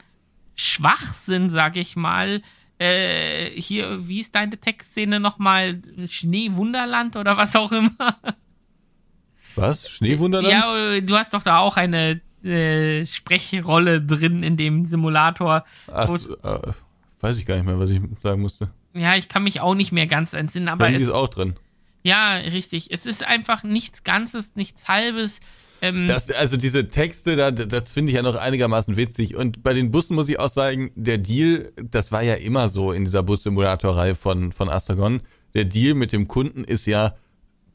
[0.56, 2.42] Schwachsinn, sag ich mal
[2.84, 5.82] äh, hier, wie ist deine Textszene nochmal?
[6.10, 7.92] Schneewunderland oder was auch immer?
[9.56, 9.90] Was?
[9.90, 10.52] Schneewunderland?
[10.52, 15.64] Ja, du hast doch da auch eine äh, Sprechrolle drin in dem Simulator.
[15.92, 16.74] Ach, äh,
[17.22, 18.70] weiß ich gar nicht mehr, was ich sagen musste.
[18.94, 20.88] Ja, ich kann mich auch nicht mehr ganz entsinnen, aber.
[20.88, 21.56] Handy ist auch drin.
[22.04, 22.92] Ja, richtig.
[22.92, 25.40] Es ist einfach nichts Ganzes, nichts Halbes.
[25.84, 29.36] Ähm, das, also diese Texte, da, das finde ich ja noch einigermaßen witzig.
[29.36, 32.94] Und bei den Bussen muss ich auch sagen, der Deal, das war ja immer so
[32.94, 35.22] in dieser Bus-Simulator-Reihe von, von Astragon.
[35.56, 37.16] der Deal mit dem Kunden ist ja,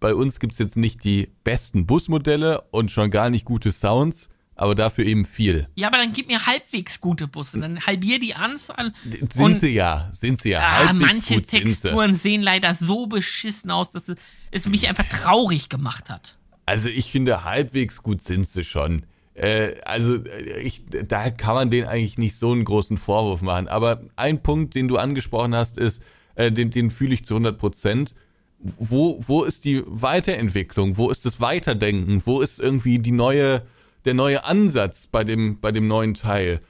[0.01, 4.75] bei uns gibt's jetzt nicht die besten Busmodelle und schon gar nicht gute Sounds, aber
[4.75, 5.69] dafür eben viel.
[5.75, 8.95] Ja, aber dann gib mir halbwegs gute Busse, dann halbier die Anzahl.
[9.29, 10.61] Sind sie ja, sind sie ja.
[10.61, 14.11] Ah, manche Texturen sehen leider so beschissen aus, dass
[14.51, 16.38] es mich einfach traurig gemacht hat.
[16.69, 19.05] Also ich finde, halbwegs gut sind sie schon.
[19.33, 20.19] Äh, also
[20.63, 23.69] ich, da kann man denen eigentlich nicht so einen großen Vorwurf machen.
[23.69, 26.03] Aber ein Punkt, den du angesprochen hast, ist,
[26.35, 28.15] äh, den, den fühle ich zu 100 Prozent.
[28.59, 30.99] Wo, wo ist die Weiterentwicklung?
[30.99, 32.21] Wo ist das Weiterdenken?
[32.27, 33.63] Wo ist irgendwie die neue
[34.05, 36.61] der neue Ansatz bei dem, bei dem neuen Teil?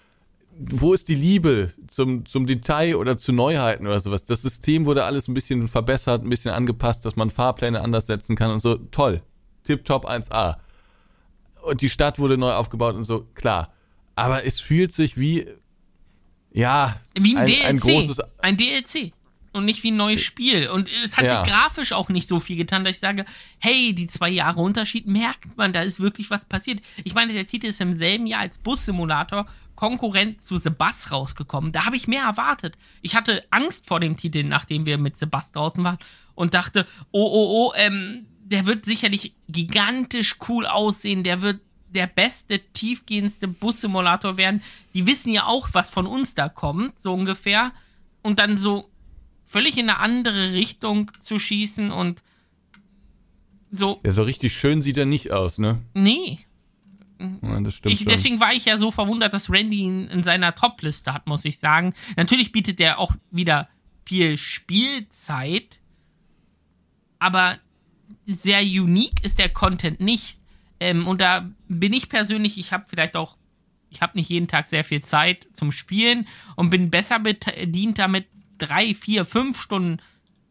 [0.59, 4.22] Wo ist die Liebe zum, zum Detail oder zu Neuheiten oder sowas?
[4.22, 8.36] Das System wurde alles ein bisschen verbessert, ein bisschen angepasst, dass man Fahrpläne anders setzen
[8.36, 8.76] kann und so.
[8.76, 9.22] Toll.
[9.69, 10.57] Tip-top 1A.
[11.62, 13.27] Und die Stadt wurde neu aufgebaut und so.
[13.35, 13.73] Klar.
[14.16, 15.47] Aber es fühlt sich wie,
[16.51, 17.64] ja, wie ein, ein DLC.
[17.66, 19.12] Ein, großes, ein DLC
[19.53, 20.69] und nicht wie ein neues Spiel.
[20.69, 21.45] Und es hat ja.
[21.45, 23.27] sich grafisch auch nicht so viel getan, dass ich sage,
[23.59, 26.81] hey, die zwei Jahre Unterschied merkt man, da ist wirklich was passiert.
[27.05, 31.71] Ich meine, der Titel ist im selben Jahr als Bus-Simulator Konkurrent zu The Bus rausgekommen.
[31.71, 32.77] Da habe ich mehr erwartet.
[33.03, 35.99] Ich hatte Angst vor dem Titel, nachdem wir mit The Bus draußen waren
[36.35, 42.07] und dachte, oh, oh, oh, ähm, der wird sicherlich gigantisch cool aussehen, der wird der
[42.07, 44.62] beste, tiefgehendste Bus-Simulator werden.
[44.94, 47.72] Die wissen ja auch, was von uns da kommt, so ungefähr.
[48.22, 48.90] Und dann so,
[49.46, 52.22] völlig in eine andere Richtung zu schießen und
[53.70, 54.01] so.
[54.05, 55.80] Ja, so richtig schön sieht er nicht aus, ne?
[55.94, 56.40] Nee.
[57.18, 60.55] Ja, das stimmt ich, deswegen war ich ja so verwundert, dass Randy ihn in seiner
[60.55, 61.94] Top-Liste hat, muss ich sagen.
[62.16, 63.68] Natürlich bietet er auch wieder
[64.05, 65.80] viel Spielzeit,
[67.18, 67.59] aber
[68.29, 70.39] sehr unique ist der Content nicht.
[70.81, 73.37] Ähm, und da bin ich persönlich, ich habe vielleicht auch,
[73.91, 78.26] ich habe nicht jeden Tag sehr viel Zeit zum Spielen und bin besser bedient damit,
[78.59, 80.03] drei, vier, fünf Stunden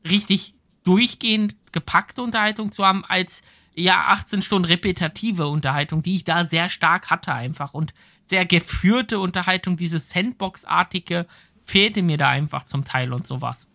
[0.07, 3.41] richtig durchgehend gepackte Unterhaltung zu haben, als
[3.75, 7.93] ja 18 Stunden repetitive Unterhaltung, die ich da sehr stark hatte einfach und
[8.25, 11.27] sehr geführte Unterhaltung, dieses Sandbox-artige
[11.65, 13.66] fehlte mir da einfach zum Teil und sowas.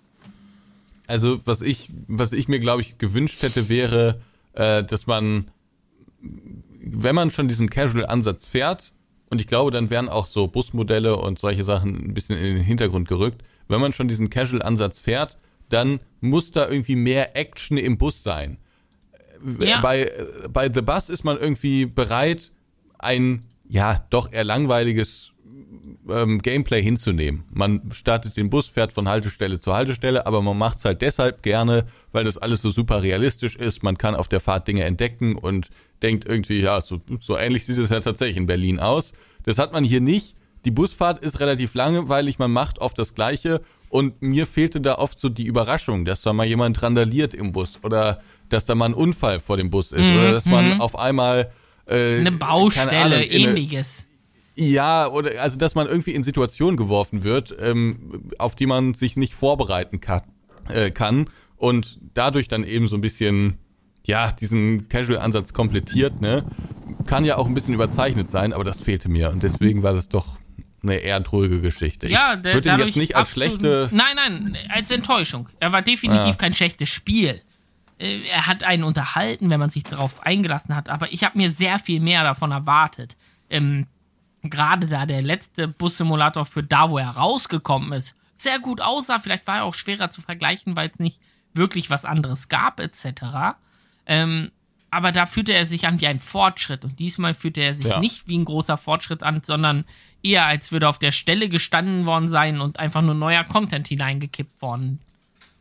[1.12, 4.22] Also was ich, was ich mir glaube ich gewünscht hätte, wäre,
[4.54, 5.50] äh, dass man,
[6.22, 8.92] wenn man schon diesen Casual-Ansatz fährt,
[9.28, 12.64] und ich glaube, dann wären auch so Busmodelle und solche Sachen ein bisschen in den
[12.64, 15.36] Hintergrund gerückt, wenn man schon diesen Casual-Ansatz fährt,
[15.68, 18.56] dann muss da irgendwie mehr Action im Bus sein.
[19.60, 19.82] Ja.
[19.82, 20.10] Bei,
[20.50, 22.52] bei The Bus ist man irgendwie bereit,
[22.98, 25.31] ein, ja, doch eher langweiliges
[26.08, 27.44] ähm, Gameplay hinzunehmen.
[27.50, 31.42] Man startet den Bus, fährt von Haltestelle zu Haltestelle, aber man macht es halt deshalb
[31.42, 33.82] gerne, weil das alles so super realistisch ist.
[33.82, 35.70] Man kann auf der Fahrt Dinge entdecken und
[36.02, 39.12] denkt irgendwie, ja, so, so ähnlich sieht es ja tatsächlich in Berlin aus.
[39.44, 40.36] Das hat man hier nicht.
[40.64, 45.18] Die Busfahrt ist relativ langweilig, man macht oft das Gleiche und mir fehlte da oft
[45.18, 48.94] so die Überraschung, dass da mal jemand randaliert im Bus oder dass da mal ein
[48.94, 50.80] Unfall vor dem Bus ist mhm, oder dass man mhm.
[50.80, 51.50] auf einmal
[51.86, 54.06] äh, eine Baustelle, Ahnung, ähnliches.
[54.54, 59.16] Ja, oder also dass man irgendwie in Situationen geworfen wird, ähm, auf die man sich
[59.16, 60.22] nicht vorbereiten kann,
[60.68, 63.58] äh, kann und dadurch dann eben so ein bisschen
[64.04, 66.20] ja diesen Casual-Ansatz komplettiert.
[66.20, 66.44] Ne,
[67.06, 70.08] kann ja auch ein bisschen überzeichnet sein, aber das fehlte mir und deswegen war das
[70.08, 70.38] doch
[70.82, 72.08] eine eher ruhige Geschichte.
[72.08, 73.88] Ja, der, würde ihn jetzt nicht als schlechte.
[73.92, 75.48] Nein, nein, als Enttäuschung.
[75.60, 76.34] Er war definitiv ja.
[76.34, 77.40] kein schlechtes Spiel.
[77.98, 81.50] Äh, er hat einen unterhalten, wenn man sich darauf eingelassen hat, aber ich habe mir
[81.50, 83.16] sehr viel mehr davon erwartet.
[83.48, 83.86] Ähm,
[84.42, 89.20] Gerade da der letzte Bus-Simulator für da, wo er rausgekommen ist, sehr gut aussah.
[89.20, 91.20] Vielleicht war er auch schwerer zu vergleichen, weil es nicht
[91.54, 93.56] wirklich was anderes gab, etc.
[94.06, 94.50] Ähm,
[94.90, 96.84] aber da fühlte er sich an wie ein Fortschritt.
[96.84, 98.00] Und diesmal fühlte er sich ja.
[98.00, 99.84] nicht wie ein großer Fortschritt an, sondern
[100.22, 104.60] eher als würde auf der Stelle gestanden worden sein und einfach nur neuer Content hineingekippt
[104.60, 105.00] worden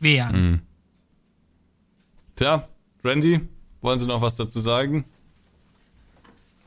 [0.00, 0.50] wären.
[0.50, 0.60] Mhm.
[2.36, 2.68] Tja,
[3.04, 3.40] Randy,
[3.80, 5.04] wollen Sie noch was dazu sagen?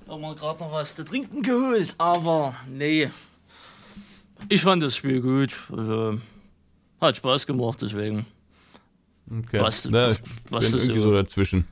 [0.06, 3.10] Ich habe mir gerade noch was zu trinken geholt, aber nee.
[4.50, 5.58] Ich fand das Spiel gut.
[5.76, 6.20] Also,
[7.02, 8.28] hat Spaß gemacht, deswegen.
[9.30, 9.60] Okay.
[9.60, 10.20] Was, ja, ich
[10.50, 11.68] was bin irgendwie so dazwischen.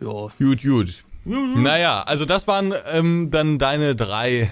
[0.00, 0.28] Ja.
[0.38, 1.04] Gut, gut.
[1.24, 4.50] Naja, also das waren ähm, dann deine drei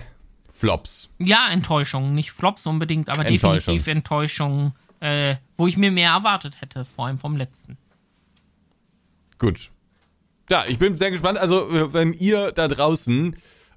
[0.50, 1.08] Flops.
[1.18, 2.14] Ja, Enttäuschung.
[2.14, 3.54] Nicht Flops unbedingt, aber Enttäuschung.
[3.54, 7.76] definitiv Enttäuschung, äh, wo ich mir mehr erwartet hätte, vor allem vom letzten.
[9.38, 9.70] Gut.
[10.50, 11.38] Ja, ich bin sehr gespannt.
[11.38, 13.36] Also, wenn ihr da draußen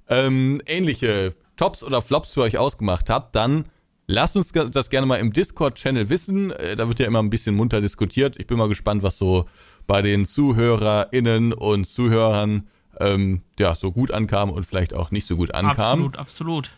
[0.09, 3.65] ähm, ähnliche Tops oder Flops für euch ausgemacht habt, dann
[4.07, 6.51] lasst uns das gerne mal im Discord-Channel wissen.
[6.51, 8.37] Äh, da wird ja immer ein bisschen munter diskutiert.
[8.37, 9.45] Ich bin mal gespannt, was so
[9.87, 12.67] bei den ZuhörerInnen und Zuhörern
[12.99, 16.05] ähm, ja so gut ankam und vielleicht auch nicht so gut ankam.
[16.05, 16.69] Absolut, absolut.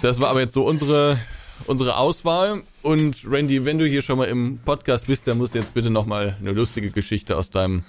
[0.00, 1.18] Das war aber jetzt so unsere
[1.66, 2.62] unsere Auswahl.
[2.82, 5.90] Und Randy, wenn du hier schon mal im Podcast bist, dann musst du jetzt bitte
[5.90, 7.84] nochmal eine lustige Geschichte aus deinem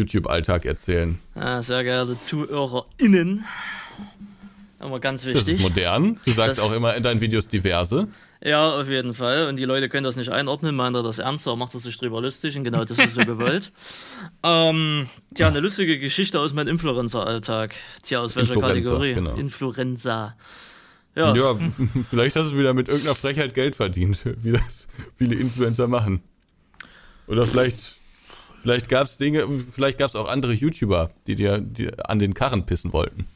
[0.00, 1.18] YouTube-Alltag erzählen.
[1.34, 3.44] Ja, sehr geehrte ZuhörerInnen.
[4.78, 5.44] Aber ganz wichtig.
[5.44, 6.18] Das ist modern.
[6.24, 8.08] Du sagst das, auch immer in deinen Videos diverse.
[8.42, 9.48] Ja, auf jeden Fall.
[9.48, 11.98] Und die Leute können das nicht einordnen, meint er das ernst, oder macht er sich
[11.98, 13.70] drüber lustig und genau das ist so gewollt.
[14.42, 17.74] ähm, tja, eine lustige Geschichte aus meinem Influencer-Alltag.
[18.02, 19.14] Tja, aus welcher Influenza, Kategorie?
[19.14, 19.34] Genau.
[19.34, 20.36] Influenza.
[21.14, 21.34] Ja.
[21.34, 21.58] ja,
[22.10, 26.22] vielleicht hast du wieder mit irgendeiner Frechheit Geld verdient, wie das viele Influencer machen.
[27.26, 27.96] Oder vielleicht,
[28.62, 32.34] vielleicht gab es Dinge, vielleicht gab es auch andere YouTuber, die dir die an den
[32.34, 33.26] Karren pissen wollten.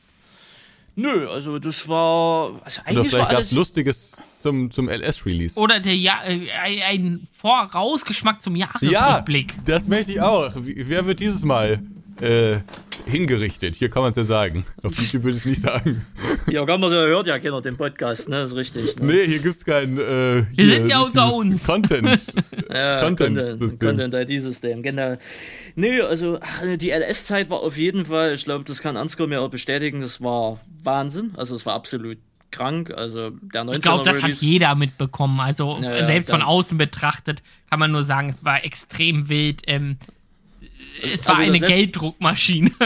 [0.96, 2.60] Nö, also das war.
[2.62, 5.58] Also eigentlich Oder vielleicht gab es Lustiges zum, zum LS-Release.
[5.58, 6.48] Oder der ja äh,
[6.82, 9.54] ein Vorausgeschmack zum Jahresrückblick.
[9.56, 10.52] Ja, das möchte ich auch.
[10.54, 11.80] Wer wird dieses Mal
[12.20, 12.58] äh,
[13.06, 13.76] hingerichtet.
[13.76, 14.64] Hier kann man es ja sagen.
[14.82, 16.04] Auf YouTube würde ich es nicht sagen.
[16.50, 18.42] Ja, kann man ja hört ja keiner den Podcast, ne?
[18.42, 18.96] ist richtig.
[18.96, 19.12] Ne?
[19.12, 19.98] Nee, hier gibt es keinen.
[19.98, 21.64] Äh, Wir sind ja unter uns.
[21.64, 22.34] Content.
[22.70, 25.16] ja, Content, Content, IT-System, genau.
[25.74, 26.38] Nö, also
[26.76, 30.20] die LS-Zeit war auf jeden Fall, ich glaube, das kann Ansgar mir auch bestätigen, das
[30.20, 31.32] war Wahnsinn.
[31.36, 32.18] Also es war absolut
[32.54, 32.92] krank.
[32.96, 35.40] Also der 19 Ich glaube, das hat jeder mitbekommen.
[35.40, 39.62] Also ja, selbst von außen betrachtet kann man nur sagen, es war extrem wild.
[39.66, 39.98] Ähm,
[41.02, 42.70] es war also eine Gelddruckmaschine.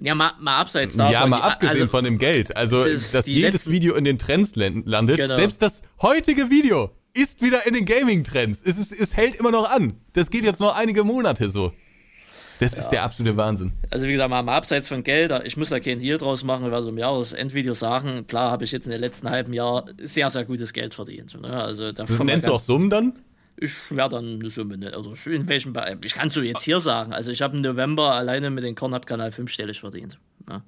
[0.00, 1.12] Ja, mal, mal abseits davon.
[1.12, 2.56] Ja, mal abgesehen also, von dem Geld.
[2.56, 5.16] Also, das, dass jedes Video in den Trends landet.
[5.16, 5.36] Genau.
[5.36, 8.62] Selbst das heutige Video ist wieder in den Gaming-Trends.
[8.64, 9.94] Es, ist, es hält immer noch an.
[10.12, 11.72] Das geht jetzt noch einige Monate so.
[12.60, 12.78] Das ja.
[12.78, 13.72] ist der absolute Wahnsinn.
[13.90, 16.70] Also wie gesagt, mal, mal abseits von Geld, ich muss da keinen Deal draus machen,
[16.70, 20.28] werde so im Jahresendvideo sagen, klar habe ich jetzt in den letzten halben Jahr sehr,
[20.30, 21.40] sehr gutes Geld verdient.
[21.40, 21.48] Ne?
[21.48, 23.14] Also, da Nennst du auch Summen dann?
[23.60, 24.94] Ich werde dann eine Summe nicht.
[24.94, 27.12] Also in welchem Be Ich kann es so jetzt hier sagen.
[27.12, 30.18] Also ich habe im November alleine mit dem Kornhub-Kanal fünfstellig verdient.
[30.48, 30.62] Ne?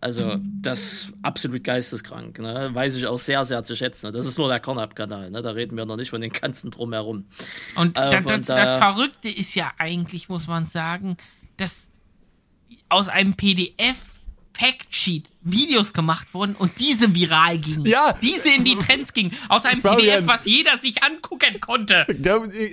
[0.00, 2.38] Also das ist absolut geisteskrank.
[2.38, 2.70] Ne?
[2.72, 4.12] Weiß ich auch sehr, sehr zu schätzen.
[4.12, 5.30] Das ist nur der Kornhub-Kanal.
[5.30, 5.42] Ne?
[5.42, 7.26] Da reden wir noch nicht von den ganzen drumherum.
[7.74, 11.16] Und äh, das, da das Verrückte ist ja eigentlich, muss man sagen,
[11.56, 11.88] dass
[12.88, 14.17] aus einem PDF
[14.58, 17.86] Factsheet Videos gemacht wurden und diese viral gingen.
[17.86, 18.14] Ja.
[18.20, 19.32] Diese in die Trends gingen.
[19.48, 22.06] Aus einem Fabian, PDF, was jeder sich angucken konnte.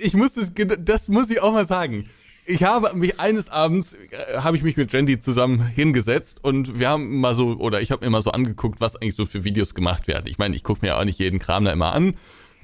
[0.02, 2.08] Ich muss das, das muss ich auch mal sagen.
[2.48, 6.88] Ich habe mich eines Abends, äh, habe ich mich mit Randy zusammen hingesetzt und wir
[6.88, 9.74] haben mal so, oder ich habe mir mal so angeguckt, was eigentlich so für Videos
[9.74, 10.26] gemacht werden.
[10.28, 12.14] Ich meine, ich gucke mir ja auch nicht jeden Kram da immer an.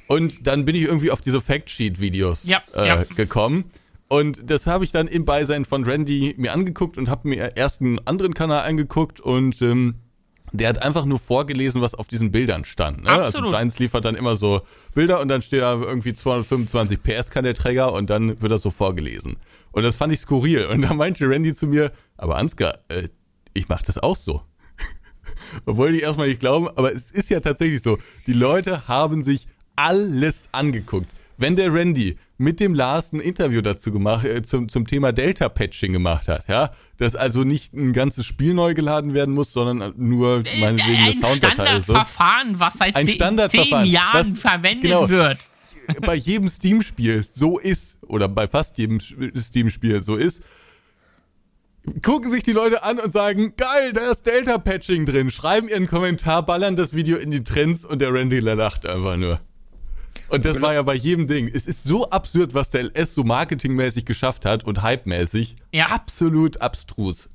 [0.06, 3.04] Und dann bin ich irgendwie auf diese Factsheet-Videos ja, äh, ja.
[3.16, 3.64] gekommen.
[4.12, 7.80] Und das habe ich dann im Beisein von Randy mir angeguckt und habe mir erst
[7.80, 9.94] einen anderen Kanal angeguckt und ähm,
[10.52, 13.04] der hat einfach nur vorgelesen, was auf diesen Bildern stand.
[13.04, 13.08] Ne?
[13.08, 14.60] Also Giants liefert dann immer so
[14.94, 18.60] Bilder und dann steht da irgendwie 225 PS kann der Träger und dann wird das
[18.60, 19.36] so vorgelesen.
[19.70, 20.66] Und das fand ich skurril.
[20.66, 23.08] Und da meinte Randy zu mir, aber Ansgar, äh,
[23.54, 24.42] ich mache das auch so.
[25.64, 27.96] Obwohl die erstmal nicht glauben, aber es ist ja tatsächlich so.
[28.26, 31.08] Die Leute haben sich alles angeguckt.
[31.38, 35.92] Wenn der Randy mit dem Lars ein Interview dazu gemacht, äh, zum, zum Thema Delta-Patching
[35.92, 36.70] gemacht hat, ja.
[36.98, 41.12] Dass also nicht ein ganzes Spiel neu geladen werden muss, sondern nur äh, meinetwegen eine
[41.12, 41.62] Sounddatei.
[41.62, 45.38] Ein Standardverfahren, was seit ein zehn, zehn Jahren was, verwendet genau, wird.
[46.00, 50.40] Bei jedem Steam-Spiel so ist, oder bei fast jedem Steam-Spiel so ist,
[52.02, 56.46] gucken sich die Leute an und sagen, geil, da ist Delta-Patching drin, schreiben ihren Kommentar,
[56.46, 59.40] ballern das Video in die Trends und der Randy lacht einfach nur.
[60.28, 61.50] Und das war ja bei jedem Ding.
[61.52, 65.56] Es ist so absurd, was der LS so marketingmäßig geschafft hat und hypemäßig.
[65.72, 65.86] Ja.
[65.86, 67.28] Absolut abstrus.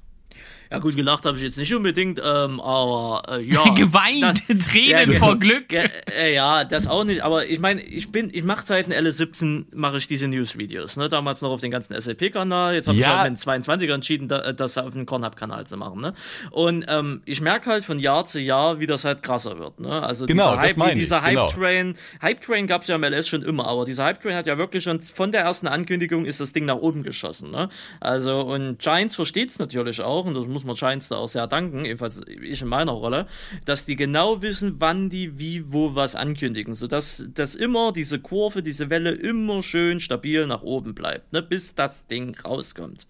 [0.72, 3.64] Ja gut, gelacht habe ich jetzt nicht unbedingt, ähm, aber äh, ja.
[3.76, 5.72] Geweint, das, Tränen ja, vor Glück.
[5.72, 9.98] Äh, ja, das auch nicht, aber ich meine, ich bin, ich mache seit LS17 mache
[9.98, 11.10] ich diese News-Videos, ne?
[11.10, 13.24] Damals noch auf den ganzen SAP-Kanal, jetzt habe ja.
[13.24, 16.14] ich auch mit 22er entschieden, da, das auf dem Cornhub-Kanal zu machen, ne?
[16.52, 20.04] Und ähm, ich merke halt von Jahr zu Jahr, wie das halt krasser wird, ne?
[20.04, 21.48] Also genau, dieser, Hype, dieser genau.
[21.48, 24.84] Hype-Train, Hype-Train gab es ja im LS schon immer, aber dieser Hype-Train hat ja wirklich
[24.84, 27.70] schon von der ersten Ankündigung ist das Ding nach oben geschossen, ne?
[28.00, 31.48] Also und Giants versteht es natürlich auch und das muss man Giants da auch sehr
[31.48, 33.28] danken, ebenfalls ich in meiner Rolle,
[33.66, 38.64] dass die genau wissen, wann die wie, wo was ankündigen, sodass das immer diese Kurve,
[38.64, 43.08] diese Welle immer schön stabil nach oben bleibt, ne, bis das Ding rauskommt.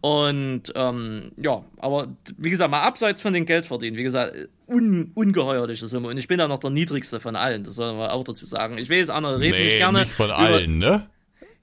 [0.00, 5.88] Und ähm, ja, aber wie gesagt, mal abseits von den Geldverdienen, wie gesagt, un, ungeheuerliche
[5.88, 6.08] Summe.
[6.08, 8.78] Und ich bin da noch der niedrigste von allen, das soll man auch dazu sagen.
[8.78, 10.00] Ich weiß, andere reden nee, nicht gerne.
[10.00, 11.08] Nicht von allen, ne?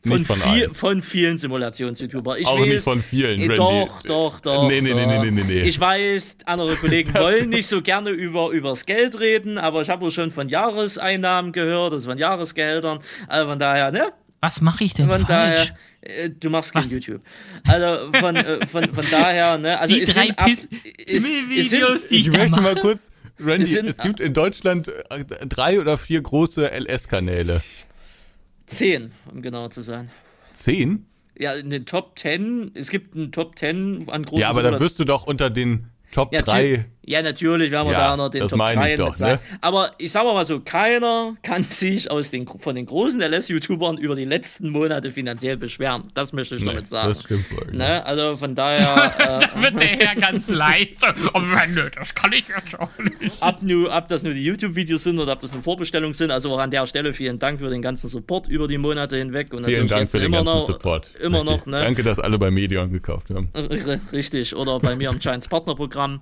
[0.08, 2.38] Von, von, viel, von, vielen Simulations-YouTuber.
[2.46, 4.68] Auch weiß, nicht von vielen, äh, Doch, doch, doch.
[4.68, 5.62] Nee, nee, nee, nee, nee, nee.
[5.62, 10.02] Ich weiß, andere Kollegen wollen nicht so gerne über übers Geld reden, aber ich habe
[10.02, 13.00] wohl schon von Jahreseinnahmen gehört, also von Jahresgeldern.
[13.28, 14.12] Also von daher, ne?
[14.42, 15.74] Was mache ich denn von falsch?
[16.02, 16.92] Daher, äh, du machst kein Was?
[16.92, 17.22] YouTube.
[17.68, 19.80] Also von, äh, von, von daher, ne?
[19.80, 23.10] Also die drei ab, ist, Videos, die ich, ich möchte mal kurz
[23.40, 27.62] Randy, es, sind, es gibt in Deutschland äh, drei oder vier große LS-Kanäle.
[28.68, 30.12] Zehn, um genau zu sein.
[30.54, 31.06] Zehn?
[31.40, 34.40] Ja, in den Top Ten, es gibt einen Top Ten an großen.
[34.40, 36.86] Ja, aber da wirst du doch unter den Top ja, 3.
[37.08, 39.40] Ja, natürlich werden wir ja, da noch den Top 3 doch, mit ne?
[39.62, 44.16] Aber ich sag mal so, keiner kann sich aus den, von den großen LS-YouTubern über
[44.16, 46.04] die letzten Monate finanziell beschweren.
[46.14, 47.10] Das möchte ich nee, damit sagen.
[47.10, 47.74] Das stimmt wohl.
[47.74, 48.06] Ne?
[48.06, 49.14] Also von daher.
[49.20, 50.88] Äh, da wird der Herr ganz leise.
[51.34, 53.42] Oh Mann, das kann ich jetzt auch nicht.
[53.42, 56.32] Ab, nur, ab das nur die YouTube-Videos sind oder ob das eine Vorbestellung sind.
[56.32, 59.54] Also auch an der Stelle vielen Dank für den ganzen Support über die Monate hinweg.
[59.54, 61.12] Und vielen Dank für den ganzen noch, Support.
[61.22, 61.58] Immer Richtig.
[61.58, 61.66] noch.
[61.68, 61.82] Ne?
[61.84, 63.50] Danke, dass alle bei Medion gekauft haben.
[64.12, 64.56] Richtig.
[64.56, 65.88] Oder bei mir im Giants Partnerprogramm.
[65.88, 66.22] Programm.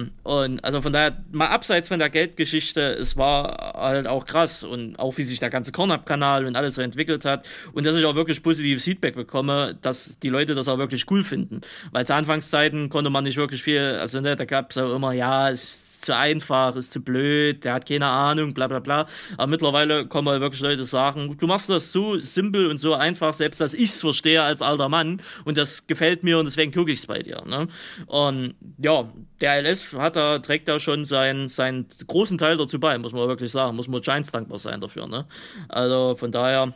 [0.00, 4.64] Ähm, und also von daher, mal abseits von der Geldgeschichte, es war halt auch krass
[4.64, 8.04] und auch wie sich der ganze Corn-Up-Kanal und alles so entwickelt hat und dass ich
[8.04, 11.60] auch wirklich positives Feedback bekomme, dass die Leute das auch wirklich cool finden.
[11.92, 15.12] Weil zu Anfangszeiten konnte man nicht wirklich viel, also ne, da gab es auch immer,
[15.12, 19.06] ja, es ist zu einfach, ist zu blöd, der hat keine Ahnung, bla bla bla.
[19.36, 23.34] Aber mittlerweile kommen halt wirklich Leute sagen, du machst das so simpel und so einfach,
[23.34, 26.92] selbst dass ich es verstehe als alter Mann und das gefällt mir und deswegen gucke
[26.92, 27.42] ich es bei dir.
[27.46, 27.68] Ne?
[28.06, 29.08] Und ja,
[29.40, 33.28] der LS hat da, trägt da schon seinen, seinen großen Teil dazu bei, muss man
[33.28, 35.06] wirklich sagen, muss man Giants dankbar sein dafür.
[35.06, 35.26] Ne?
[35.68, 36.74] Also von daher.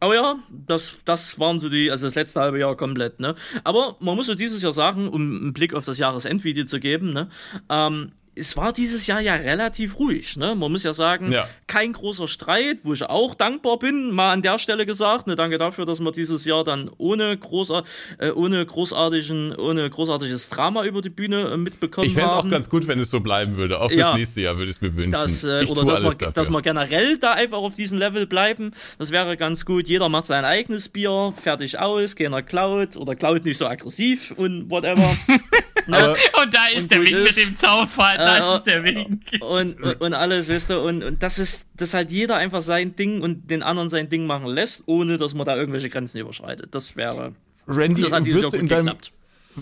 [0.00, 3.36] Aber ja, das, das waren so die, also das letzte halbe Jahr komplett, ne?
[3.62, 7.12] Aber man muss so dieses Jahr sagen, um einen Blick auf das Jahresendvideo zu geben,
[7.12, 7.28] ne?
[7.70, 10.36] Ähm, es war dieses Jahr ja relativ ruhig.
[10.36, 10.54] Ne?
[10.54, 11.48] Man muss ja sagen, ja.
[11.66, 15.26] kein großer Streit, wo ich auch dankbar bin, mal an der Stelle gesagt.
[15.26, 17.84] Ne, danke dafür, dass wir dieses Jahr dann ohne, großer,
[18.18, 22.22] äh, ohne, großartigen, ohne großartiges Drama über die Bühne äh, mitbekommen ich haben.
[22.22, 23.80] Ich fände es auch ganz gut, wenn es so bleiben würde.
[23.80, 24.06] Auch ja.
[24.06, 25.12] fürs nächste Jahr würde ich es mir wünschen.
[25.12, 28.72] Das, äh, oder dass wir, dass wir generell da einfach auf diesem Level bleiben.
[28.98, 29.88] Das wäre ganz gut.
[29.88, 34.70] Jeder macht sein eigenes Bier, fertig aus, keiner klaut oder klaut nicht so aggressiv und
[34.70, 35.08] whatever.
[35.86, 36.14] ne?
[36.42, 39.22] Und da ist und der Wink mit dem Zaunfall das ist der Wink.
[39.40, 42.96] Und, und, und alles, weißt du, und, und das ist, dass halt jeder einfach sein
[42.96, 46.74] Ding und den anderen sein Ding machen lässt, ohne dass man da irgendwelche Grenzen überschreitet.
[46.74, 47.34] Das wäre.
[47.66, 48.94] Randy, das hat wirst, du in deinem,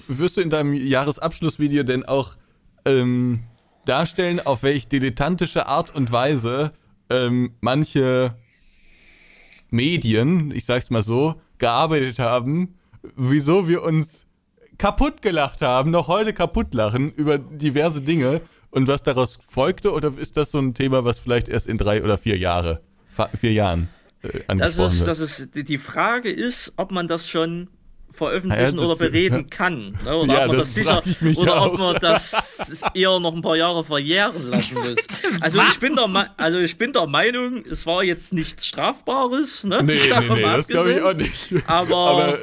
[0.09, 2.37] wirst du in deinem Jahresabschlussvideo denn auch
[2.85, 3.41] ähm,
[3.85, 6.73] darstellen, auf welch dilettantische Art und Weise
[7.11, 8.35] ähm, manche
[9.71, 12.75] Medien, ich sag's mal so, gearbeitet haben,
[13.17, 14.27] wieso wir uns
[14.79, 18.41] kaputt gelacht haben, noch heute kaputt lachen über diverse Dinge
[18.73, 19.93] und was daraus folgte?
[19.93, 22.81] Oder ist das so ein Thema, was vielleicht erst in drei oder vier Jahre,
[23.39, 23.89] vier Jahren
[24.23, 25.55] äh, angesprochen das ist, wird?
[25.55, 27.69] Das ist, die Frage ist, ob man das schon
[28.11, 29.97] veröffentlichen ja, oder bereden kann.
[30.05, 30.17] Ne?
[30.17, 31.03] Oder, ja, ob, man das sicher,
[31.37, 34.95] oder ob man das eher noch ein paar Jahre verjähren lassen muss.
[35.41, 39.65] Also ich, bin der, also ich bin der Meinung, es war jetzt nichts Strafbares.
[39.65, 39.83] Ne?
[39.83, 41.55] Nee, nee, nee, das glaube ich auch nicht.
[41.67, 42.39] Aber, Aber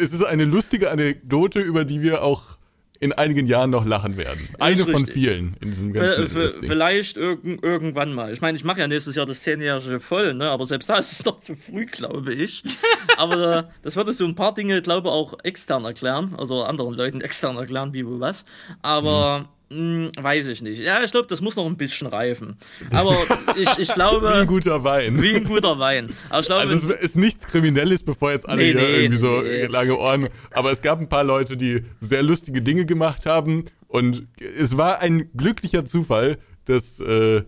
[0.00, 2.55] es ist eine lustige Anekdote, über die wir auch
[3.00, 4.48] in einigen Jahren noch lachen werden.
[4.58, 8.32] Eine von vielen in diesem ganzen v Vielleicht irg irgendwann mal.
[8.32, 10.50] Ich meine, ich mache ja nächstes Jahr das zehnjährige voll, ne?
[10.50, 12.62] aber selbst da ist es noch zu früh, glaube ich.
[13.16, 16.94] aber äh, das würde so ein paar Dinge, glaube ich, auch extern erklären, also anderen
[16.94, 18.44] Leuten extern erklären, wie wo was.
[18.82, 19.55] Aber mhm.
[19.68, 20.80] Hm, weiß ich nicht.
[20.80, 22.56] Ja, ich glaube, das muss noch ein bisschen reifen.
[22.92, 23.16] Aber
[23.56, 24.28] ich, ich glaube.
[24.28, 25.20] wie ein guter Wein.
[25.20, 26.14] Wie ein guter Wein.
[26.30, 29.18] Aber ich glaube, also es ist nichts Kriminelles, bevor jetzt alle nee, hier nee, irgendwie
[29.18, 29.66] so nee.
[29.66, 30.28] lange Ohren.
[30.52, 33.64] Aber es gab ein paar Leute, die sehr lustige Dinge gemacht haben.
[33.88, 37.42] Und es war ein glücklicher Zufall, dass äh,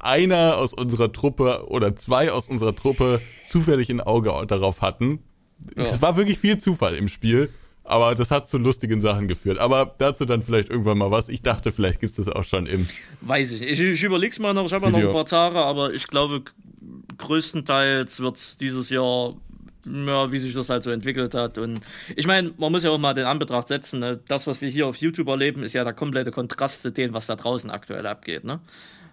[0.00, 5.20] einer aus unserer Truppe oder zwei aus unserer Truppe zufällig ein Auge darauf hatten.
[5.76, 5.84] Ja.
[5.84, 7.50] Es war wirklich viel Zufall im Spiel.
[7.84, 9.58] Aber das hat zu lustigen Sachen geführt.
[9.58, 11.28] Aber dazu dann vielleicht irgendwann mal was.
[11.28, 12.88] Ich dachte, vielleicht gibt es das auch schon im.
[13.20, 13.72] Weiß ich nicht.
[13.72, 14.66] Ich, ich überleg's mal noch.
[14.66, 16.42] Ich habe ja noch ein paar Tage, aber ich glaube,
[17.18, 19.34] größtenteils wird es dieses Jahr
[19.84, 21.58] ja, wie sich das halt so entwickelt hat.
[21.58, 21.80] Und
[22.14, 24.20] ich meine, man muss ja auch mal den Anbetracht setzen, ne?
[24.28, 27.26] das, was wir hier auf YouTube erleben, ist ja der komplette Kontrast zu dem, was
[27.26, 28.44] da draußen aktuell abgeht.
[28.44, 28.60] Ne?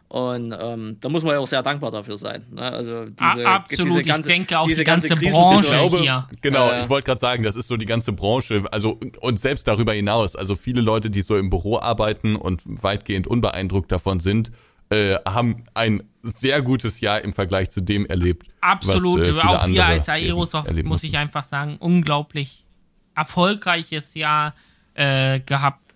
[0.10, 2.44] Und ähm, da muss man ja auch sehr dankbar dafür sein.
[2.50, 2.64] Ne?
[2.64, 6.28] Also diese, Absolut, diese ganze, ich denke auch diese die ganze, ganze Branche glaube, hier.
[6.42, 9.68] Genau, äh, ich wollte gerade sagen, das ist so die ganze Branche, also und selbst
[9.68, 14.52] darüber hinaus, also viele Leute, die so im Büro arbeiten und weitgehend unbeeindruckt davon sind,
[14.90, 18.48] äh, haben ein sehr gutes Jahr im Vergleich zu dem erlebt.
[18.62, 22.66] Absolut, was, äh, auch wir als Aerosoft, muss ich einfach sagen, unglaublich
[23.14, 24.56] erfolgreiches Jahr
[24.96, 25.94] äh, gehabt.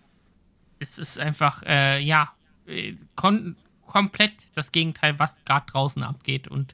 [0.77, 2.31] Es ist einfach, äh, ja,
[2.67, 3.55] äh, kon
[3.93, 6.47] komplett das Gegenteil, was gerade draußen abgeht.
[6.47, 6.73] Und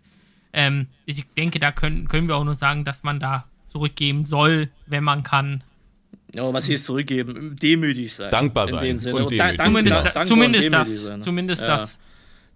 [0.53, 4.69] ähm, ich denke, da können, können wir auch nur sagen, dass man da zurückgeben soll,
[4.87, 5.61] wenn man kann.
[6.33, 7.57] Ja, was hieß zurückgeben?
[7.61, 8.31] Demütig sein.
[8.31, 8.79] Dankbar sein.
[8.79, 9.15] In dem Sinne.
[9.17, 9.39] Und demütig.
[9.39, 10.23] Da, zumindest, genau.
[10.23, 11.03] zumindest das.
[11.03, 11.23] Sein, ne?
[11.23, 11.67] Zumindest ja.
[11.67, 11.99] das.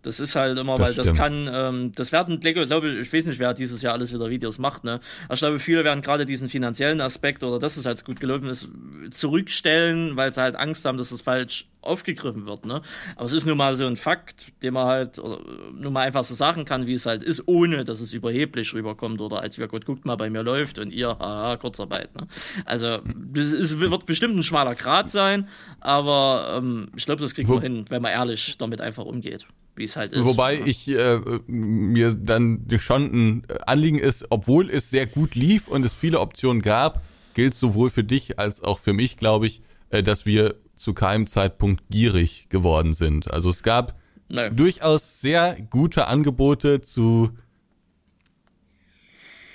[0.03, 1.07] Das ist halt immer, das weil stimmt.
[1.07, 4.29] das kann, ähm, das werden, glaube ich, ich weiß nicht, wer dieses Jahr alles wieder
[4.29, 4.99] Videos macht, ne?
[5.25, 8.47] Aber ich glaube, viele werden gerade diesen finanziellen Aspekt oder dass es halt gut gelaufen
[8.47, 8.69] ist,
[9.11, 12.81] zurückstellen, weil sie halt Angst haben, dass es falsch aufgegriffen wird, ne?
[13.15, 15.39] Aber es ist nun mal so ein Fakt, den man halt oder,
[15.73, 19.21] nur mal einfach so sagen kann, wie es halt ist, ohne dass es überheblich rüberkommt
[19.21, 22.27] oder als wir Gott guckt mal bei mir läuft und ihr, haha, Kurzarbeit, ne?
[22.65, 22.99] Also,
[23.37, 25.47] es wird bestimmt ein schmaler Grad sein,
[25.79, 29.83] aber ähm, ich glaube, das kriegt man hin, wenn man ehrlich damit einfach umgeht wie
[29.83, 30.23] es halt ist.
[30.23, 30.65] Wobei ja.
[30.65, 35.93] ich äh, mir dann schon ein Anliegen ist, obwohl es sehr gut lief und es
[35.93, 37.01] viele Optionen gab,
[37.33, 41.27] gilt sowohl für dich als auch für mich, glaube ich, äh, dass wir zu keinem
[41.27, 43.31] Zeitpunkt gierig geworden sind.
[43.31, 43.97] Also es gab
[44.27, 44.55] Nein.
[44.55, 47.31] durchaus sehr gute Angebote zu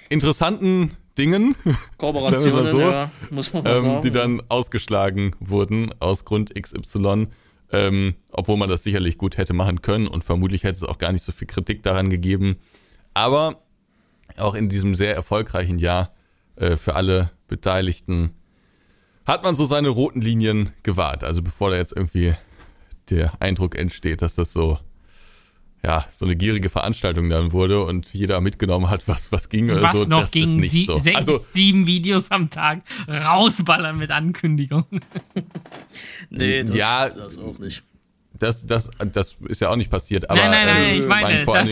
[0.08, 1.56] interessanten Dingen,
[1.98, 4.02] Kooperationen, so, ja, muss man ähm, sagen.
[4.02, 7.26] die dann ausgeschlagen wurden aus Grund XY.
[7.70, 11.12] Ähm, obwohl man das sicherlich gut hätte machen können und vermutlich hätte es auch gar
[11.12, 12.56] nicht so viel Kritik daran gegeben.
[13.12, 13.62] Aber
[14.38, 16.12] auch in diesem sehr erfolgreichen Jahr
[16.56, 18.30] äh, für alle Beteiligten
[19.26, 21.24] hat man so seine roten Linien gewahrt.
[21.24, 22.34] Also bevor da jetzt irgendwie
[23.10, 24.78] der Eindruck entsteht, dass das so
[25.84, 29.82] ja, so eine gierige Veranstaltung dann wurde und jeder mitgenommen hat, was, was ging oder
[29.82, 30.04] was so.
[30.06, 30.98] noch ging, sie, so.
[30.98, 35.00] sechs, also, sieben Videos am Tag rausballern mit Ankündigungen.
[36.30, 37.84] nee, das, ja, das auch nicht.
[38.38, 40.28] Das, das, das ist ja auch nicht passiert.
[40.30, 41.68] Aber, nein, nein, nein, äh, ich meine, das,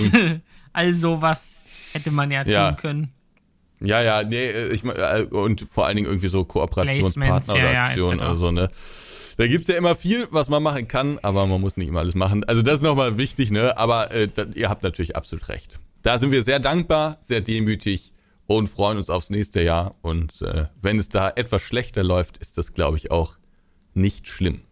[0.73, 1.45] also was
[1.93, 3.13] hätte man ja, ja tun können.
[3.81, 8.19] Ja, ja, nee, ich äh, und vor allen Dingen irgendwie so Kooperationspartner ja, oder Aktionen
[8.21, 8.71] ja, oder so, ne?
[9.37, 12.15] Da gibt's ja immer viel, was man machen kann, aber man muss nicht immer alles
[12.15, 12.45] machen.
[12.45, 13.77] Also das ist nochmal wichtig, ne?
[13.77, 15.79] Aber äh, da, ihr habt natürlich absolut recht.
[16.03, 18.13] Da sind wir sehr dankbar, sehr demütig
[18.47, 19.97] und freuen uns aufs nächste Jahr.
[20.03, 23.37] Und äh, wenn es da etwas schlechter läuft, ist das, glaube ich, auch
[23.93, 24.63] nicht schlimm.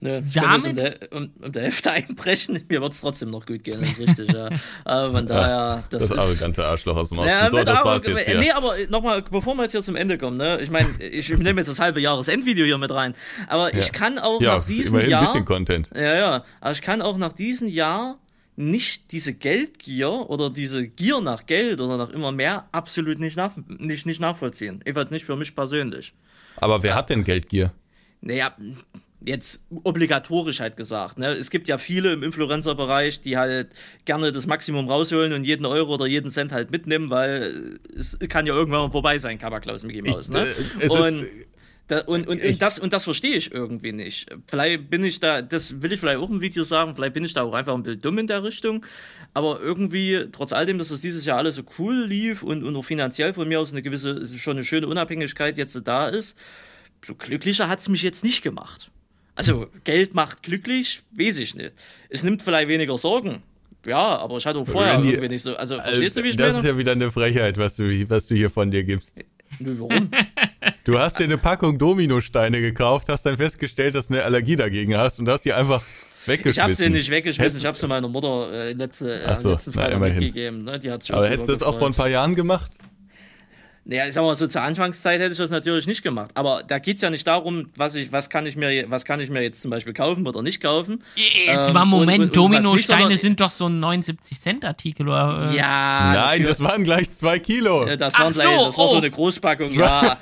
[0.00, 0.66] Ne, Damit?
[0.66, 3.90] Um der, um, um der Hälfte einbrechen, mir wird es trotzdem noch gut gehen, das
[3.90, 4.48] ist richtig, ja.
[4.84, 7.30] Aber von daher, das, das ist, arrogante Arschloch aus dem Osten.
[7.30, 8.38] Ja, so, das war's jetzt hier.
[8.38, 11.60] Nee, aber nochmal, bevor wir jetzt hier zum Ende kommen, ne, ich meine, ich nehme
[11.60, 13.14] jetzt das halbe Jahresendvideo hier mit rein,
[13.48, 13.80] aber ja.
[13.80, 15.20] ich kann auch ja, nach diesem Jahr...
[15.20, 15.90] ein bisschen Content.
[15.94, 18.18] Ja, ja, aber ich kann auch nach diesem Jahr
[18.54, 23.52] nicht diese Geldgier oder diese Gier nach Geld oder nach immer mehr absolut nicht, nach,
[23.66, 24.80] nicht, nicht nachvollziehen.
[24.84, 26.12] Jedenfalls nicht für mich persönlich.
[26.56, 27.72] Aber wer hat denn Geldgier?
[28.20, 28.56] Naja,
[29.20, 31.18] jetzt obligatorisch halt gesagt.
[31.18, 31.32] Ne?
[31.32, 33.68] Es gibt ja viele im Influencer-Bereich, die halt
[34.04, 38.46] gerne das Maximum rausholen und jeden Euro oder jeden Cent halt mitnehmen, weil es kann
[38.46, 40.28] ja irgendwann mal vorbei sein, Kabaklaus Mickey Maus.
[40.28, 40.46] Ne?
[40.80, 41.26] Äh, und,
[41.88, 44.28] da, und, und, und, das, und das verstehe ich irgendwie nicht.
[44.46, 47.34] Vielleicht bin ich da, das will ich vielleicht auch im Video sagen, vielleicht bin ich
[47.34, 48.84] da auch einfach ein bisschen dumm in der Richtung.
[49.34, 52.76] Aber irgendwie, trotz all dem, dass es dieses Jahr alles so cool lief und, und
[52.76, 56.36] auch finanziell von mir aus eine gewisse, schon eine schöne Unabhängigkeit jetzt da ist,
[57.04, 58.90] so glücklicher hat es mich jetzt nicht gemacht.
[59.38, 61.72] Also Geld macht glücklich, weiß ich nicht.
[62.10, 63.44] Es nimmt vielleicht weniger Sorgen.
[63.86, 65.54] Ja, aber ich hatte auch vorher Randy, irgendwie nicht so.
[65.54, 66.58] Also, äh, verstehst du, wie ich Das meine?
[66.58, 69.22] ist ja wieder eine Frechheit, was du, was du hier von dir gibst.
[69.60, 70.10] Warum?
[70.84, 74.96] Du hast dir eine Packung Dominosteine gekauft, hast dann festgestellt, dass du eine Allergie dagegen
[74.96, 75.84] hast und hast die einfach
[76.24, 76.50] weggeschmissen.
[76.50, 79.74] Ich habe sie nicht weggeschmissen, ich habe sie meiner Mutter äh, letzte, äh, so, letzten
[79.74, 80.64] Freitag mitgegeben.
[80.64, 80.78] Ne?
[80.78, 82.72] Die hat Aber hättest du das auch vor ein paar Jahren gemacht?
[83.90, 86.30] Naja, ich sag mal, so zur Anfangszeit hätte ich das natürlich nicht gemacht.
[86.34, 89.18] Aber da geht es ja nicht darum, was ich, was kann ich mir, was kann
[89.18, 91.02] ich mir jetzt zum Beispiel kaufen oder nicht kaufen.
[91.14, 95.52] Jetzt ähm, mal Moment, Dominosteine sind doch so ein 79 Cent Artikel oder?
[95.52, 95.56] Äh?
[95.56, 96.12] Ja.
[96.12, 97.86] Nein, das waren gleich zwei Kilo.
[97.86, 98.88] Ja, das waren so, gleich, das war oh.
[98.88, 99.72] so eine Großpackung.
[99.72, 100.18] Ja,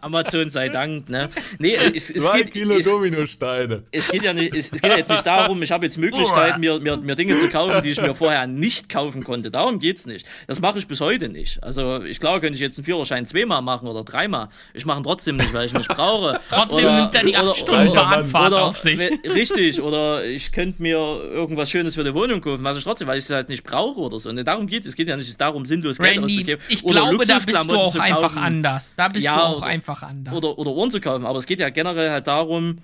[0.00, 1.10] Amazon sei Dank.
[1.10, 1.28] Ne?
[1.58, 3.82] Nee, es, es zwei geht, Kilo es, Dominosteine.
[3.90, 6.60] Es geht ja nicht, es, es geht ja jetzt nicht darum, ich habe jetzt Möglichkeiten,
[6.60, 9.50] mir, mir, mir Dinge zu kaufen, die ich mir vorher nicht kaufen konnte.
[9.50, 10.24] Darum geht's nicht.
[10.46, 11.62] Das mache ich bis heute nicht.
[11.62, 14.48] Also ich glaube, könnte ich jetzt einen Führerschein zweimal machen oder dreimal.
[14.72, 16.40] Ich mache ihn trotzdem nicht, weil ich nicht brauche.
[16.48, 18.98] trotzdem oder, nimmt er die 8 Stunden Bahnfahrt oder, auf sich.
[19.24, 23.18] Richtig, oder ich könnte mir irgendwas Schönes für die Wohnung kaufen, was ich trotzdem, weil
[23.18, 24.30] ich es halt nicht brauche oder so.
[24.30, 24.88] Und darum geht es.
[24.88, 26.62] Es geht ja nicht darum, sinnlos Randy, Geld auszugeben.
[26.68, 28.92] Ich glaube, da bist du auch einfach anders.
[28.96, 30.32] Da bist ja, du auch einfach anders.
[30.32, 31.26] Oder, oder Ohren zu kaufen.
[31.26, 32.78] Aber es geht ja generell halt darum,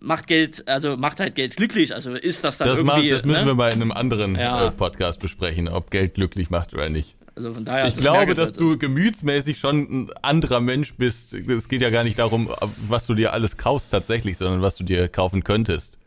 [0.00, 1.94] macht Geld, also macht halt Geld glücklich.
[1.94, 3.10] Also ist das dann das irgendwie.
[3.10, 3.46] Macht, das müssen ne?
[3.46, 4.68] wir mal in einem anderen ja.
[4.68, 7.16] Äh, Podcast besprechen, ob Geld glücklich macht oder nicht.
[7.34, 7.86] Also von daher.
[7.86, 11.34] Ich glaube, dass du gemütsmäßig schon ein anderer Mensch bist.
[11.34, 12.50] Es geht ja gar nicht darum,
[12.88, 15.98] was du dir alles kaufst tatsächlich, sondern was du dir kaufen könntest.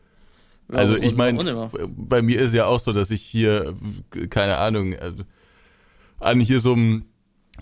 [0.70, 3.74] Ja, also ich meine, bei mir ist ja auch so, dass ich hier,
[4.30, 5.12] keine Ahnung, äh,
[6.18, 7.06] an hier so einem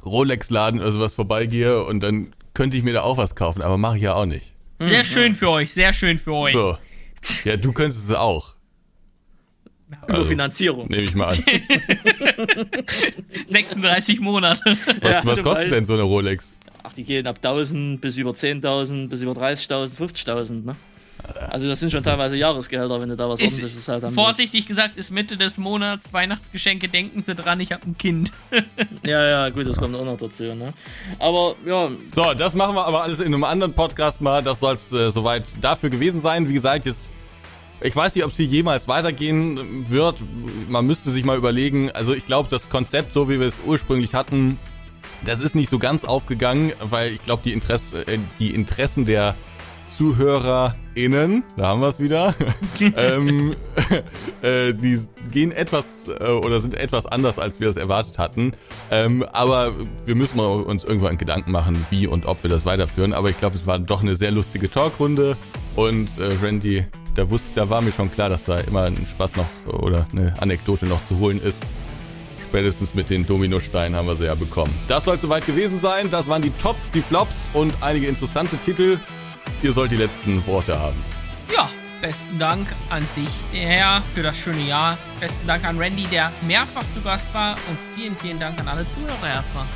[0.04, 3.96] Rolex-Laden oder sowas vorbeigehe und dann könnte ich mir da auch was kaufen, aber mache
[3.96, 4.54] ich ja auch nicht.
[4.78, 5.04] Sehr mhm.
[5.04, 6.52] schön für euch, sehr schön für euch.
[6.52, 6.78] So.
[7.44, 8.53] Ja, du könntest es auch.
[9.88, 10.88] Über also, Finanzierung.
[10.88, 11.44] Nehme ich mal an.
[13.46, 14.76] 36 Monate.
[15.00, 16.54] Was, ja, was kostet denn so eine Rolex?
[16.82, 20.76] Ach, die gehen ab 1000 bis über 10.000, bis über 30.000, 50.000, ne?
[21.48, 24.52] Also das sind schon teilweise Jahresgehälter, wenn du da was ist, ordentliches halt haben Vorsichtig
[24.52, 24.68] willst.
[24.68, 28.30] gesagt, ist Mitte des Monats, Weihnachtsgeschenke, denken Sie dran, ich habe ein Kind.
[29.02, 30.44] ja, ja, gut, das kommt auch noch dazu.
[30.54, 30.74] Ne?
[31.18, 31.90] Aber ja.
[32.14, 34.42] So, das machen wir aber alles in einem anderen Podcast mal.
[34.42, 36.48] Das soll es äh, soweit dafür gewesen sein.
[36.48, 37.10] Wie gesagt, jetzt
[37.84, 40.22] ich weiß nicht, ob sie jemals weitergehen wird.
[40.68, 41.90] Man müsste sich mal überlegen.
[41.90, 44.58] Also ich glaube, das Konzept, so wie wir es ursprünglich hatten,
[45.26, 49.34] das ist nicht so ganz aufgegangen, weil ich glaube, die, Interesse, äh, die Interessen der
[49.90, 52.34] ZuhörerInnen, da haben wir es wieder,
[52.96, 53.54] ähm,
[54.40, 54.98] äh, die
[55.30, 58.52] gehen etwas äh, oder sind etwas anders, als wir es erwartet hatten.
[58.90, 59.74] Ähm, aber
[60.06, 63.12] wir müssen mal uns irgendwann Gedanken machen, wie und ob wir das weiterführen.
[63.12, 65.36] Aber ich glaube, es war doch eine sehr lustige Talkrunde
[65.76, 69.36] und äh, Randy, da wusste, da war mir schon klar, dass da immer ein Spaß
[69.36, 71.64] noch oder eine Anekdote noch zu holen ist.
[72.42, 74.72] Spätestens mit den Dominosteinen haben wir sie ja bekommen.
[74.86, 76.10] Das soll soweit gewesen sein.
[76.10, 78.98] Das waren die Tops, die Flops und einige interessante Titel.
[79.62, 80.96] Ihr sollt die letzten Worte haben.
[81.52, 81.68] Ja,
[82.00, 84.98] besten Dank an dich, der Herr, für das schöne Jahr.
[85.20, 87.56] Besten Dank an Randy, der mehrfach zu Gast war.
[87.68, 89.66] Und vielen, vielen Dank an alle Zuhörer erstmal.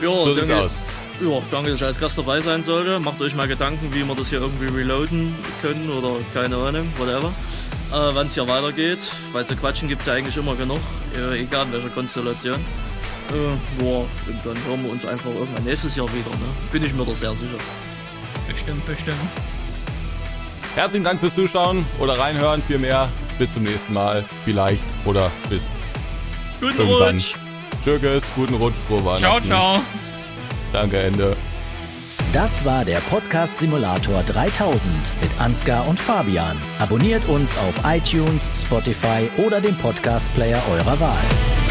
[0.00, 0.72] Ja, so sieht's aus.
[1.20, 2.98] Ja, danke, dass ich als Gast dabei sein sollte.
[2.98, 7.28] Macht euch mal Gedanken, wie wir das hier irgendwie reloaden können oder keine Ahnung, whatever.
[7.92, 10.80] Äh, Wann es hier weitergeht, weil zu quatschen gibt es ja eigentlich immer genug,
[11.14, 12.56] äh, egal in welcher Konstellation.
[13.30, 14.08] Äh, und
[14.44, 16.46] dann hören wir uns einfach irgendwann nächstes Jahr wieder, ne?
[16.72, 17.58] Bin ich mir da sehr sicher.
[18.48, 19.16] Bestimmt, bestimmt.
[20.74, 23.08] Herzlichen Dank fürs Zuschauen oder reinhören, vielmehr.
[23.38, 25.62] Bis zum nächsten Mal, vielleicht oder bis
[26.60, 27.14] Guten irgendwann.
[27.16, 27.34] Rutsch.
[27.84, 29.80] Tschüss, guten Rutsch, frohe Ciao, ciao.
[30.72, 31.36] Danke, Ende.
[32.32, 36.56] Das war der Podcast Simulator 3000 mit Ansgar und Fabian.
[36.78, 41.69] Abonniert uns auf iTunes, Spotify oder dem Podcast Player eurer Wahl.